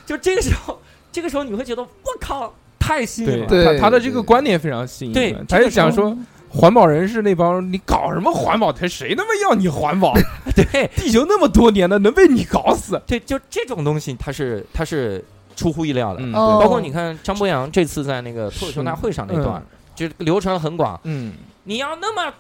[0.06, 0.80] 就这个时候，
[1.12, 3.66] 这个时候你会觉得我靠，太新颖了，对。
[3.66, 6.18] 他他的这个观点非常新颖，对他就这个时候讲说。
[6.54, 8.72] 环保人士那帮，你搞什么环保？
[8.72, 10.14] 他谁他妈要你环保？
[10.56, 13.02] 对地球那么多年了，能被你搞死？
[13.08, 15.24] 对，就这种东西，它是它是
[15.56, 16.22] 出乎意料的。
[16.32, 19.62] 包括你看张博洋这次在那个脱口秀大会上那段，
[19.96, 21.34] 就流传很广，嗯，
[21.64, 22.32] 你要那么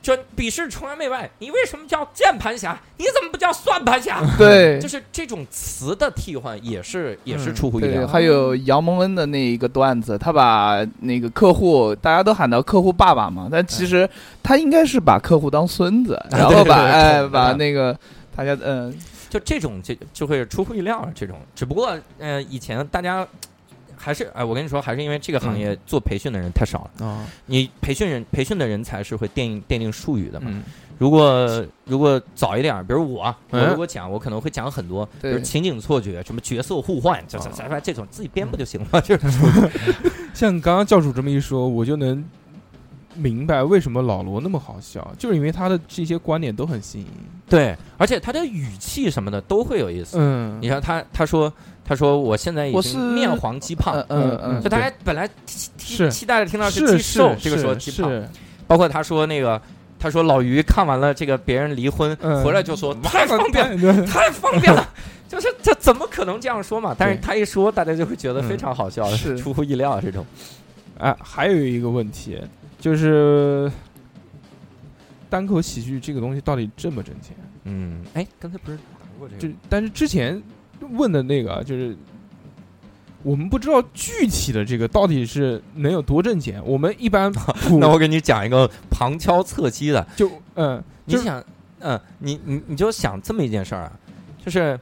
[0.00, 2.78] 就鄙视崇洋媚外，你为什么叫键盘侠？
[2.96, 4.22] 你怎么不叫算盘侠？
[4.38, 8.06] 对就，是这种词的替换也是也是出乎意料。
[8.06, 14.08] 还有杨蒙恩的那一个段子，他把那个客户，大家都喊到客户爸爸嘛，但其实
[14.42, 17.98] 他应该是把客户当孙子， 然后把对对对哎把那个
[18.34, 18.94] 大家嗯
[19.28, 23.26] 就这种就就会出乎意料这种，只不过呃以前大家。
[24.02, 27.06] 还是哎，我跟你说，还是因为这个行业做培训的人太少了。
[27.06, 30.48] 啊，你培训人培训的人才是会奠定奠定术语的嘛。
[30.50, 30.62] 嗯
[30.98, 39.00] 如果如果早一点儿，比如我，我嗯如果讲，我可能会讲很多，比如情景错觉，什么角色互换，这这这种自己编不就行了？
[39.02, 39.28] 就是
[40.32, 42.24] 像刚刚教主这么一说，我就能
[43.16, 47.08] 明白为什么老罗那么好笑，就是因为他的这些观点都很新颖。
[47.56, 50.16] 对，而且他的语气什么的都会有意思。
[50.18, 50.58] 嗯。
[50.60, 51.52] 你看他他说
[51.84, 53.94] 他说我现在已经面黄肌胖。
[54.08, 56.10] 嗯，嗯嗯就大家本来期是。
[56.10, 58.10] 期待着听到是肌瘦，这个时候是肌胖，
[58.66, 59.60] 包括他说那个。
[59.98, 62.42] 他说老于看完了这个别人离婚嗯。
[62.42, 64.88] 回来就说太方便了，太方便了，
[65.28, 66.92] 就是他怎么可能这样说嘛？
[66.98, 69.38] 但是他一说，大家就会觉得非嗯常好笑，是。
[69.38, 70.26] 出乎意料这种。
[70.98, 72.36] 哎，还有一个问题
[72.80, 73.70] 就是，
[75.32, 77.34] 单口喜剧这个东西到底挣不挣钱？
[77.64, 80.40] 嗯，哎，刚才不是谈过这就但是之前
[80.90, 81.96] 问的那个就是。
[83.24, 86.60] 我们不知道具体的这个到底是能有多挣钱。
[86.66, 91.44] 我们一般普 那我给你讲一个旁敲侧击的，就嗯，就是你想，
[91.78, 93.92] 嗯，你你你就想这么一件事儿啊，
[94.44, 94.76] 就是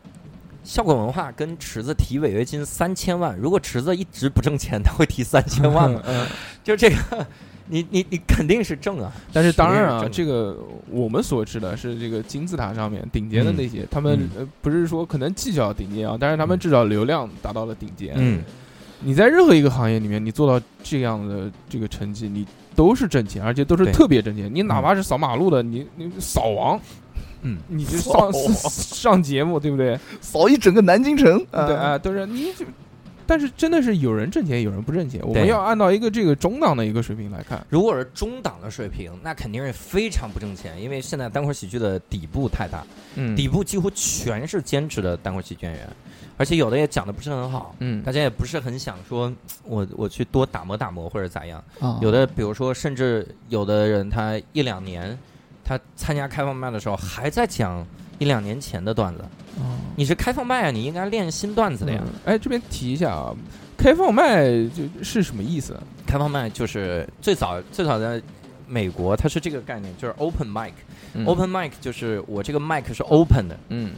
[0.65, 6.01] 效果文化跟池子提违约金三千万，如果池子一直不挣钱，他会提三千万吗？
[6.09, 6.27] 嗯，
[6.65, 7.27] 就这个，
[7.71, 9.13] 你你你肯定是正啊。
[9.33, 10.59] 但是当然啊，这个
[10.91, 18.15] 我们所知的是这个金字塔上面顶尖的那些，他们嗯呃不是说可能技巧顶尖啊，但是他们至少流量达到了顶尖。
[18.17, 18.43] 嗯，
[19.03, 22.45] 你在任何一个行业里面，你做到这样的这个成绩，你
[22.75, 24.51] 都是挣钱，而且都是特别挣钱。
[24.53, 26.81] 你哪怕是扫马路的，你你扫王，
[27.43, 29.99] 嗯，你就上 上节目，对不对？
[30.21, 32.65] 扫一整个南京城，对啊，都是你就。
[33.31, 35.21] 但是真的是有人挣钱，有人不挣钱。
[35.23, 37.65] 我们要按照一个这个中档的一个水平来看。
[37.69, 45.89] 如果是中档的水平，那肯定是非常不挣钱，因为现在单口喜剧的底部太大，嗯底部几乎全是兼职的单口喜剧演员，
[46.37, 51.63] 而且有的也讲的不是很好，嗯大家也不是很想说，我我去多打磨打磨或者咋样。
[51.79, 55.17] 啊有的比如说，甚至有的人他一两年，
[55.65, 57.87] 他参加开放麦的时候还在讲
[58.19, 59.25] 一两年前的段子。
[59.97, 62.01] 你是开放麦啊，你应该练新段子的呀。
[62.05, 62.13] 嗯。
[62.25, 63.35] 哎，这边提一下啊，
[63.77, 65.79] 开放麦就是什么意思？
[66.07, 68.21] 开放麦就是最早最早在
[68.67, 70.73] 美国，它是这个概念，就是 open mic。
[71.15, 71.25] 嗯。
[71.27, 73.93] open mic 就是我这个麦克是 open 的，嗯。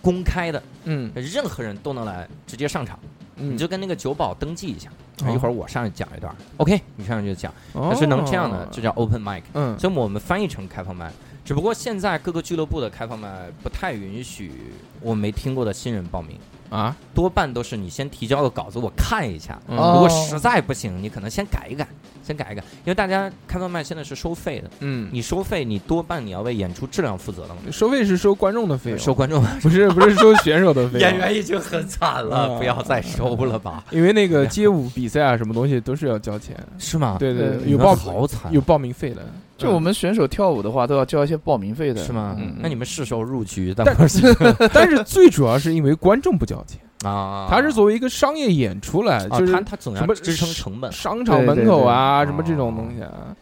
[0.00, 1.10] 公开的，嗯。
[1.14, 2.98] 任何人都能来直接上场。
[3.36, 4.90] 嗯，你就跟那个酒保登记一下，
[5.24, 5.32] 哦。
[5.32, 9.42] 一会儿我上去讲一段，OK，你上去就讲，它它是能这样的，就叫 open mic。
[9.54, 9.78] 嗯。
[9.78, 11.10] 所以我们翻译成开放麦，
[11.44, 14.52] 只不过现在各个俱乐部的开放麦不太允许
[15.00, 16.38] 我没听过的新人报名，
[16.70, 19.60] 啊，多半都是你先提交个稿子，我看一下。
[19.66, 21.86] 如果实在不行，你可能先改一改，
[22.22, 27.60] 先改一改，因为大家开放麦现在是收费的，嗯，你收费，你多半你要为演出质量负责的嘛。
[27.72, 31.10] 收费是收观众的费用，收观众，不是不是收选手的费用。
[31.10, 33.82] 演员已经很惨了，啊不要再收了吧？
[33.90, 37.16] 因为那个街舞比赛啊，什么东西都是要交钱，是吗？
[37.18, 39.26] 对对，对对有报好惨，有报名费的。
[39.62, 42.56] 就我们选手跳舞的话，都要交一些报名费的，是吗嗯？
[42.60, 44.34] 那你们是时候入局，但但不是
[44.72, 47.46] 但是最主要是因为观众不交钱，啊？
[47.50, 53.34] 他是作为一个商业演出来，啊，就是他他总要什么支撑成本，商场门口啊，对对对什么这种东西啊。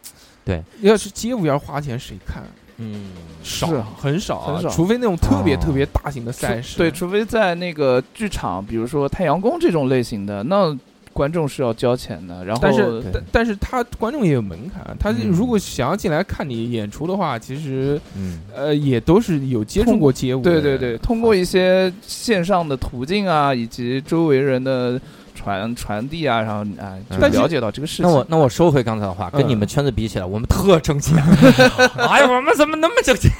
[0.43, 2.43] 对，要是街舞要花钱，谁看？
[2.77, 3.11] 嗯，
[3.43, 6.79] 少是啊很少啊，很少除非那种特别哦特别大型的赛事。
[6.79, 10.75] 对，除非在那个剧场，比如说太阳宫这种类型的，那
[11.13, 12.43] 观众是要交钱的。
[12.45, 20.41] 然后，但是但但是他观众也有门槛，他嗯如果想要进来看你演出的话，其实嗯，呃也都是有接触过街舞。
[20.41, 24.99] 对对对，通过一些线上的途径啊，以及周围人的
[25.41, 28.05] 传传递啊，然后啊，就了解到这个事情。
[28.05, 31.17] 那我那我收回刚才的话，跟嗯你们圈子比起来，我们特挣钱。
[31.97, 33.31] 哎呀，我们怎么那么挣钱？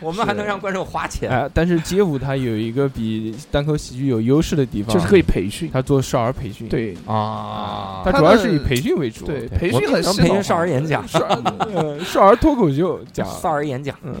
[0.00, 1.30] 我们还能让观众花钱？
[1.30, 11.42] 哎，但是街舞它有一个比单口喜剧有优势的地方，就是可以培训，他做少儿培训，，对啊，他主要是以培训为主，对，培训很我系统培训少儿演讲、 少儿
[11.74, 14.14] 呃少儿脱口秀讲，少儿演讲嗯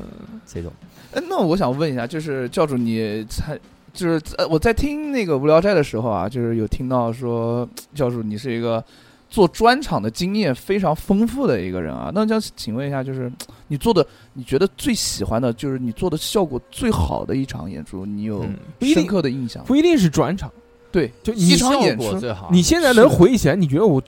[0.46, 0.72] 这种。
[1.14, 3.58] 哎，那我想问一下，就是教主你参，
[3.92, 8.82] 就是呃我在听那个无聊斋的时候啊，就是有听到说教主你是一个
[9.28, 12.10] 做专场的经验非常丰富的一个人啊。
[12.14, 13.30] 那想请问一下，就是
[13.68, 18.42] 你做的，你觉得最喜欢的，就是你做的效果最好的一场演出，你有
[18.80, 19.66] 深定刻的印象吗？
[19.66, 20.50] 不一定是专场，
[20.90, 22.48] 对，就一场演出最好。
[22.52, 24.02] 你现在能回忆起来，你觉得我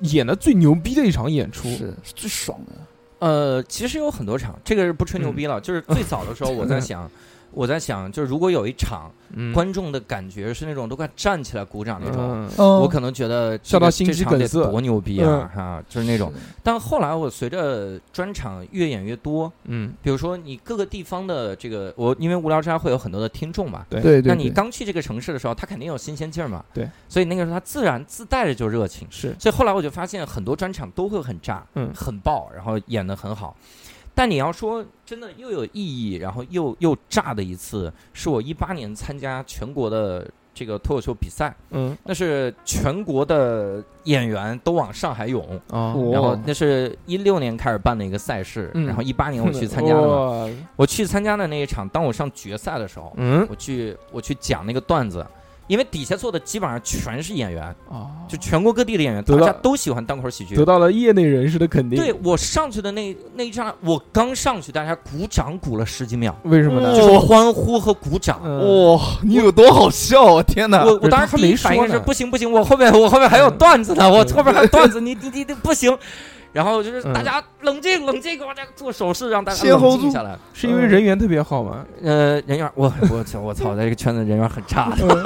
[0.00, 2.72] 演的最牛逼的一场演出，是是最爽的。
[3.18, 5.60] 呃，其实有很多场，这个是不吹牛逼了。
[5.60, 7.10] 就是最早的时候，我在 想，
[7.50, 15.50] 我在想，就是如果有一场嗯观众的感觉是那种都快站起来鼓掌那种，嗯嗯我可能觉得这个笑到心肌这场得梗塞多牛逼啊！
[15.54, 16.32] 哈，就是那种。
[16.62, 29.06] 但后来我随着专场越演越多，嗯，比如说你各个地方的这个，我因为无聊斋会有很多的听众嘛，对对对，那你刚去这个城市的时候，他肯定有新鲜劲儿嘛，对，所以那个时候他自然自带着就热情。
[29.10, 33.56] 是，所以后来我就发现很多专场都会很炸，嗯很爆，然后演的很好。
[34.18, 41.96] 但你要说真的又有意义，然后又又炸的一次，是我一八年参加全国的这个脱口秀比赛，嗯。
[42.02, 45.40] 那是全国的演员都往上海涌，
[45.70, 48.88] 啊，然后那是一六年开始办的一个赛事，嗯。
[48.88, 53.46] 然后一八年我去参加了我去参加的那一场，当我上决赛的时候，嗯。
[53.48, 55.24] 我去我去讲那个段子，
[55.68, 60.64] 因为底下坐的基本上全是演员，啊，就全国各地的演员，大家都喜欢单口喜剧得。
[60.64, 66.94] 到了业内人士的肯定，对，我上去的那那一刹那，我刚上去，大家鼓掌鼓了十几秒，为什么呢？
[66.96, 68.40] 就是欢呼和鼓掌。
[68.42, 70.42] 嗯哇，你有多好笑啊！
[70.42, 75.96] 天哪，我我当时他没第一反应是不行不行，我后面我后面还有段子呢，我后面还有段子，你你你你不行。
[76.50, 80.36] 然后就是嗯大家冷静冷静，给我这做手势让大家先 hold 住冷静下来。
[80.54, 81.84] 是因为人缘特别好吗？
[82.02, 85.22] 呃，人缘我我操我操， 在这个圈子人缘很差的。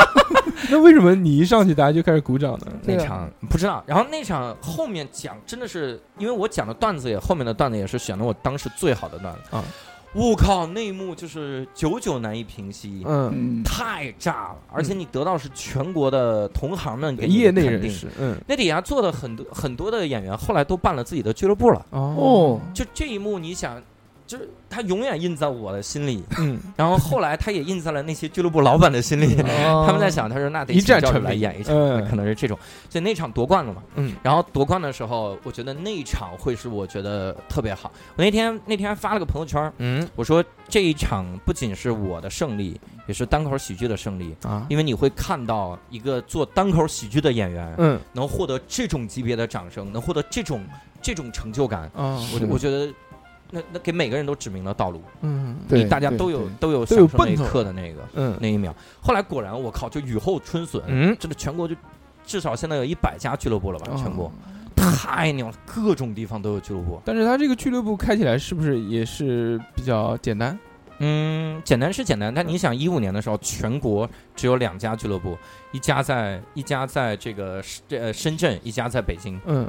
[0.62, 2.66] 嗯 那为什么你一上去大家就开始鼓掌呢？
[2.84, 9.64] 那场不知道，然后那场后面讲真的是，因为我讲的段子也后面的段子也是选的我当时最好的段子啊。
[10.14, 14.56] 我靠，那一幕就是久久难以平息，嗯，嗯，太炸了！
[14.70, 21.86] 而且你得到是全国的同行们给你业内肯定人士，嗯，那底下坐的很多很多的演员，后来都办了自己的俱乐部了。
[21.92, 23.82] 哦，就这一幕，你想，
[24.32, 26.24] 就是他永远印在我的心里。
[26.38, 29.38] 嗯，然后后来他也印在了那些俱乐部老板的心里。
[29.42, 32.58] 哦 他们在想，他说那得一战请教主成来演一场，嗯可能是这种。
[32.88, 33.82] 所以那场夺冠了嘛。
[33.96, 37.92] 嗯，然后夺冠的时候，我觉得那一场会是我觉得特别好。
[38.16, 50.64] 我那天那天发了个朋友圈，嗯我说这一场不仅是我的胜利，也是单口喜剧的胜利，啊，因为你会看到一个做单口喜剧的演员嗯能获得这种级别的掌声，能获得这种
[51.02, 52.90] 这种成就感，啊，我我觉得
[53.54, 58.74] 那那给每个人都指明了道路，嗯对你大家都有都有都有享受那一奔头刻的那个嗯那一秒。
[59.00, 61.76] 后来果然，我靠，就雨后春笋，嗯，真的全国就
[62.24, 63.92] 至少现在有一百家俱乐部了吧？
[63.94, 64.32] 全国哦
[64.74, 67.00] 太牛了，各种地方都有俱乐部。
[67.04, 70.58] 但是他这个俱乐部开起来是不是也是比较简单？
[71.04, 75.36] 嗯，简单是简单，但你想，一五年的时候，全国只有两家俱乐部，
[75.72, 79.68] 一家在一家在这个呃深圳，一家在北京，嗯，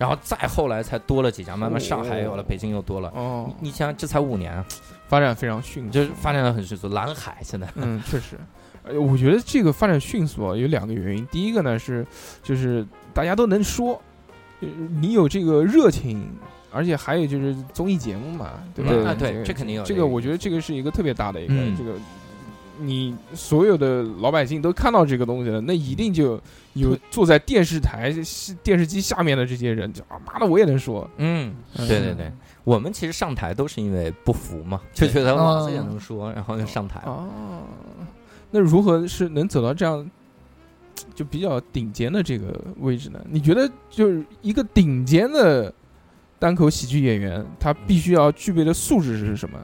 [0.00, 3.12] 然后再后来才多了几家，慢慢上海有了，哦北京又多了。
[3.14, 4.64] 哦你，你想，这才五年啊，
[5.08, 6.88] 发展非常迅速，就是发展的很迅速。
[6.88, 8.38] 蓝海现在，嗯，确实，
[8.82, 11.26] 呃我觉得这个发展迅速啊，有两个原因。
[11.26, 12.06] 第一个呢是，
[12.42, 12.82] 就是
[13.12, 14.00] 大家都能说，
[14.60, 14.68] 呃
[15.02, 16.26] 你有这个热情，
[16.72, 18.90] 而且还有就是综艺节目嘛，对吧？
[18.90, 21.92] 对啊，对，这肯定有这个，我觉得这个是一个特别大的一个、嗯这个。
[22.80, 26.40] 你所有的老百姓都看到这个东西了，那一定就
[26.72, 28.10] 有坐在电视台、
[28.62, 32.32] 电视机下面的这些人，就啊妈的我也能说，嗯，嗯对对对，
[32.64, 37.00] 我们其实上台都是因为不服嘛，就觉得对老子也能说，然后就上台。
[37.04, 37.28] 哦，
[38.50, 40.08] 那如何是能走到这样
[41.14, 43.20] 就比较顶尖的这个位置呢？
[43.28, 45.72] 你觉得就是一个顶尖的
[46.38, 49.58] 单口喜剧演员，他必须要具备的素质是什么？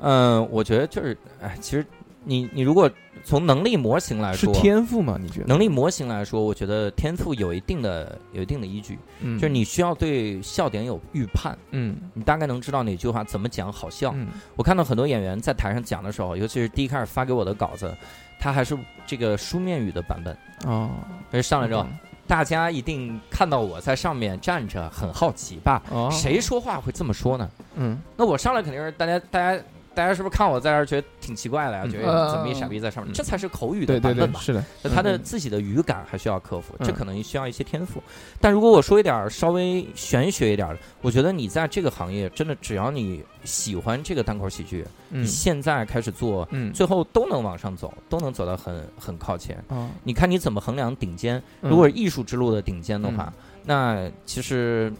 [0.00, 1.86] 嗯，我觉得就是，哎，其实
[2.24, 2.90] 你你如果
[3.22, 5.18] 从能力模型来是说，天赋吗？
[5.20, 5.46] 你觉得？
[5.46, 14.12] 能力模型来说，我觉得天赋有一定的有一定的依据，嗯，就是你需要对笑点有预判，嗯你大概能知道哪句话怎么讲好笑。
[14.14, 17.94] 嗯我看到很多演员在台上讲的时候，尤其是第一开始发给我的稿子，
[18.38, 20.90] 他还是这个书面语的版本，哦，
[21.30, 21.86] 而上来之后，
[22.26, 25.82] 大家一定看到我在上面站着，很好奇吧？
[25.90, 27.48] 哦，谁说话会这么说呢？
[27.76, 29.62] 嗯那我上来肯定是大家，大家，
[29.94, 31.82] 大家是不是看我在这儿觉得挺奇怪的呀？
[31.84, 33.12] 嗯觉得怎么一傻逼在上面？
[33.12, 34.40] 嗯这才是口语的版本，吧？
[34.40, 38.02] 是的，那他的嗯自己的语感还需要克服，这嗯可能需要一些天赋。
[38.40, 49.62] 但如果我说一点稍微玄学一点的，我觉得你在这个行业真的，只要你喜欢这个单口喜剧，嗯你现在开始做，嗯最后都能往上走，都能走到很很靠前。
[49.68, 51.42] 哦，你看你怎么衡量顶尖？
[51.62, 53.32] 嗯如果是艺术之路的顶尖的话，
[53.64, 54.92] 那其实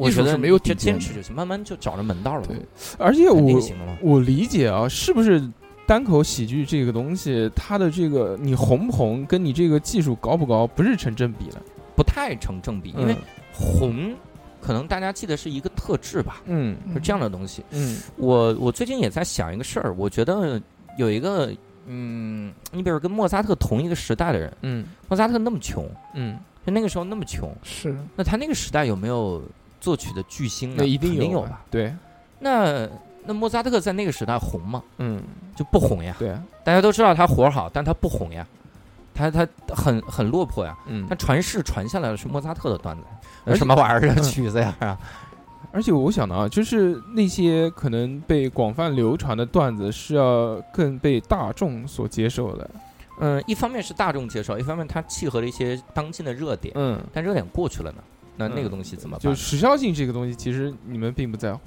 [0.00, 2.46] 我觉得没有就坚持就行，慢慢就找着门道了。
[2.46, 2.56] 对
[2.98, 3.60] 而且我。
[4.00, 5.42] 我理解啊，是不是
[5.86, 11.60] 单口喜剧这个东西，它的这个你红不红，跟你这个技术高不高，不是成正比的。
[11.94, 13.14] 不太成正比，因为
[13.52, 14.14] 红
[14.58, 17.62] 可能大家记得是一个特质吧，嗯是这样的东西。
[17.72, 20.58] 嗯我我最近也在想一个事儿，我觉得
[20.96, 21.52] 有一个，
[21.86, 29.42] 嗯，你比如跟莫扎特同一个时代的人，嗯莫扎特那么穷，嗯，就那个时候那么穷，是那他那个时代有没有
[29.80, 30.76] 作曲的巨星呢？
[30.78, 31.62] 那一定有吧？
[31.70, 31.94] 对，
[32.40, 32.88] 那
[33.24, 34.82] 那莫扎特在那个时代红吗？
[34.98, 35.22] 嗯
[35.56, 36.14] 就不红呀。
[36.18, 38.46] 对啊，大家都知道他活好，但他不红呀，
[39.14, 40.76] 他他很很落魄呀。
[40.86, 44.74] 嗯他，传世传下来的是莫扎特的段子，什么玩意儿的嗯曲子呀？
[45.72, 52.68] 而且我想到啊，就是那些可能被广泛流传的段子，是要更被大众所接受的。
[53.20, 57.98] 嗯，一方面是大众接受，一方面它契合了一些当今的热点，嗯，但热点过去了呢，
[58.48, 59.34] 那那个嗯东西怎么办就？
[59.34, 61.60] 时效性这个东西，其实你们并不在乎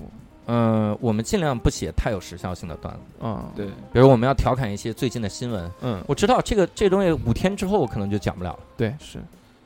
[0.47, 3.41] 嗯，我们尽量不写太有时效性的段子，嗯。
[3.55, 8.59] 对，比如我们要调侃一些最近的新闻，嗯，我知道这个这东西五天之后我可能就讲不了了。
[8.75, 9.19] 对，是，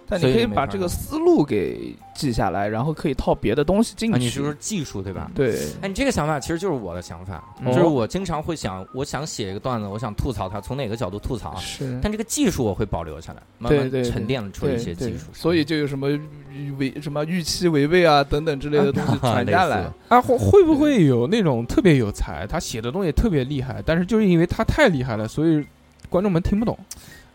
[0.10, 4.24] 但你可以把这个思路给记下来，然后可以套别的东西进啊，去。
[4.24, 5.30] 你是说技术对吧？
[5.36, 11.60] 对，哎，你这个想法其实就是我的想法，嗯就是我经常会想，我想写一个段子，我想吐槽它，从哪个角度吐槽啊？
[11.60, 16.08] 是但这个技术我会保留下来，慢慢沉淀出一对对些技术，所以就有什么
[16.78, 19.92] 违什么预期违背啊等等之类的东西传 下来。
[20.08, 25.62] 啊，会会不会有那种特别有才，他写的东西特别厉害，但是就是因为他太厉害了，所以
[26.10, 26.78] 观众们听不懂。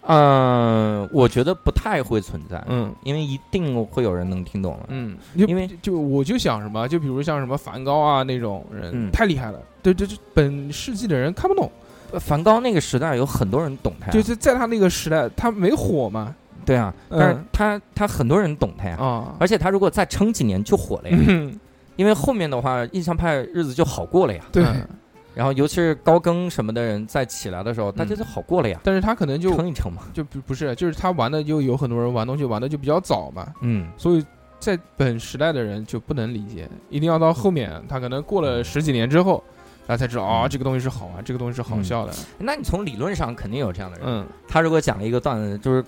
[0.06, 4.84] 嗯，我觉得不太会存在，嗯因为一定会有人能听懂了。
[4.88, 11.70] 嗯，因为就我就想什么，就比如像什么梵高啊那种人，嗯太厉害了，对对，对本世纪的人看不懂，
[12.18, 16.34] 梵高那个时代有很多人懂他呀，就是在他那个时代，他没火嘛，
[16.66, 21.16] 对啊，嗯但是他他很多人懂他呀，啊，而且他如果再撑几年就火了呀。
[21.28, 21.58] 嗯
[21.96, 24.42] 因为后面的话，印象派日子就好过了呀。
[24.50, 24.88] 对嗯
[25.34, 30.02] 然后尤其是高更什么的人再起来的时候，大家就好过了呀，但是他可能就撑一撑嘛。
[30.12, 34.24] 就不不是，就是他玩的就有很多人玩东西玩的就比较早嘛，嗯，所以
[34.58, 39.42] 在本时代的人就不能理解，一定要到后面，他可能过了十几年之后，
[39.86, 40.48] 他才知道啊、嗯。
[40.48, 42.12] 这个东西是好玩，这个东西是好笑的。
[42.38, 44.26] 那你从理论上肯定有这样的人，嗯。
[44.46, 45.84] 他如果讲了一个段子，就是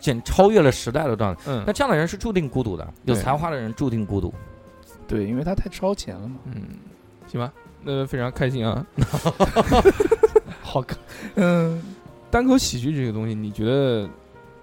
[0.00, 1.64] 简超越了时代的段子，嗯。
[1.66, 2.86] 那这样的人是注定孤独的。
[3.04, 4.34] 有才华的人注定孤独。
[5.06, 6.36] 对，因为他太超前了嘛。
[6.44, 6.62] 嗯，
[7.26, 7.50] 行吧，
[7.82, 8.84] 那非常开心啊。
[10.62, 10.98] 好看，
[11.36, 11.82] 嗯，
[12.30, 14.08] 单口喜剧这个东西，你觉得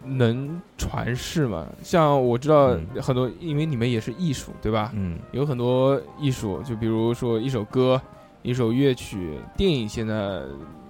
[0.03, 1.65] 能传世吗？
[1.81, 4.91] 像我知道嗯很多，因为你们也是艺术，对吧？
[4.93, 7.99] 嗯有很多艺术，就比如说一首歌、
[8.43, 10.43] 一首乐曲、电影，现在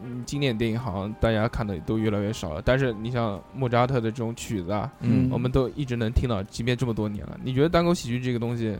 [0.04, 2.62] 嗯经典电影好像大家看的都越来越少了。
[2.66, 7.40] 但是你像莫扎特的这种曲子啊，嗯我们都一直能听到，即便这么多年了。
[7.42, 8.78] 你觉得单口喜剧这个东西，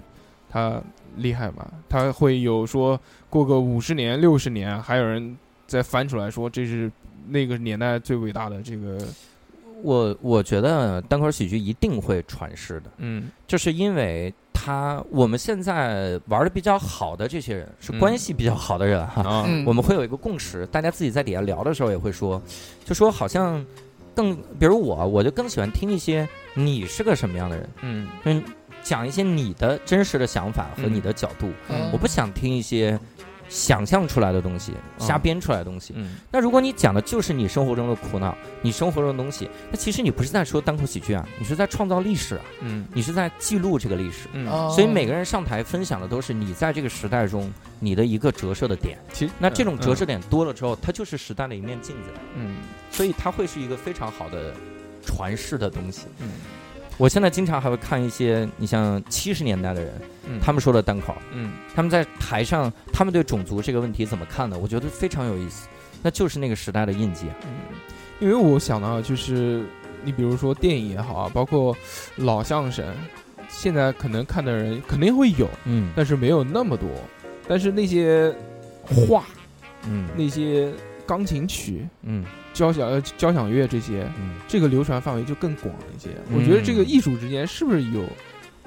[0.50, 0.82] 它
[1.18, 1.66] 厉害吗？
[1.88, 5.38] 他会有说过个五十年、六十年，还有人
[5.68, 6.92] 再翻出来说这是
[7.28, 8.98] 那个年代最伟大的这个，
[9.82, 13.30] 我我觉得单口喜剧一定会传世的，嗯。
[13.48, 18.00] 就是因为他我们现在玩的比较好的这些人是嗯。
[18.00, 19.64] 关系比较好的人哈，啊，嗯。
[19.66, 22.42] 我们会有一个共识，大家自己在底下聊的时候也会说，
[22.84, 23.64] 就说好像
[24.14, 28.08] 更，比如我，我就更喜欢听一些你是个什么样的人，嗯。
[28.24, 28.44] 嗯，
[28.86, 31.90] 讲一些你的真实的想法和嗯你的角度，嗯。
[31.92, 32.98] 我不想听一些
[33.50, 35.94] 想象出来的东西、瞎编出来的东西。
[35.98, 36.18] 嗯。
[36.32, 42.86] 那如果你讲的就是你生活中的苦恼，你生活中的东西，那其实你不是在说单口喜剧啊，你是在创造历史啊，嗯。
[42.94, 44.30] 你是在记录这个历史。
[44.34, 49.00] 嗯，哦所以每个人上台分享的都是你在这个时代中你的一个折射的点。
[49.12, 52.58] 其实那这种折射嗯点多了之后，它就是时代的一面镜子，嗯。
[52.92, 54.54] 所以它会是一个非常好的
[55.04, 56.04] 传世的东西。
[56.20, 56.30] 嗯
[56.98, 59.94] 我现在经常还会看一些，你像七十年代的人，
[60.28, 64.58] 嗯，他们说的单口，嗯他们在台上，他们对种族这个问题怎么看的？
[64.58, 65.68] 我觉得非常有意思，
[66.02, 67.36] 那就是那个时代的印记啊。
[67.44, 67.76] 嗯，
[68.20, 69.66] 因为我想到就是
[70.04, 71.76] 你比如说电影也好啊，包括
[72.16, 72.86] 老相声，
[73.50, 76.90] 现在可能看的人肯定会有，嗯但是没有那么多。
[77.48, 78.34] 但是那些
[78.84, 79.26] 话、
[79.88, 80.72] 嗯那些
[81.08, 86.10] 钢琴曲、嗯交响呃交响乐这些，嗯，这个流传范围就更广一些。
[86.30, 88.06] 嗯我觉得这个艺术之间是不是有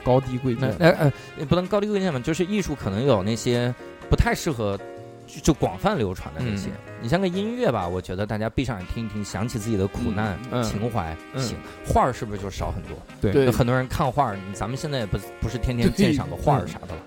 [0.04, 0.74] 高低贵贱？
[0.78, 3.74] 那呃呃，也不能高低贵贱嘛，就是艺术可能有那些
[4.10, 4.78] 不太适合
[5.26, 6.68] 就就广泛流传的那些。
[7.00, 11.56] 你像个音乐吧，我觉得大家闭上眼听一听，想起自己的苦难、情怀，嗯行。
[11.86, 13.32] 画儿是不是就少很多？
[13.32, 17.02] 对很多人看画儿，咱们现在也不不是天天鉴赏个画儿啥的了。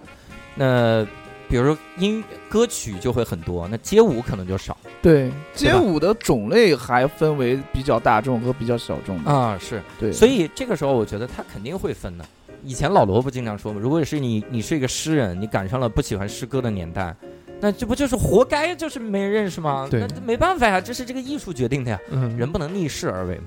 [0.56, 1.06] 那
[1.52, 9.30] 比如说音歌曲就会很多，那街舞可能就少对，街舞的种类还分为比较大众和比较小众的。
[9.30, 9.58] 啊。
[9.60, 12.24] 是，对，所以这个时候我觉得他肯定会分的。
[12.64, 13.82] 以前老罗不经常说吗？
[13.82, 17.14] 如果是你，你是一个诗人，你赶上了不喜欢诗歌的年代，
[17.60, 19.88] 那这不就是活该，就是没人认识吗？
[19.92, 23.44] 对那没办法呀，这是这个艺术决定的呀，嗯，人不能逆势而为嘛。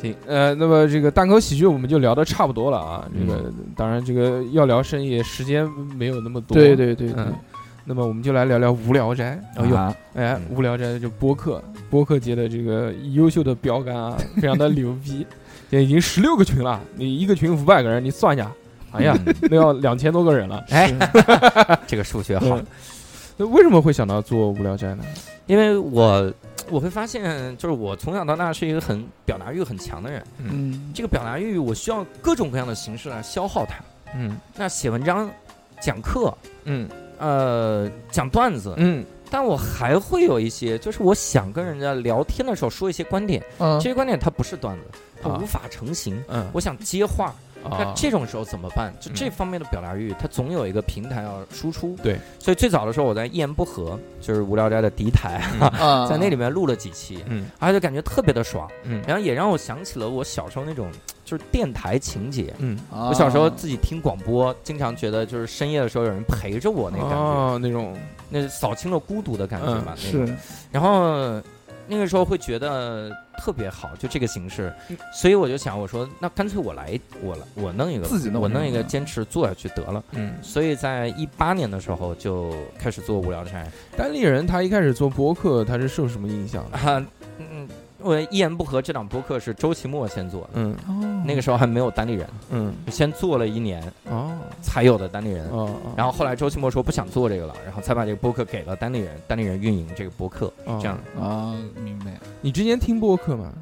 [0.00, 3.08] 行，呃，那么这个单口喜剧我们就聊的差不多了啊。
[3.18, 5.66] 这个当然，这个要聊深夜，时间
[5.96, 6.54] 没有那么多。
[6.54, 7.32] 对对对对嗯，
[7.84, 9.42] 那么我们就来聊聊无聊斋。
[9.54, 15.26] 哎呦啊哎嗯，无聊斋就播客，播客界的这个优秀的标杆啊，非常的牛逼。
[15.70, 18.52] 现在已经十六个群了，你一个群五百个人，你算一下，
[18.92, 20.62] 哎呀，那要两千多个人了。
[20.70, 20.94] 哎，
[21.88, 22.66] 这个数学好嗯，
[23.38, 25.02] 那为什么会想到做无聊斋呢？
[25.46, 26.32] 因为我
[26.70, 33.76] 我会发现，就是我从小到大是一个很表达欲很强的人，嗯，这个表达欲我需要各种各样的形式来消耗它。
[34.14, 35.30] 嗯那写文章、
[35.80, 36.32] 讲课、
[36.64, 36.88] 嗯
[37.18, 44.84] 呃讲段子，嗯但我还会有一些，就是我想跟人家聊天的时候说一些观点，嗯这些观点它不是段子，
[45.20, 46.22] 它啊无法成型。
[46.28, 47.34] 嗯，我想接话，
[47.70, 48.92] 那啊，这种时候怎么办？
[49.00, 49.14] 就嗯。
[49.14, 51.96] 这方面的表达欲，它总有一个平台要输出。
[52.02, 57.48] 对，所以最早的时候我在一言不合，就是无聊斋的敌台，啊，在那里面录了几期，嗯。
[57.58, 59.02] 而且就感觉特别的爽，嗯。
[59.06, 60.90] 然后也让我想起了我小时候那种
[61.24, 62.54] 就是电台情节。
[62.58, 63.08] 嗯，啊。
[63.08, 67.96] 我小时候自己听广播，经常觉得就是深夜的时候有人陪着我那个感觉，哦，那种。
[68.28, 69.94] 那扫清了孤独的感觉嗯吧。
[69.96, 70.36] 是。
[70.72, 71.40] 然后
[71.88, 80.02] 那个时候会觉得特别好，就这个形式嗯，所以我就想，我说那干脆我来，我来，我弄一个，自己弄我弄一个一个坚持做下去得了。
[80.12, 86.78] 嗯，所以在一八年的时候就开始做无聊斋单立人他一开始做播客，他是受什么影响的？
[86.78, 87.06] 啊，
[87.38, 87.68] 嗯，
[87.98, 95.48] 我一言不合这档播客是周奇墨先做的，嗯哦那个时候还没有单立人，嗯先做了一年哦才有的单立人。
[95.50, 100.98] 哦，然后后来周奇墨说不想做这个了，然后才把这个播客给了单立人，单立人运营这个播客，哦这样。
[101.20, 102.12] 啊，明白。
[102.40, 103.52] 你之前听播客吗？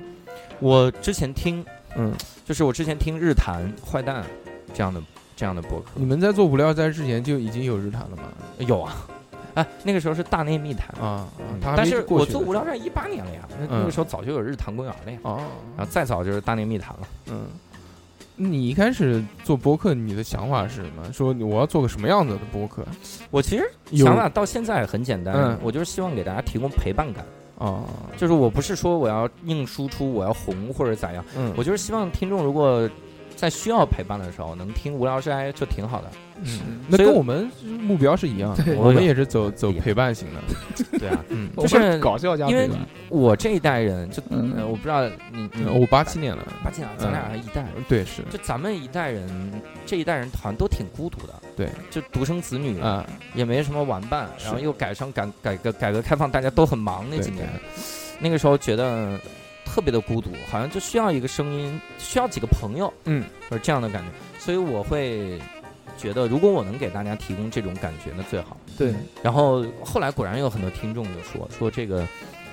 [0.61, 1.65] 我之前听，
[1.97, 2.13] 嗯
[2.45, 4.25] 就是我之前听日坛、坏蛋
[4.73, 5.01] 这样的
[5.37, 5.87] 这样的播客。
[5.95, 8.25] 你们在做无聊斋之前就已经有日坛了吗？
[8.59, 8.95] 有啊，
[9.55, 10.89] 哎，那个时候是大内密谈。
[11.01, 11.29] 啊，
[11.63, 15.41] 但是我做无聊斋一八年了呀，那那嗯个时候早就有日坛公园了呀，哦，
[15.77, 17.09] 然后再早就是大内密谈了。
[17.31, 17.47] 嗯，
[18.37, 21.13] 你一开始做播客，你的想法是什么？
[21.13, 22.85] 说我要做个什么样子的播客？
[23.31, 27.25] 我其实想法到现在很简单，嗯我就是希望给大家提供陪伴感，
[27.59, 27.85] 哦，
[28.17, 32.91] 就是我不是说我要硬输出，我要红或者咋样，嗯，我就是希望听众如果
[33.37, 36.11] 在需要陪伴的时候能听无聊斋就挺好的。
[36.43, 40.41] 嗯，那跟我们目标是一样的，我们也是走走陪伴型的。
[40.99, 47.67] 对啊，嗯，就是搞笑加因为陪伴我这一代人就，我不知道你你我八七年了，八七年，咱俩还一代。
[47.89, 49.29] 对，是，就咱们一代人，
[49.87, 57.49] 这一代人好像都挺孤独的，对，就独生子女，啊，也没什么玩伴，然后又赶上改改革改革开放，大家都很忙那几年，
[58.19, 59.19] 那个时候觉得
[59.65, 64.09] 特别的孤独，好像就需要一个声音，需要几个朋友，嗯，或者这样的感觉，
[64.39, 65.39] 所以我会
[65.97, 68.57] 觉得，如果我能给大家提供这种感觉，那最好。
[68.77, 68.93] 对，
[69.23, 72.07] 然后后来果然有很多听众就说说这个。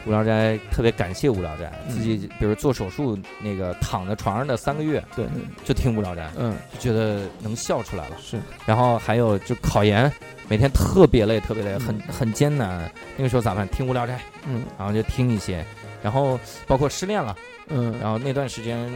[0.03, 5.27] 无聊斋特别感谢无聊斋，嗯自己比如做手术那个躺在床上的三个月，对，
[5.63, 8.17] 就听无聊斋，嗯，就觉得能笑出来了。
[8.19, 10.11] 是，然后还有就考研，
[10.47, 12.91] 每天特别累，特别累，很嗯很艰难。
[13.15, 13.67] 那个时候咋办？
[13.67, 15.63] 听无聊斋，嗯然后就听一些，
[16.01, 17.37] 然后包括失恋了，
[17.67, 18.91] 嗯，然后那段时间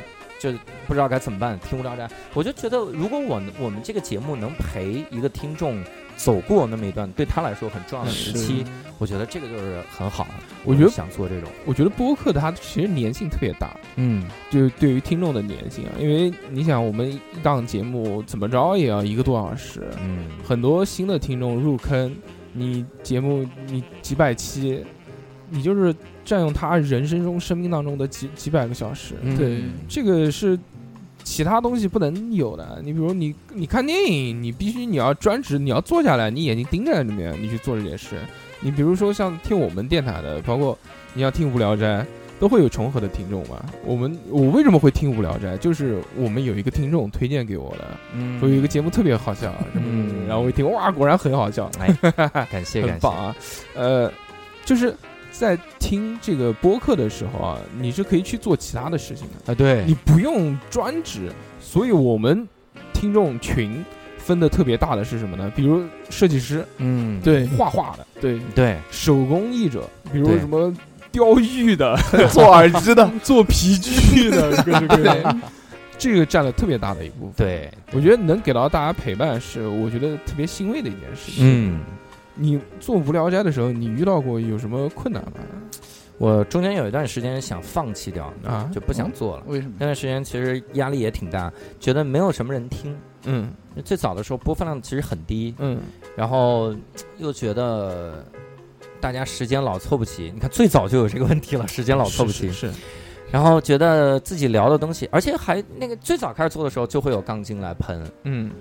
[0.52, 2.10] 就不知道该怎么办，听无聊斋。
[2.34, 5.84] 我就觉得，如果我我们这个节目能陪一个听众
[6.16, 8.66] 走过那么一段对他来说很重要的时期，
[8.98, 10.28] 我觉得这个就是很好。
[10.64, 22.16] 我觉得想做这种，我觉得播客它其实粘性特别大，嗯，就对于听众的粘性啊，因为你想，我们一档节目怎么着也要一个多小时，嗯，很多新的听众入坑，
[22.54, 24.84] 你节目你几百期，
[25.56, 30.60] 你就是占用他人生中、生命当中的几几百个小时，嗯对这个是
[31.24, 32.82] 其他东西不能有的。
[32.84, 38.18] 你比如你你看电影，你必须你要专职，你要坐下来，你眼睛盯在里面，你去做这件事。
[38.60, 40.78] 你比如说像听我们电台的，包括
[41.14, 42.06] 你要听无聊斋。
[42.38, 43.64] 都会有重合的听众嘛？
[43.86, 45.56] 我们我为什么会听无聊斋？
[45.56, 51.88] 就是我们有一个听众推荐给我的， 嗯说有一个节目特别好笑，嗯然后我一听，哇，果然很好笑，哎，
[52.52, 53.36] 感谢 感谢很棒，啊！
[53.74, 54.12] 呃，
[54.66, 54.94] 就是
[55.40, 61.32] 在听这个播客的时候啊，你是可以去做其他的事情的，啊，对你不用专职。
[61.60, 62.48] 所以我们
[62.94, 63.84] 听众群
[64.18, 65.52] 分的特别大的是什么呢？
[65.56, 70.74] 比如设计师、嗯，对画画的、对，对，手工艺者，比如对什么
[71.12, 71.98] 雕玉的、
[72.32, 75.38] 做耳机的， 做皮具的， 各式各样的。
[75.98, 77.34] 这个占了特别大的一部分。
[77.38, 81.44] 对，我觉得能给到大家陪伴是我觉得特别欣慰的一件事情。
[81.44, 81.80] 嗯。
[82.36, 85.32] 你做无聊斋的时候，你遇到过有什么困难吗？
[86.18, 89.44] 我中间有一段时间想放弃掉，啊就不想做了。
[89.48, 89.74] 为什么？
[89.78, 92.96] 那段时间其实压力也挺大，觉得没有什么人听。
[93.26, 93.52] 嗯
[93.84, 95.80] 最早的时候播放量其实很低，嗯
[96.16, 96.74] 然后
[97.18, 98.24] 又觉得
[99.02, 100.32] 大家时间老凑不齐。
[100.34, 102.48] 你看最早就有这个问题了，时间老凑不齐。
[102.48, 102.74] 是是
[103.30, 108.52] 然后觉得自己聊的东西，而且还那个最早开始做的时候，就会有杠精来喷，嗯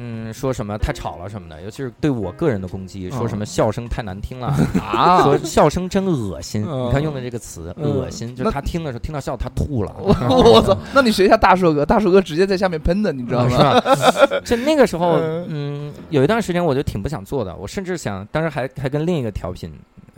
[0.00, 6.64] 嗯，说什么太吵了什么的，尤其是对我个人的攻击，说什么笑声太难听了， 啊说笑声真恶心。
[6.68, 9.92] 嗯你看用的这个词，嗯恶心，就是他听的时候听到笑他吐了。
[9.98, 10.76] 我我操！
[10.94, 13.80] 那你学一下大硕哥，大硕哥直接在下面喷的，你知道吗？
[13.80, 13.96] 吧？
[14.44, 19.72] 就那个时候，嗯嗯，有一段时间我就挺不想做的，我甚至想，当时还还跟另一个调频，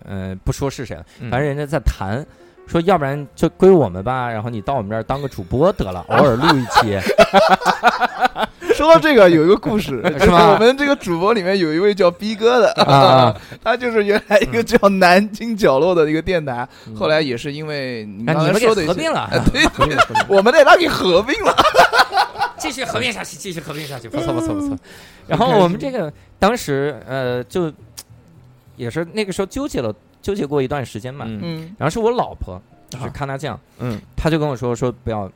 [0.05, 2.25] 呃，不说是谁了，嗯反正人家在谈，
[2.67, 6.99] 说要不然就归我们吧，然后你到我们这儿当个主播得了，偶尔录一期，
[8.81, 16.67] 说到这个，有一个故事， 就是是吧我们这个主播里面有一位叫逼哥的啊， 他就是原来一个叫南京角落的一个电台，
[16.97, 19.63] 后来也是因为你们说的合并了，对，
[20.29, 21.55] 我们得让给合并了。
[22.57, 24.75] 继续合并下去，继续合并下去，不错不错不错。
[25.27, 27.71] 然后我们这个当时呃，就
[28.77, 31.27] 也是那个时候纠结了，纠结过一段时间嘛。
[31.29, 31.41] 嗯。
[31.43, 31.75] 嗯。
[31.79, 33.11] 然后是我老婆，就是啊。
[33.13, 35.31] 看她这样，嗯他就跟我说说不要，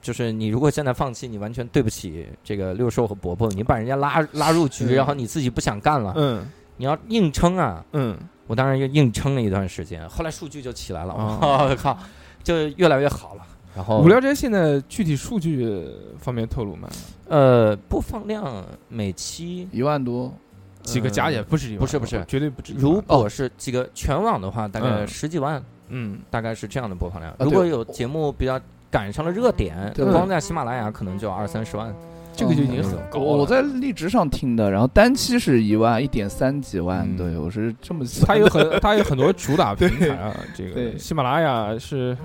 [0.00, 6.46] 就是你如果现在放弃，你完全对不起这个六兽和伯伯，你把人家拉拉入局，嗯然后你自己不想干了，嗯
[6.76, 7.84] 你要硬撑啊！
[7.92, 11.96] 嗯我当然就硬撑了一段时间，后来数据就起来了，哦 我靠，
[12.42, 13.42] 就越来越好了。
[13.76, 15.88] 然后无聊斋现在具体数据
[16.18, 16.88] 方面透露吗？
[17.28, 20.34] 呃，播放量每期一万多，
[20.82, 22.74] 几个加也不止一万，不是不是绝对不止。
[22.76, 27.32] 如果是几个全网的话，大概嗯十几万，嗯大概是这样的播放量。
[27.38, 28.60] 如果有节目比较
[28.90, 31.94] 赶上了热点，对光在喜马拉雅可能就二三十万。
[32.32, 33.24] 这个就已经很高了。
[33.24, 42.16] 我我在荔枝上听的，然后单期是一万一点三几万，嗯对我是这么算它有很它有很多主打平台啊，这个对喜马拉雅是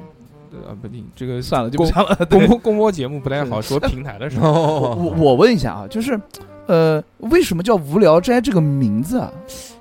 [0.51, 2.15] 呃不听这个算了就不公讲了。
[2.29, 4.43] 公公播节目不太好说平台的事儿。
[4.47, 6.17] 我我我问一下啊，就是
[6.67, 9.29] 呃，为什么叫《无聊斋》这个名字啊？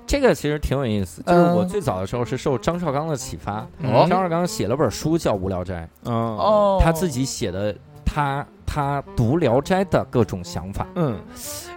[0.07, 5.87] 这个其实挺有意思，就是我嗯最早的时候是受张绍刚的启发，哦张绍刚写了本书叫《无聊斋
[6.81, 7.75] 他自己写的
[8.05, 10.87] 他他读《聊斋》的各种想法。
[10.95, 11.17] 嗯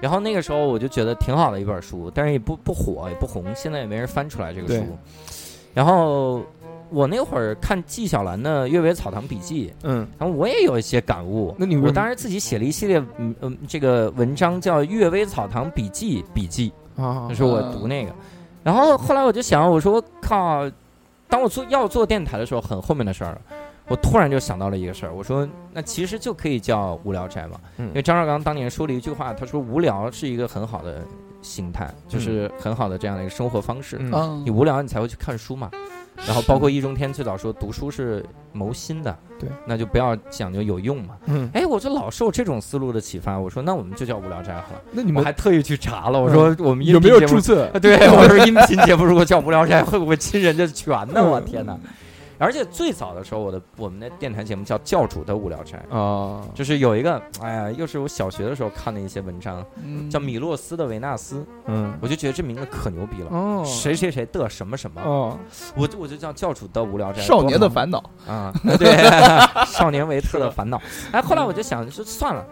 [0.01, 4.85] 然后那个时候我就觉得挺好的一本书，但是也不不火也不红，现在也没人翻出来这个书。
[5.75, 6.43] 然后
[6.91, 11.55] 我那会儿看纪晓岚的《阅微草堂笔记》，嗯，然后我也有一些感悟。
[11.83, 18.12] 我当时自己写了一系列嗯嗯这个文章叫《阅微草堂笔记笔记》，啊那，是我读那个。
[18.62, 20.70] 然后后来我就想，我说靠，
[21.29, 23.41] 当我做要做电台的时候，很后面的事儿了。
[23.87, 31.03] 我突然就想到了一个事儿，我说那其实就可以叫无聊斋嘛，嗯因为张绍刚当年说了一句话，他说无聊是一个很好的
[31.41, 33.97] 心态，就是很好的这样的一个生活方式。
[34.45, 35.70] 你无聊，你才会去看书嘛。
[36.27, 41.16] 然后包括易中天最早说读书是谋心的，对，那就不要讲究有用嘛。
[41.27, 44.82] 嗯，哎，我就老受这种思路的启发，我说那我们就叫无聊斋好了。
[44.90, 47.66] 那你们还特意去查了，我说我们音有没有频节目注册？
[47.73, 51.24] 啊， 对，我说音频节目如果叫无聊斋，会不会侵人家的权呢？
[51.24, 51.78] 我天哪！
[52.39, 63.31] 而且最早的时候，我的我们的电台节目叫教主的无聊斋，啊，就是有一个，哎呀，又是我小学的时候看的一些文章，嗯叫米洛斯的维纳斯，嗯，我就觉得这名字可牛逼了。
[63.31, 65.39] 哦，谁谁谁的什么什么，哦，
[65.74, 68.97] 我就我就叫教主的无聊斋，少年的烦恼，啊，对，
[69.66, 70.81] 少年维特的烦恼。
[71.12, 72.44] 哎，后来我就想，就算了，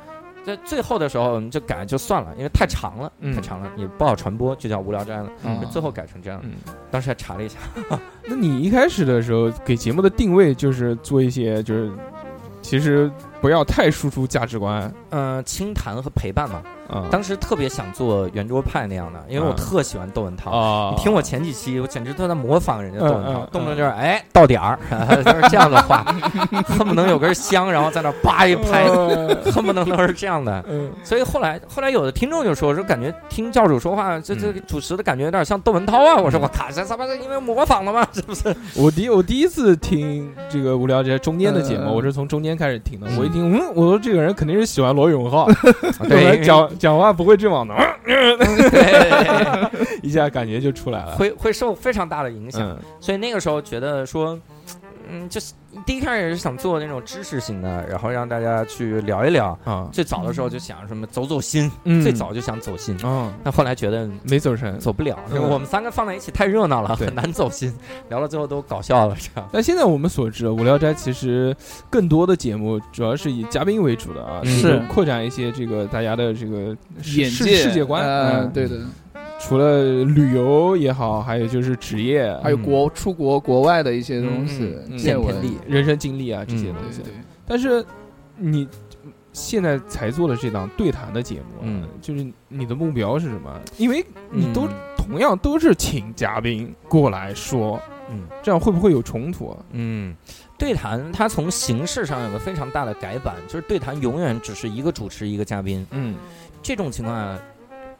[0.47, 5.29] 在最后的时候就改就算了，因为太长了，嗯太长了，也不好传播，就叫无聊斋了。
[5.45, 6.41] 嗯就最后改成这样。
[6.45, 6.53] 嗯，
[6.91, 7.59] 当时还查了一下，
[8.25, 11.91] 那你一开始的时候给节目的定位就是做一些就是，
[12.63, 13.11] 其实
[13.41, 16.63] 不要太输出价值观嗯，清谈和陪伴嘛。
[16.89, 20.53] 嗯，当时特别想做圆桌派那样的，因为我啊特喜欢窦文涛。
[20.53, 24.79] 啊，你听我前几期，我简直都在模仿人家窦文涛动不动就是哎到点儿，
[25.25, 26.05] 就是这样的话，
[26.69, 30.65] 恨不能有根香，然后在那儿叭一拍，呃恨不能都是这样的。
[30.69, 36.15] 嗯所以后来后来有的听众就说说感觉听教主说话，这这嗯主持的感觉有点像窦文涛啊。
[36.15, 38.07] 我说我靠，这他妈是因为模仿了吗？
[38.15, 38.55] 是不是？
[38.77, 43.09] 我第我第一次听这个无聊斋中间的节目，嗯我是从中间开始听的。
[43.11, 45.47] 嗯我一听，嗯，我说这个人肯定是喜欢罗永浩，
[46.09, 47.75] 对， 讲讲话不会这样的，
[50.03, 51.17] 一下感觉就出来了。
[51.17, 52.63] 会会受非常大的影响。
[52.69, 54.39] 嗯所以那个时候觉得说，
[55.09, 55.53] 嗯，就是
[55.85, 59.59] 第一开始是想做那种知识型的，然后让大家去聊一聊。
[59.65, 64.79] 啊，最早的时候就想什么走走心，嗯最早就想走心，嗯，但后来觉得没走成。
[64.79, 67.73] 走不了，嗯我们三个放在一起太热闹了，对很难走心，
[68.09, 69.49] 聊到最后都搞笑了，这样。
[69.53, 71.55] 但现在我们所知，无聊斋其实
[71.91, 76.77] 更多的节目主要是以嘉宾为主的啊，嗯是扩展一些这个大家的这个
[77.17, 78.05] 眼界世界观。
[78.05, 78.77] 嗯，嗯，对的，
[79.39, 82.63] 除了旅游也好，还有就是职业，还有嗯。
[82.63, 85.35] 国出国国外的一些东西见闻。
[85.69, 87.03] 人生经历啊这些嗯东西。
[87.47, 87.85] 但是
[88.37, 88.67] 你
[89.33, 93.61] 现在才做的这档对谈的节目，嗯，就是你的目标是什么？
[93.79, 94.71] 因为你都嗯。
[94.97, 97.81] 同样都是请嘉宾过来说，
[98.11, 98.27] 嗯。
[98.43, 99.57] 这样会不会有冲突啊？
[99.71, 100.17] 嗯，
[100.59, 105.87] 对谈它从形式上有个非常大的改版，就是对谈永远只是一个主持一个嘉宾。
[105.93, 106.17] 嗯。
[106.61, 107.41] 这种情况下，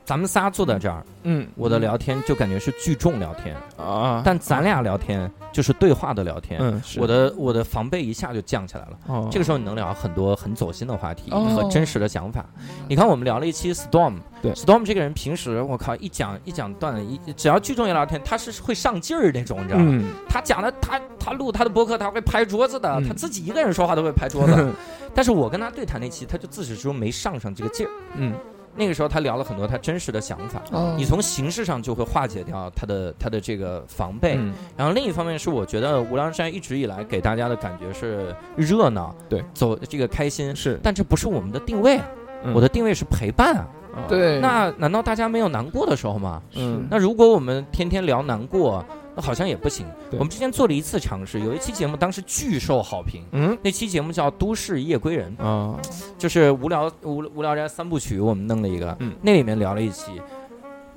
[0.07, 6.61] 咱们仨坐在这儿，嗯我的聊天就感觉是聚众聊天，啊，但咱俩聊天就是对话的聊天。
[6.63, 8.97] 嗯，是我的我的防备一下就降起来了。
[9.07, 12.45] 哦这个时候你能聊很多很走心的话题哦和真实的想法。
[12.87, 19.87] 你看，我们聊了一期 Storm，对，Storm 这个人平时我靠一讲一讲段子，一只要聚众一聊天，他是会上劲儿那种，你知道吗？
[19.91, 24.73] 嗯他讲的他他录他的博客，他会拍桌子的，嗯他自己一个人说话都会拍桌子。
[25.13, 27.89] 但是我跟他对谈那期，他就自始至终没上上这个劲儿。
[28.15, 28.31] 嗯
[28.77, 30.61] 那个时候他聊了很多他真实的想法。
[30.71, 42.05] 哦你从形式上就会化解掉他的他的这个防备，嗯然后另一方面是我觉得无量山一直以来给大家的感觉是热闹，对，走这个开心，是但这不是我们的定位啊，
[42.43, 43.67] 嗯我的定位是陪伴啊。
[43.93, 44.05] 啊。
[44.07, 46.41] 对，那难道大家没有难过的时候吗？
[46.55, 46.87] 嗯。
[46.89, 48.83] 那如果我们天天聊难过，
[49.15, 49.85] 那好像也不行。
[50.11, 53.57] 我们之前做了一次尝试，有一期节目当时巨受好评，嗯。
[53.61, 55.79] 那期节目叫《都市夜归人》，啊。
[56.17, 59.13] 就是无聊无无聊斋三部曲，我们弄了一个，嗯。
[59.21, 60.11] 那里面聊了一期。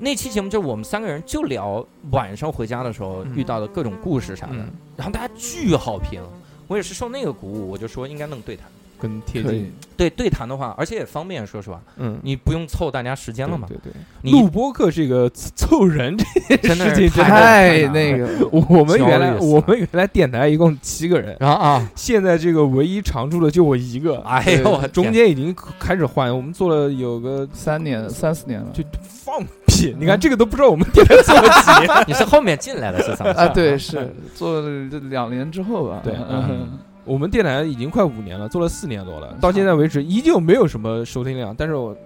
[0.03, 3.35] 那期节目就是我们三个人就聊晚上回家的时候嗯。
[3.37, 6.23] 遇到的各种故事啥的，嗯，然后大家巨好评，
[6.67, 8.67] 我也是受那个鼓舞，我就说应该弄对谈。
[9.01, 13.67] 更贴近，对对谈的话，而且也方便，说实话，嗯，你不用凑大家时间了嘛。
[13.67, 31.91] 对对对，你录播课这个凑人这真的是事情真的太那个，我们原来我们原来电台一共七个人，然后啊，现在这个唯一常驻的就我一个，哎呦，中间已经开始换，我们做了有个三年三四年了就放屁，你看这个都不知道我们电台做了几年。
[32.07, 33.33] 你是后面进来的是怎么？
[33.33, 34.69] 啊，对，是做了
[35.09, 36.79] 两年之后吧，对嗯，
[37.11, 41.97] 我们电台已经快五年了，做了四年多了，到现在为止依旧没有什么收听量，但是我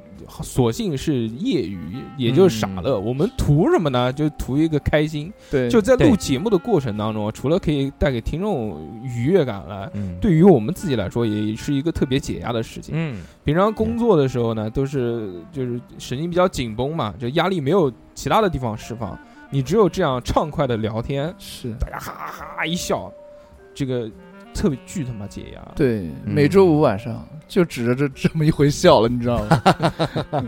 [0.40, 2.98] 索性是业余，也就是傻乐。
[2.98, 4.10] 我们图什么呢？
[4.10, 5.31] 就图一个开心。
[5.51, 12.94] 对，就在录节目的过程当中，除了可以带给听众愉悦感来，嗯，对于我们自己来说，也是一个特别解压的事情。
[12.97, 19.18] 嗯，平常工作的时候呢，都是就是神经比较紧绷嘛，就压力没有其他的地方释放，
[19.51, 23.12] 你只有这样畅快的聊天，是大家哈哈哈一笑，
[23.74, 24.10] 这个
[24.55, 25.60] 特别巨他妈解压。
[25.74, 29.62] 对，每周五晚上就指着这 这么一回笑了，你知道吗？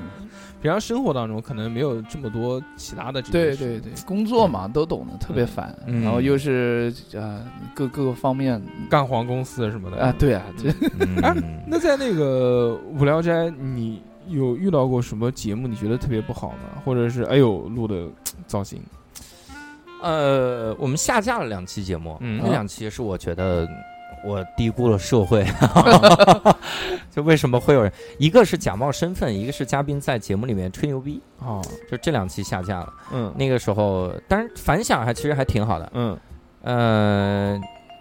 [0.62, 10.14] 平常生活当中可能没有这么多其他的这对对对，工作嘛都懂得，特别烦，嗯然后又是啊各各个方面干黄公司什么的啊，。
[10.18, 10.70] 对啊，这
[11.00, 16.80] 嗯 那在那个无聊斋，你有遇到过什么节目你觉得特别不好吗？
[16.84, 18.08] 或者是哎呦录的
[18.46, 18.80] 造型？
[20.02, 23.68] 呃，我们下架了两期节目，嗯那两期是我觉得
[24.24, 25.46] 我低估了社会，
[27.10, 32.92] 就为什么会有人，一个是假冒身份，一个是嘉宾在节目里面吹牛逼，哦，就这两期下架了。
[33.12, 33.32] 嗯。
[33.36, 36.18] 那个时候，当然反响还其实还挺好的，嗯。
[36.62, 37.60] 呃，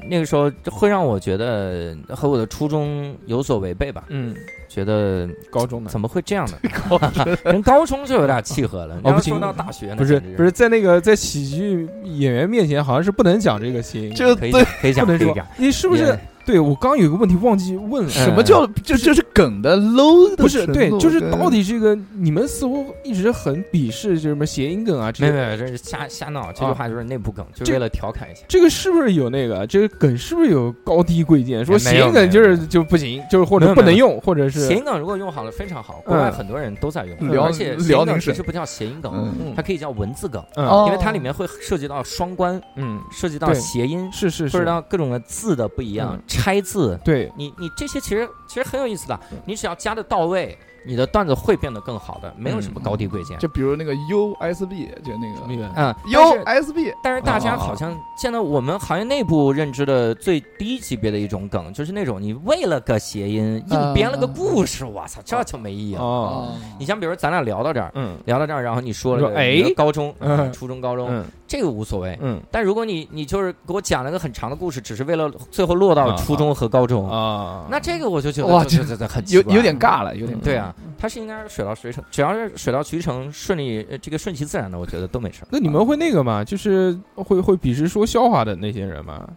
[0.10, 4.36] 那个时候会让我觉得和我的初衷有所违背吧，嗯，
[4.76, 6.58] 觉得高中的怎么会这样呢？
[7.46, 16.20] 跟高中就有点契合了，你要哦不行说到大学呢，不是不是在那个在喜剧演员面前好像是不能讲这个谐音，可以可以讲不能说可以讲，你是不是也？
[16.46, 28.42] 对我刚有个问题忘记问了，什么叫就就是梗的 low 的不是对，就是到底这个你们似乎一直很鄙视就是什么谐音梗啊这些，没有没有，这是瞎瞎闹，这句话就是内部梗，就是为了调侃一下。
[28.48, 31.66] 这个是不是有那个这个梗是不是有高低贵贱？
[31.66, 47.00] 说谐音梗就是就不行，就是或者不能用，或者是谐音梗如果用好了非常好，国外嗯很多人都在用，辽而且谐音梗辽宁其实不叫谐音梗，嗯它可以叫文字梗，因为它里面会涉及到双关，嗯涉及到谐音，是是是涉及，到各种的字的不一样嗯，拆字。
[47.04, 47.32] 对。
[47.38, 49.20] 你你这些其实其实很有意思的。
[49.32, 53.38] 嗯，你只要加的到位，你的段子会变得更好的，没有什么高低贵贱。
[53.40, 66.02] 就比如那个 USB 就那个那个嗯，USB 但是大家哦好像现在我们行业内部认知的最低级别的一种梗，就是那种你为了个谐音硬编了个故事，我操，这就没意义了。
[66.02, 68.18] 哦你像比如咱俩聊到这儿，嗯。
[68.26, 69.32] 聊到这儿，然后你说了
[69.76, 70.52] 高中、嗯。
[70.52, 71.26] 初中、高中，嗯。
[71.48, 72.18] 这个无所谓。
[72.22, 72.42] 嗯。
[72.52, 80.75] 但如果你你就是给我讲了个很长的故事，只是为了最后落到啊初中和高中，啊，那这个我就觉得哇这这这很奇怪有有点尬了，有点嗯对啊，
[81.06, 85.48] 它是应该是水到渠成，只要是水到渠成、顺利，呃这个顺其自然的，我觉得都没事儿。
[85.52, 86.44] 那你们会那个吗？
[86.44, 89.30] 就是会会鄙视说笑话的那些人吗？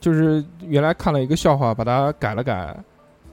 [0.00, 2.76] 就是原来看了一个笑话，把它改了改，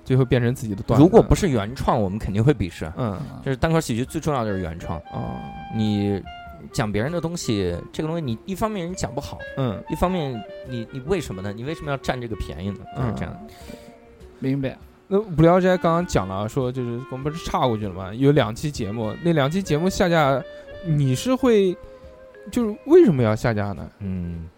[0.05, 1.03] 最后变成自己的段子。
[1.03, 2.93] 如果不是原创，我们肯定会鄙视。
[2.95, 5.41] 嗯就是单口喜剧最重要的是原创，哦
[5.75, 6.21] 你
[6.71, 10.39] 讲别人的东西，这个东西你一方面你讲不好，嗯一方面
[10.69, 11.51] 你你为什么呢？
[11.51, 12.81] 你为什么要占这个便宜呢？
[12.95, 13.47] 就是这样。
[14.37, 14.77] 明白。
[15.07, 18.13] 那无聊斋刚刚讲了，说就是我们不是岔过去了吗？
[18.13, 20.41] 有两期节目，那两期节目下架，
[20.85, 21.75] 你是会
[22.51, 23.88] 就是为什么要下架呢？
[23.99, 24.49] 嗯，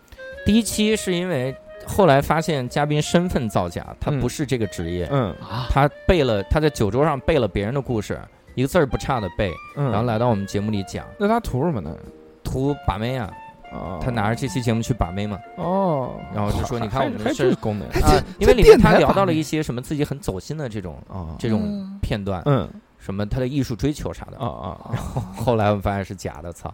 [0.46, 1.56] 第一期是因为
[1.86, 8.20] 后来发现嘉宾身份造假，他嗯不是这个职业，嗯啊，他背了他在酒桌上背了别人的故事，
[8.54, 11.96] 一个字儿不差的背，嗯，然后来到我们节目里讲，那他图什么呢？
[12.44, 13.30] 图把妹啊，
[13.72, 17.88] 哦，他拿着这期节目去把妹嘛，哦，然后就说你看我们是这个功能。
[18.02, 22.70] 啊，因为里面他聊到了一些什么自己很走心的这种啊这种片段，嗯。
[22.98, 24.38] 什么他的艺术追求啥的。
[24.40, 24.98] 啊，啊啊
[25.38, 26.74] 后来我们发现是假的，操！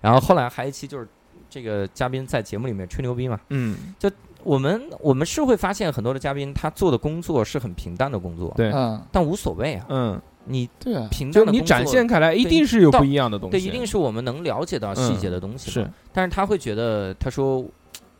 [0.00, 1.08] 然后后来还有一期就是
[1.50, 4.08] 这个嘉宾在节目里面吹牛逼嘛，嗯，就
[4.44, 17.64] 我们我们是会发现很多的嘉宾他做的工作是很平淡的工作，对，嗯，但无所谓啊，嗯，你对啊，平就你淡的工作展现开来，一定是有不一样的东西，对，一定是我们能了解到细节的东西嘛、是但是他会觉得他说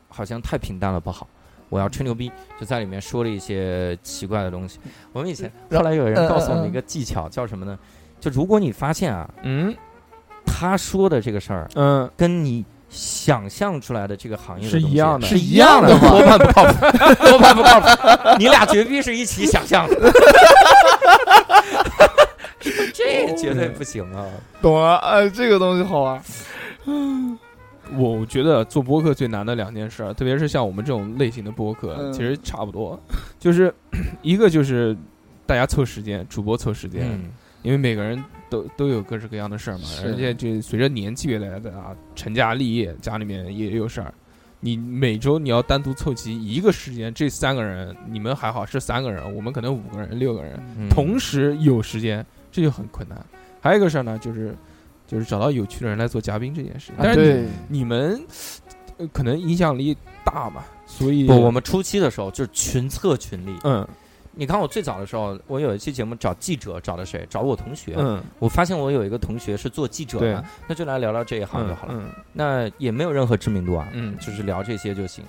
[0.09, 1.27] 好像太平淡了不好。
[1.71, 2.31] 我要吹牛逼，
[2.61, 4.79] 就在里面说了一些奇怪的东西。
[5.13, 7.77] 我们以前后来有人告诉我们一个技巧，叫什么呢？
[8.21, 9.75] 就如果你发现啊，嗯
[10.47, 16.75] 他说的这个事儿嗯跟你想象出来的这个行业的是一样的是一样的，多半不靠谱，
[17.27, 17.89] 多半不靠谱。
[18.39, 19.97] 你俩绝逼是一起想象的，
[22.93, 24.27] 这绝对不行啊！
[24.63, 26.23] 懂了，哎，这个东西好玩。
[26.87, 27.39] 嗯
[27.97, 32.99] 我觉得做播客最难的两件事儿，特别是像我们这种类型的播客，嗯其实差不多，
[33.39, 33.73] 就是
[34.23, 34.97] 一个就是
[35.45, 37.31] 大家凑时间，主播凑时间，嗯，
[37.63, 44.13] 因为每个人都都有各式各样的事儿嘛，是而且就随着年纪越来越大，成家立业，家里面也有事儿。
[44.61, 52.25] 你每周你要单独凑齐一个时间，这三个人你们还好是三个人，我们可能五个人、六个人，嗯同时有时间，
[52.55, 53.19] 这就很困难。
[53.61, 54.55] 还有一个事儿呢，就是
[55.09, 56.95] 就是找到有趣的人来做嘉宾这件事情。
[56.99, 58.25] 但是你们
[58.99, 63.59] 呃可能影响力大嘛，所以不，我们初期的时候就是群策群力。
[63.65, 63.85] 嗯
[64.37, 67.25] 你看我最早的时候，我有一期节目找记者，找的谁？
[67.31, 67.95] 找我同学。
[67.97, 71.95] 嗯，我发现我有一个同学是做记者对的，那就来聊聊这一行就好了。
[71.97, 75.25] 嗯那也没有任何知名度啊，嗯就是聊这些就行。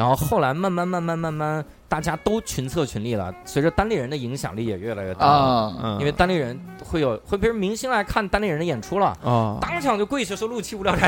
[0.00, 9.08] 然后后来慢慢慢慢慢慢，大家都群策群力了，随着单立人的影响力也越来越大，啊，嗯，因为单立人会有会，比如明星来看单立人的演出了。
[9.22, 11.06] 啊，当场就跪下说录期无聊斋，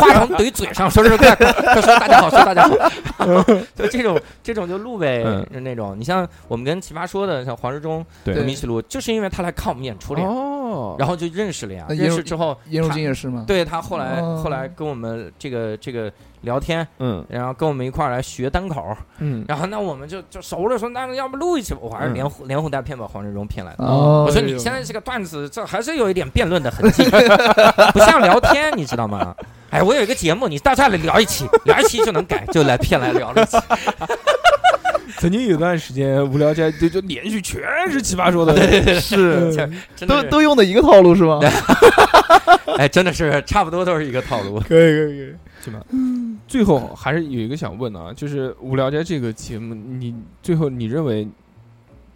[0.00, 2.68] 话筒怼嘴上，说是快快快说大家好，说大家
[3.16, 3.24] 好，
[3.76, 5.46] 就这种这种就录呗，嗯。
[5.54, 5.94] 就那种。
[5.96, 8.34] 你像我们跟奇葩说的，像黄志忠、对。
[8.34, 10.28] 和米奇路，就是因为他来看我们演出了呀，
[10.78, 11.86] 哦，然后就认识了呀。
[11.88, 13.44] 认识之后，颜如晶也是吗？
[13.46, 16.10] 对他后来哦后来跟我们这个这个
[16.42, 21.80] 聊天，嗯然后跟我们一块儿来学单口，嗯，然后那我们就就熟了，说那要不录一期吧？
[21.82, 23.84] 我还是嗯连哄连哄带骗把黄志忠骗来的。
[23.84, 27.04] 哦，我说你现在这个段子，这还是有一点辩论的痕迹，
[27.92, 29.34] 不像聊天，你知道吗？
[29.70, 33.56] 哎，我有一个节目，你到这儿来聊一期，聊一期就能改，就来骗来聊了一期。
[35.20, 38.54] 曾经有段时间无聊斋就就连续全是奇葩说的，
[39.00, 41.40] 是真的是都都用的一个套路是吗？
[42.78, 44.60] 哎，真的是差不多都是一个套路。
[44.60, 45.80] 可以可以可以，行吧。
[46.46, 51.26] 最后还是有一个想问的啊，就是无聊斋这个节目，你最后你认为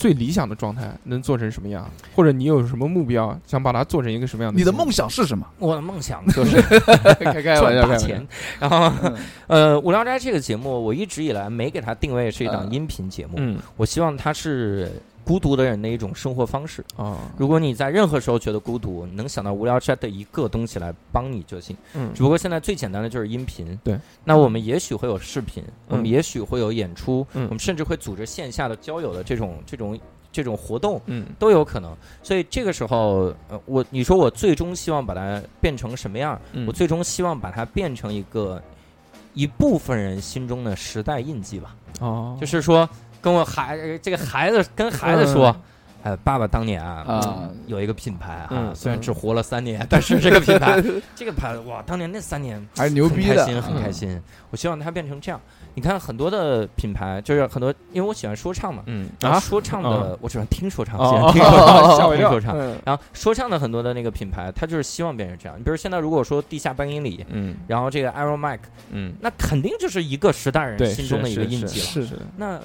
[0.02, 1.88] 最理想的状态能做成什么样？
[2.14, 4.58] 或者你有什么目标，想把它做成一个什么样的？
[4.58, 5.46] 你的梦，想是什么？
[5.60, 6.60] 我的梦想就是
[7.22, 8.26] 开开玩笑，赚大钱。。
[8.58, 9.16] 然后，嗯
[9.46, 14.90] 呃，无聊斋这个节目，我一直以来没给它定位是一档嗯音频节目，嗯我希望它是
[15.24, 16.84] 孤独的人的一种生活方式。
[16.96, 21.76] 啊，如果你在任何时候觉得孤独，你能想到无聊斋的一个东西来帮你就行。
[21.94, 23.78] 嗯只不过现在最简单的就是音频。
[23.84, 29.98] 对，那我们也许会有视频，我们嗯也许会有演出，嗯我们甚至会组织线下的交友的这种这种
[30.30, 31.00] 这种活动。
[31.06, 36.40] 嗯都有可能，所以这个时候，呃，我你说我最终希望把它变成什么样？
[36.52, 38.62] 嗯我最终希望把它变成一个
[39.34, 41.74] 一部分人心中的时代印记吧。
[42.00, 42.88] 哦，就是说，
[43.22, 45.56] 跟我孩呃这个孩子跟孩子说，
[46.02, 47.48] 哎，爸爸当年啊啊。
[47.68, 48.74] 有一个品牌啊，嗯。
[48.74, 50.82] 虽然只活了三年，但是这个品牌。
[51.14, 54.22] 这个牌哇，当年那三年还是牛逼的，很开心，很开心。
[54.50, 55.40] 我希望它变成这样。
[55.74, 59.08] 你看很多的品牌，就是很多，因为我喜欢说唱嘛，嗯。
[59.20, 62.30] 然后啊，说唱的我喜欢听说唱，喜哦欢听说唱， 吓我一跳。
[62.30, 62.58] 听说唱。
[62.58, 62.76] 嗯。
[62.84, 65.56] 然后说唱的很多的那个品牌，它就是希望变成这样。
[65.58, 67.54] 你比如现在如果说地下半英里，嗯。
[67.66, 68.58] 然后这个 Aero Mike，
[68.90, 71.86] 嗯，那肯定就是一个时代人，心中的一个印记了。
[71.86, 72.60] 是是，那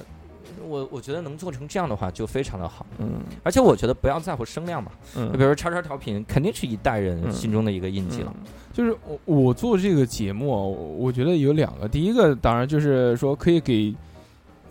[0.66, 2.86] 我我觉得能做成这样的话，就非常的好。
[2.98, 8.32] 嗯而且我觉得不要在乎声量嘛，嗯就比如叉叉调频，肯定是一代人嗯心中的一个印记了。
[8.36, 13.92] 嗯就是我我做这个节目啊，我我觉得有两个，第一个当然就是说可以给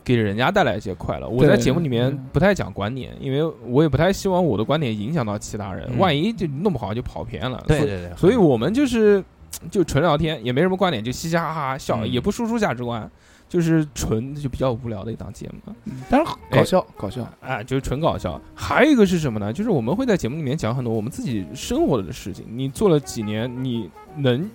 [0.01, 1.27] 给人家带来一些快乐。
[1.27, 7.61] 我在节目里面嗯不太讲观点，因为我也不太希望我的观点影响到其他人，嗯万一就弄不好就跑偏了。
[7.68, 9.22] 对对对，所以我们就是
[9.69, 13.11] 就纯聊天，也没什么观点，就嘻嘻哈哈笑，嗯也不输出价值观，
[13.49, 15.74] 就是纯就比较无聊的一档节目。
[16.10, 18.40] 但是搞笑搞笑，啊，就是纯搞笑。
[18.53, 19.52] 还有一个是什么呢？
[19.53, 22.45] 就是我们会在节目里面讲很多我们自己生活的事情。
[22.49, 24.49] 你做了几年，你能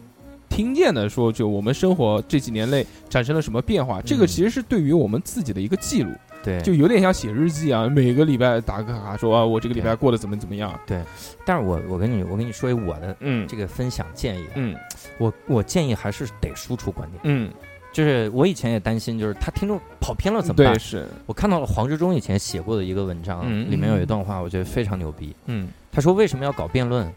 [0.48, 4.02] 听见的说，就我们生活这几年内产生了什么变化？
[4.02, 6.12] 这个嗯其实是对于我们自己的一个记录，
[6.42, 7.88] 对，就有点像写日记啊。
[7.88, 10.78] 每个礼拜打个卡，说啊，我这个礼拜过得怎么怎么样。
[10.86, 11.02] 对
[11.46, 14.76] 但是我我跟你我跟你说一我的嗯这个分享建议啊，嗯
[15.18, 17.20] 我我建议还是得输出观点。
[17.24, 17.50] 嗯，
[17.92, 20.78] 就是我以前也担心，就是他听众跑偏了怎么办对，？
[20.78, 25.34] 是，我看到了黄志忠以前写过的一个文章，嗯里面有一段话，我觉得非常牛逼。
[25.46, 27.12] 嗯，他说为什么要搞辩论？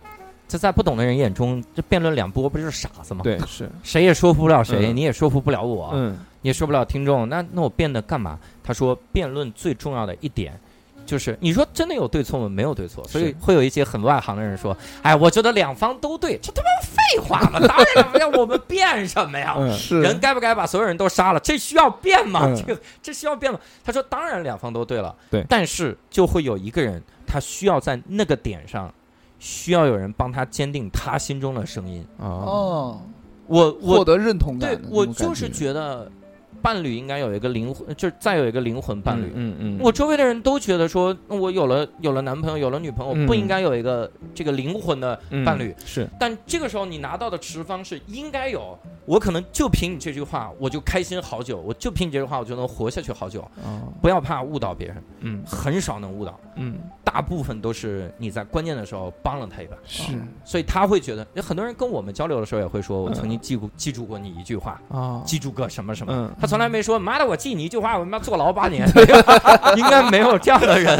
[0.47, 7.27] 这在不懂的人眼中，这辩论两波不就是傻子吗？，对，是， 谁也说服不了谁，嗯你也说服不了我，嗯你也说不了听众。
[7.27, 8.37] 那那我辩的干嘛？
[8.63, 10.53] 他说辩论最重要的一点。
[11.05, 12.49] 就是你说真的有对错吗？
[12.49, 17.59] 没有对错，所以会有一些很外行的人说：“哎，我觉得两方都对，这他妈废话嘛！
[17.59, 19.55] 当然了，要我们辩什么呀？
[19.89, 21.39] 人该不该把所有人都杀了？
[21.39, 22.41] 这需要辩吗？
[22.45, 23.59] 嗯这个这需要辩吗？
[23.83, 28.91] 他说，当然两方都对了，对但是就会有一个人，他需要在那个点上，
[29.39, 32.05] 需要有人帮他坚定他心中的声音。
[32.17, 33.01] 哦，哦，
[33.47, 36.11] 我我获得认同感对我就是觉觉得，
[36.65, 39.31] 伴侣应该有一个灵魂，就是再有一个灵魂伴侣。
[39.35, 43.27] 嗯嗯，我周围的人都觉得说，我有了有了男朋友，有了女朋友，嗯。
[43.27, 45.15] 不应该有一个这个灵魂的
[45.45, 45.75] 伴侣。
[45.85, 48.75] 是，但这个时候你拿到的持方是应该有，
[49.05, 53.41] 我可能就凭你这句话，我就开心好久，我就凭你这句话，我就能活下去好久。
[53.63, 55.43] 哦，不要怕误导别人，嗯。
[55.45, 56.79] 很少能误导，嗯。
[57.03, 60.13] 大部分都是你在关键的时候帮了他一把，是。
[60.43, 66.11] 所以他会觉得，有很多人跟我们交流的时候也会说，我嗯曾经记过记住过你一句话，啊，记住个什么什么。
[66.11, 66.35] 嗯。
[66.41, 68.87] 他从从来没说妈的我记你一句话，我他妈坐牢八年，
[69.75, 70.97] 应该没有这样的人，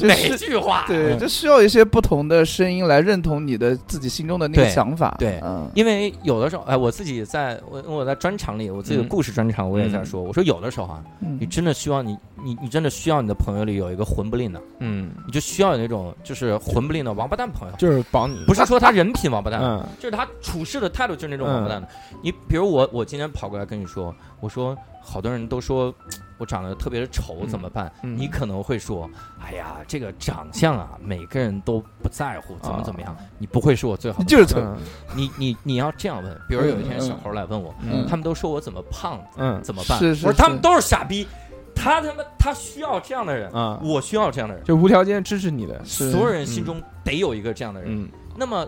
[0.00, 0.84] 哪 就是句话？
[0.88, 1.18] 对，嗯。
[1.18, 5.14] 就需要一些不同的声音来认同你的自己心中的那个想法。
[5.16, 5.38] 对。
[5.44, 9.08] 嗯，因为有的时候，哎，我自己在我我在专场里，我自己的嗯。
[9.08, 11.38] 故事专场，我也在说，我说有的时候啊，嗯。
[11.40, 21.88] 你真的希望你你你真的需要你的朋友里有一个混不吝的，嗯，你就需要有那种就是混不吝的王八蛋朋友，就是帮你，不是说他人品王八蛋，嗯就是他处事的态度就是那种王八蛋的。
[22.22, 25.94] 你比如我，我今天跑过来跟你说，我说好多人都说
[26.38, 27.92] 我长得特别的丑，嗯怎么办？
[28.02, 29.08] 嗯你可能会说，
[29.40, 33.16] 哎呀，这个长相啊，每个人都不在乎，怎么怎么样？
[33.38, 34.60] 你不会是我最好 就是丑。
[34.60, 34.76] 嗯
[35.14, 39.98] 你你你要这样问，比如有一天嗯小猴来问我，嗯他们都说我怎么胖，嗯怎么办？
[39.98, 41.26] 是是我说他们都是傻逼，
[41.74, 47.90] 他他妈他需要这样的人，啊，我需要这样的人，就无条件支持你的，所有人心中得有一个这样的人。
[48.02, 48.08] 嗯。
[48.36, 48.66] 那么。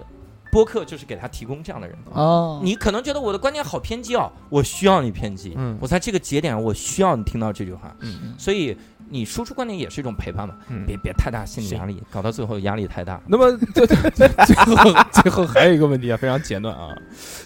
[0.53, 5.79] 播客就是给他提供这样的人，哦，你可能觉得我的观点好偏激哦，我需要你偏激，嗯。
[5.81, 8.35] 我在这个节点我需要你听到这句话，嗯。
[8.37, 8.77] 所以
[9.09, 13.19] 你输出观点也是一种陪伴嘛，嗯，别别太大心理压力，搞到最后压力太大。
[13.27, 16.95] 那么最最后最后还有一个问题啊，非常简短啊，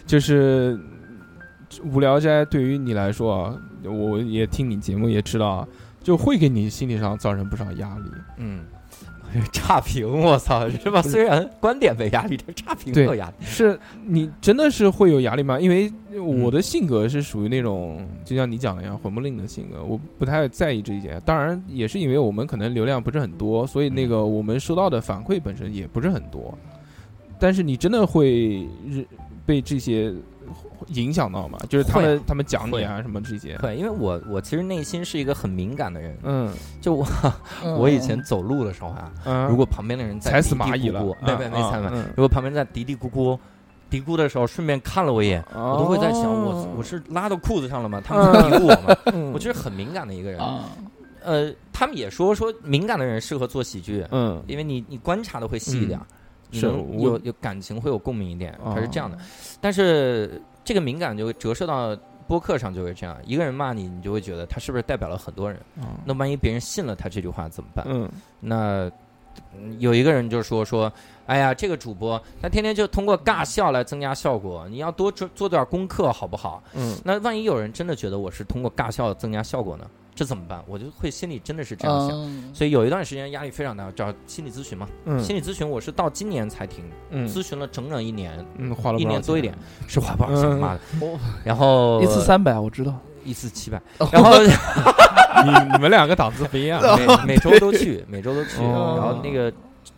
[0.05, 0.77] 就是
[1.85, 5.69] 无聊斋对于你来说啊，我也听你节目也知道啊，
[6.03, 8.11] 就会给你心理上造成不少压力。
[8.39, 8.65] 嗯，
[9.53, 11.03] 差评，我操， 是吧？
[11.03, 13.35] 虽然观点没压力，但差评对有压力。
[13.41, 15.59] 是你真的是会有压力吗？
[15.59, 21.21] 因为我的性格是属于那种，就像你讲的一样，混不吝的性格，我不太在意这一点。
[21.27, 26.57] 当然，也是因为我们可能流量不是很多，所以那个我们收到的反馈本身也不是很多。
[27.39, 29.05] 但是你真的会日
[29.45, 30.11] 被这些
[30.89, 31.59] 影响到吗？
[31.69, 36.53] 就是他们他们讲你啊什么这些，对，因为我我其实内心是一个很敏感的人，嗯。
[36.81, 37.07] 就我
[37.65, 37.75] 嗯。
[37.79, 41.01] 我以前走路的时候啊，嗯，如果旁边的人在踩死嘀嘀蚂蚁了。
[41.01, 42.05] 咕咕，没没没啊踩死蚂蚁，嗯。
[42.17, 43.39] 如果旁边在嘀嘀咕咕。
[43.89, 48.03] 嘀咕的时候，顺便看了我一眼，我都会在想，我我是拉到裤子上了吗？
[48.05, 48.97] 他们在嘀咕我吗？
[49.15, 49.31] 嗯。
[49.33, 50.41] 我就是很敏感的一个人。
[50.41, 50.65] 啊，
[51.23, 54.43] 呃，他们也说说敏感的人适合做喜剧，嗯。
[54.49, 56.05] 因为你你观察的会细一点，你
[56.53, 59.21] 是有有感情会有共鸣一点，它是这样的哦。
[59.61, 61.97] 但是这个敏感就会折射到
[62.27, 63.17] 播客上，就会这样。
[63.25, 65.61] 一个人骂你，你就会觉得他是不是代表了很多人？
[66.05, 67.85] 那万一别人信了他这句话怎么办？
[67.89, 68.11] 嗯
[68.41, 68.91] 那
[69.55, 70.93] 嗯有一个人就说说，
[71.27, 76.63] 哎呀，这个主播他天天就通过尬笑来增加效果，你要多做做点功课好不好？
[76.75, 79.89] 嗯那万一有人真的觉得我是通过尬笑增加效果呢？
[80.17, 80.61] 这怎么办？
[80.67, 82.11] 我就会心里真的是这样想。
[82.11, 84.89] 嗯所以有一段时间压力非常大，找心理咨询嘛。
[85.05, 89.55] 嗯心理咨询我是到今年才停，嗯咨询了整整一年，嗯，花了一不少钱年多一点，
[89.87, 91.21] 是花不少钱，嗯妈的哦。
[91.45, 92.93] 然后一次三百，我知道。
[93.25, 93.83] 一次七百，
[94.13, 94.39] 然后
[95.45, 99.53] 你你们两个档次不一样，每每周都去，每周都去，哦然后那个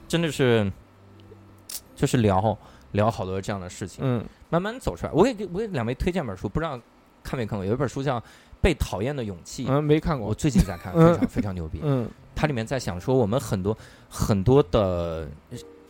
[0.09, 0.73] 真的是
[1.95, 2.59] 就是聊
[2.93, 5.13] 聊好多这样的事情，嗯慢慢走出来。
[5.13, 6.81] 我给我给两位推荐本书，不知道
[7.23, 7.67] 看没看过？
[7.67, 8.19] 有一本书叫
[8.61, 11.15] 《被讨厌的勇气》，嗯，没看过，我最近在看，嗯。
[11.15, 11.81] 非常非常牛逼。
[11.83, 12.09] 嗯。
[12.35, 13.77] 它里面在想说，我们很多
[14.09, 15.29] 很多的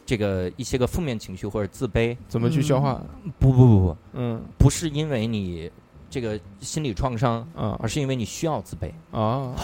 [0.06, 3.02] 这个一些个负面情绪或者自卑，怎么去消化？
[3.38, 4.42] 不不不不，嗯。
[4.58, 5.70] 不是因为你
[6.08, 7.78] 这个心理创伤，啊。
[7.80, 8.90] 而是因为你需要自卑。
[9.10, 9.54] 啊。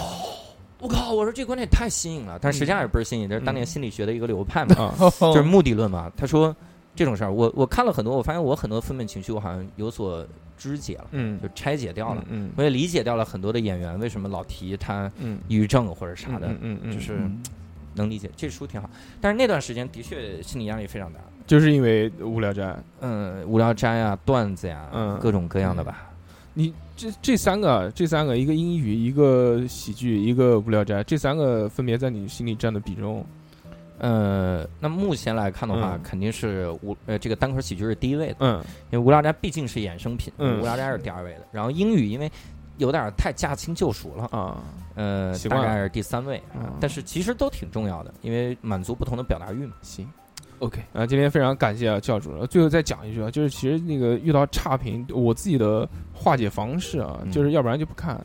[0.80, 1.12] 我靠！
[1.14, 5.10] 我说这观点太新颖了，但实际上也不是新颖，这是当年心理学的一个流派嘛，啊。
[5.32, 6.12] 就是目的论嘛。
[6.14, 6.54] 他说
[6.94, 10.26] 这种事儿，我我看了很多，我发现我很多负面情绪，我好像有所
[10.56, 12.24] 肢解了，嗯就拆解掉了。
[12.28, 17.42] 嗯我也理解掉了很多的演员为什么老提他嗯抑郁症或者啥的，嗯嗯，就是嗯
[17.94, 18.30] 能理解。
[18.36, 18.88] 这书挺好，
[19.20, 21.20] 但是那段时间的确心理压力非常大。
[21.46, 26.10] 就是因为无聊斋，嗯，无聊斋啊，段子呀，嗯各种各样的吧。
[26.54, 33.26] 你这这三个，这三个，一个英语，一个喜剧，一个无聊斋，这三个分别在你心里占的比重，
[34.06, 41.40] 呃，那目前来看的话，嗯肯定是无呃这个单口喜剧是第一位的，嗯因为无聊斋毕竟是衍生品，嗯无聊斋是第二位的。
[41.50, 42.30] 然后英语因为
[42.76, 44.62] 有点太驾轻就熟了，啊，
[44.94, 46.42] 呃，习惯了大概是第三位。
[46.78, 49.72] 但是其实都挺重要的，因为满足不同的表达欲嘛。
[49.80, 50.06] 行。
[50.58, 52.46] OK，啊，今天非常感谢啊教主了。
[52.46, 58.24] 最后再讲一句啊，就是其实那个遇到差评，我自己的化解方式啊，嗯就是要不然就不看，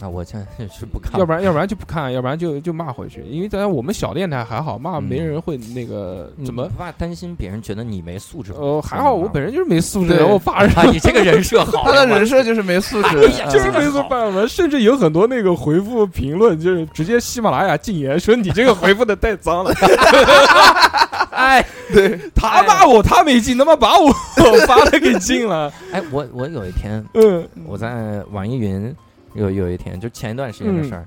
[0.00, 3.22] 啊，我现在 是不看，要不然要不然就不看，要不然就就骂回去。
[3.22, 8.58] 因为在我们小电台还好，骂嗯没人会那个你怎么不怕担心别人觉得你没素质吗？
[8.60, 10.72] 呃还好，我本身就是没素质，对我怕人。
[10.74, 19.72] 啊，你这个人设好， 他的人设就是没素质哎，就是嗯没素办法，甚至有很多那个回复评论，就是直接喜马拉雅禁言，说你这个回复的太脏了。
[21.30, 24.10] 哎对，他骂我，他没禁，他妈把我
[24.66, 25.72] 发的给禁了。
[25.92, 28.94] 哎，我我有一天嗯我在网易云
[29.36, 31.06] 有有一天，就前一段时间的事儿，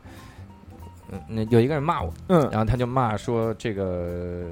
[1.12, 2.48] 嗯，那有一个人骂我，嗯。
[2.52, 4.46] 然后他就骂说这个，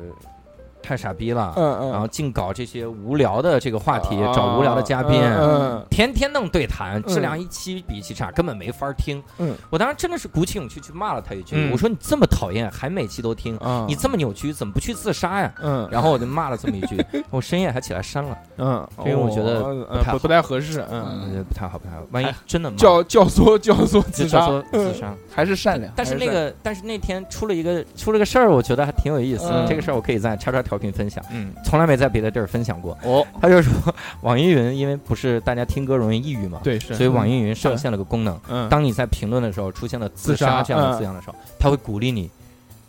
[0.88, 5.22] 太傻逼了，嗯嗯，然后净搞这些无聊的这个话题，啊找无聊的嘉宾。
[5.22, 9.22] 嗯天天弄对谈，质量一期比一期差，根本没法听。
[9.40, 15.54] 嗯，我当时真的是鼓起勇气去骂了他一句，嗯我说你这么讨厌，还每期都听，嗯，你这么扭曲，怎么不去自杀呀？
[15.62, 15.88] 嗯。
[15.92, 25.14] 然后我就骂了这么一句， 我深夜还起来删了，嗯，因为我觉得哦不太不不太合适，我嗯，不太好，不太好，万一真的骂教教唆教唆自杀，自杀。
[25.34, 25.92] 还是善良。
[25.96, 32.96] 但是那个，但是那天出了一个出了个事儿，我觉得还挺有意思这个事儿我可以在叉叉调频分享，嗯从来没在别的地儿分享过。
[33.04, 33.74] 哦，他就说，
[34.22, 42.30] 网易云因为不是大家听歌容易抑郁嘛，对是，所以网易云上线了个功能，嗯当你在评论的时候出现了自自杀杀这样的嗯字样的时候，他会鼓励你，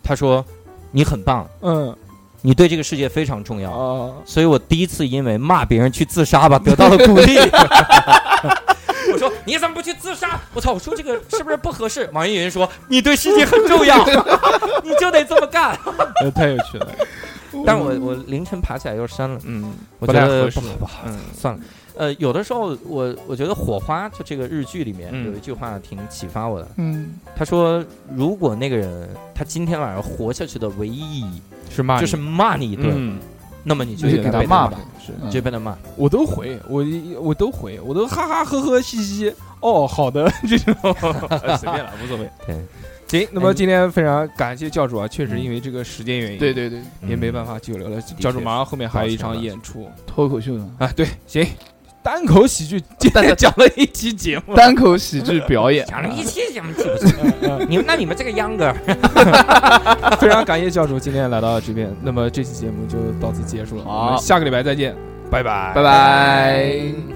[0.03, 0.45] 他说
[0.91, 1.95] 你很棒，嗯
[2.41, 3.71] 你对这个世界非常重要。
[3.71, 7.37] 哦所以我第一次因为骂别人去自杀吧， 得到了鼓励。
[9.11, 10.39] 我说你怎么不去自杀？
[10.53, 10.71] 我操！
[10.71, 12.07] 我说这个是不是不合适？
[12.13, 13.97] 网易云说你对世界很重要，
[14.83, 15.75] 你就得这么干。
[16.21, 16.87] 呃太有趣了，
[17.65, 21.59] 但是我我凌晨爬起来又删了，嗯我觉得不好不好，嗯算了。
[21.95, 27.83] 呃，有的时候我我觉得《火花》就这个日剧里面嗯有一句话挺启发我的，嗯，他说
[28.15, 33.19] 如果那个人他今天晚上活下去的唯一意义是骂就是骂你一顿，嗯
[33.63, 35.77] 那么你就给他骂吧，是就被他骂。
[35.97, 36.85] 我都回，我
[37.19, 39.33] 我都回，我都哈哈呵呵嘻嘻。
[39.59, 40.73] 哦，好的，这种
[41.41, 42.29] 呃 随便了，无所谓。
[42.47, 42.55] 对，
[43.09, 47.99] 行，那么今天非常感谢教主啊，确实因为这个时间原因，对，对对，也没办法久留了。
[48.19, 49.89] 教主马上后面还有一场演出。
[50.05, 51.43] 脱口秀呢，啊，对，行，
[52.03, 57.15] 单口喜剧 今天讲了一期节目，单口喜剧表演， 讲了一期节目记不清，
[57.67, 58.71] 你们那你们这个秧歌，
[60.19, 61.91] 非常感谢教主今天来到这边。
[62.03, 64.17] 那么这期节目就到此结束了，我们好。
[64.17, 64.95] 下个礼拜再见，
[65.31, 67.08] 拜拜，拜拜。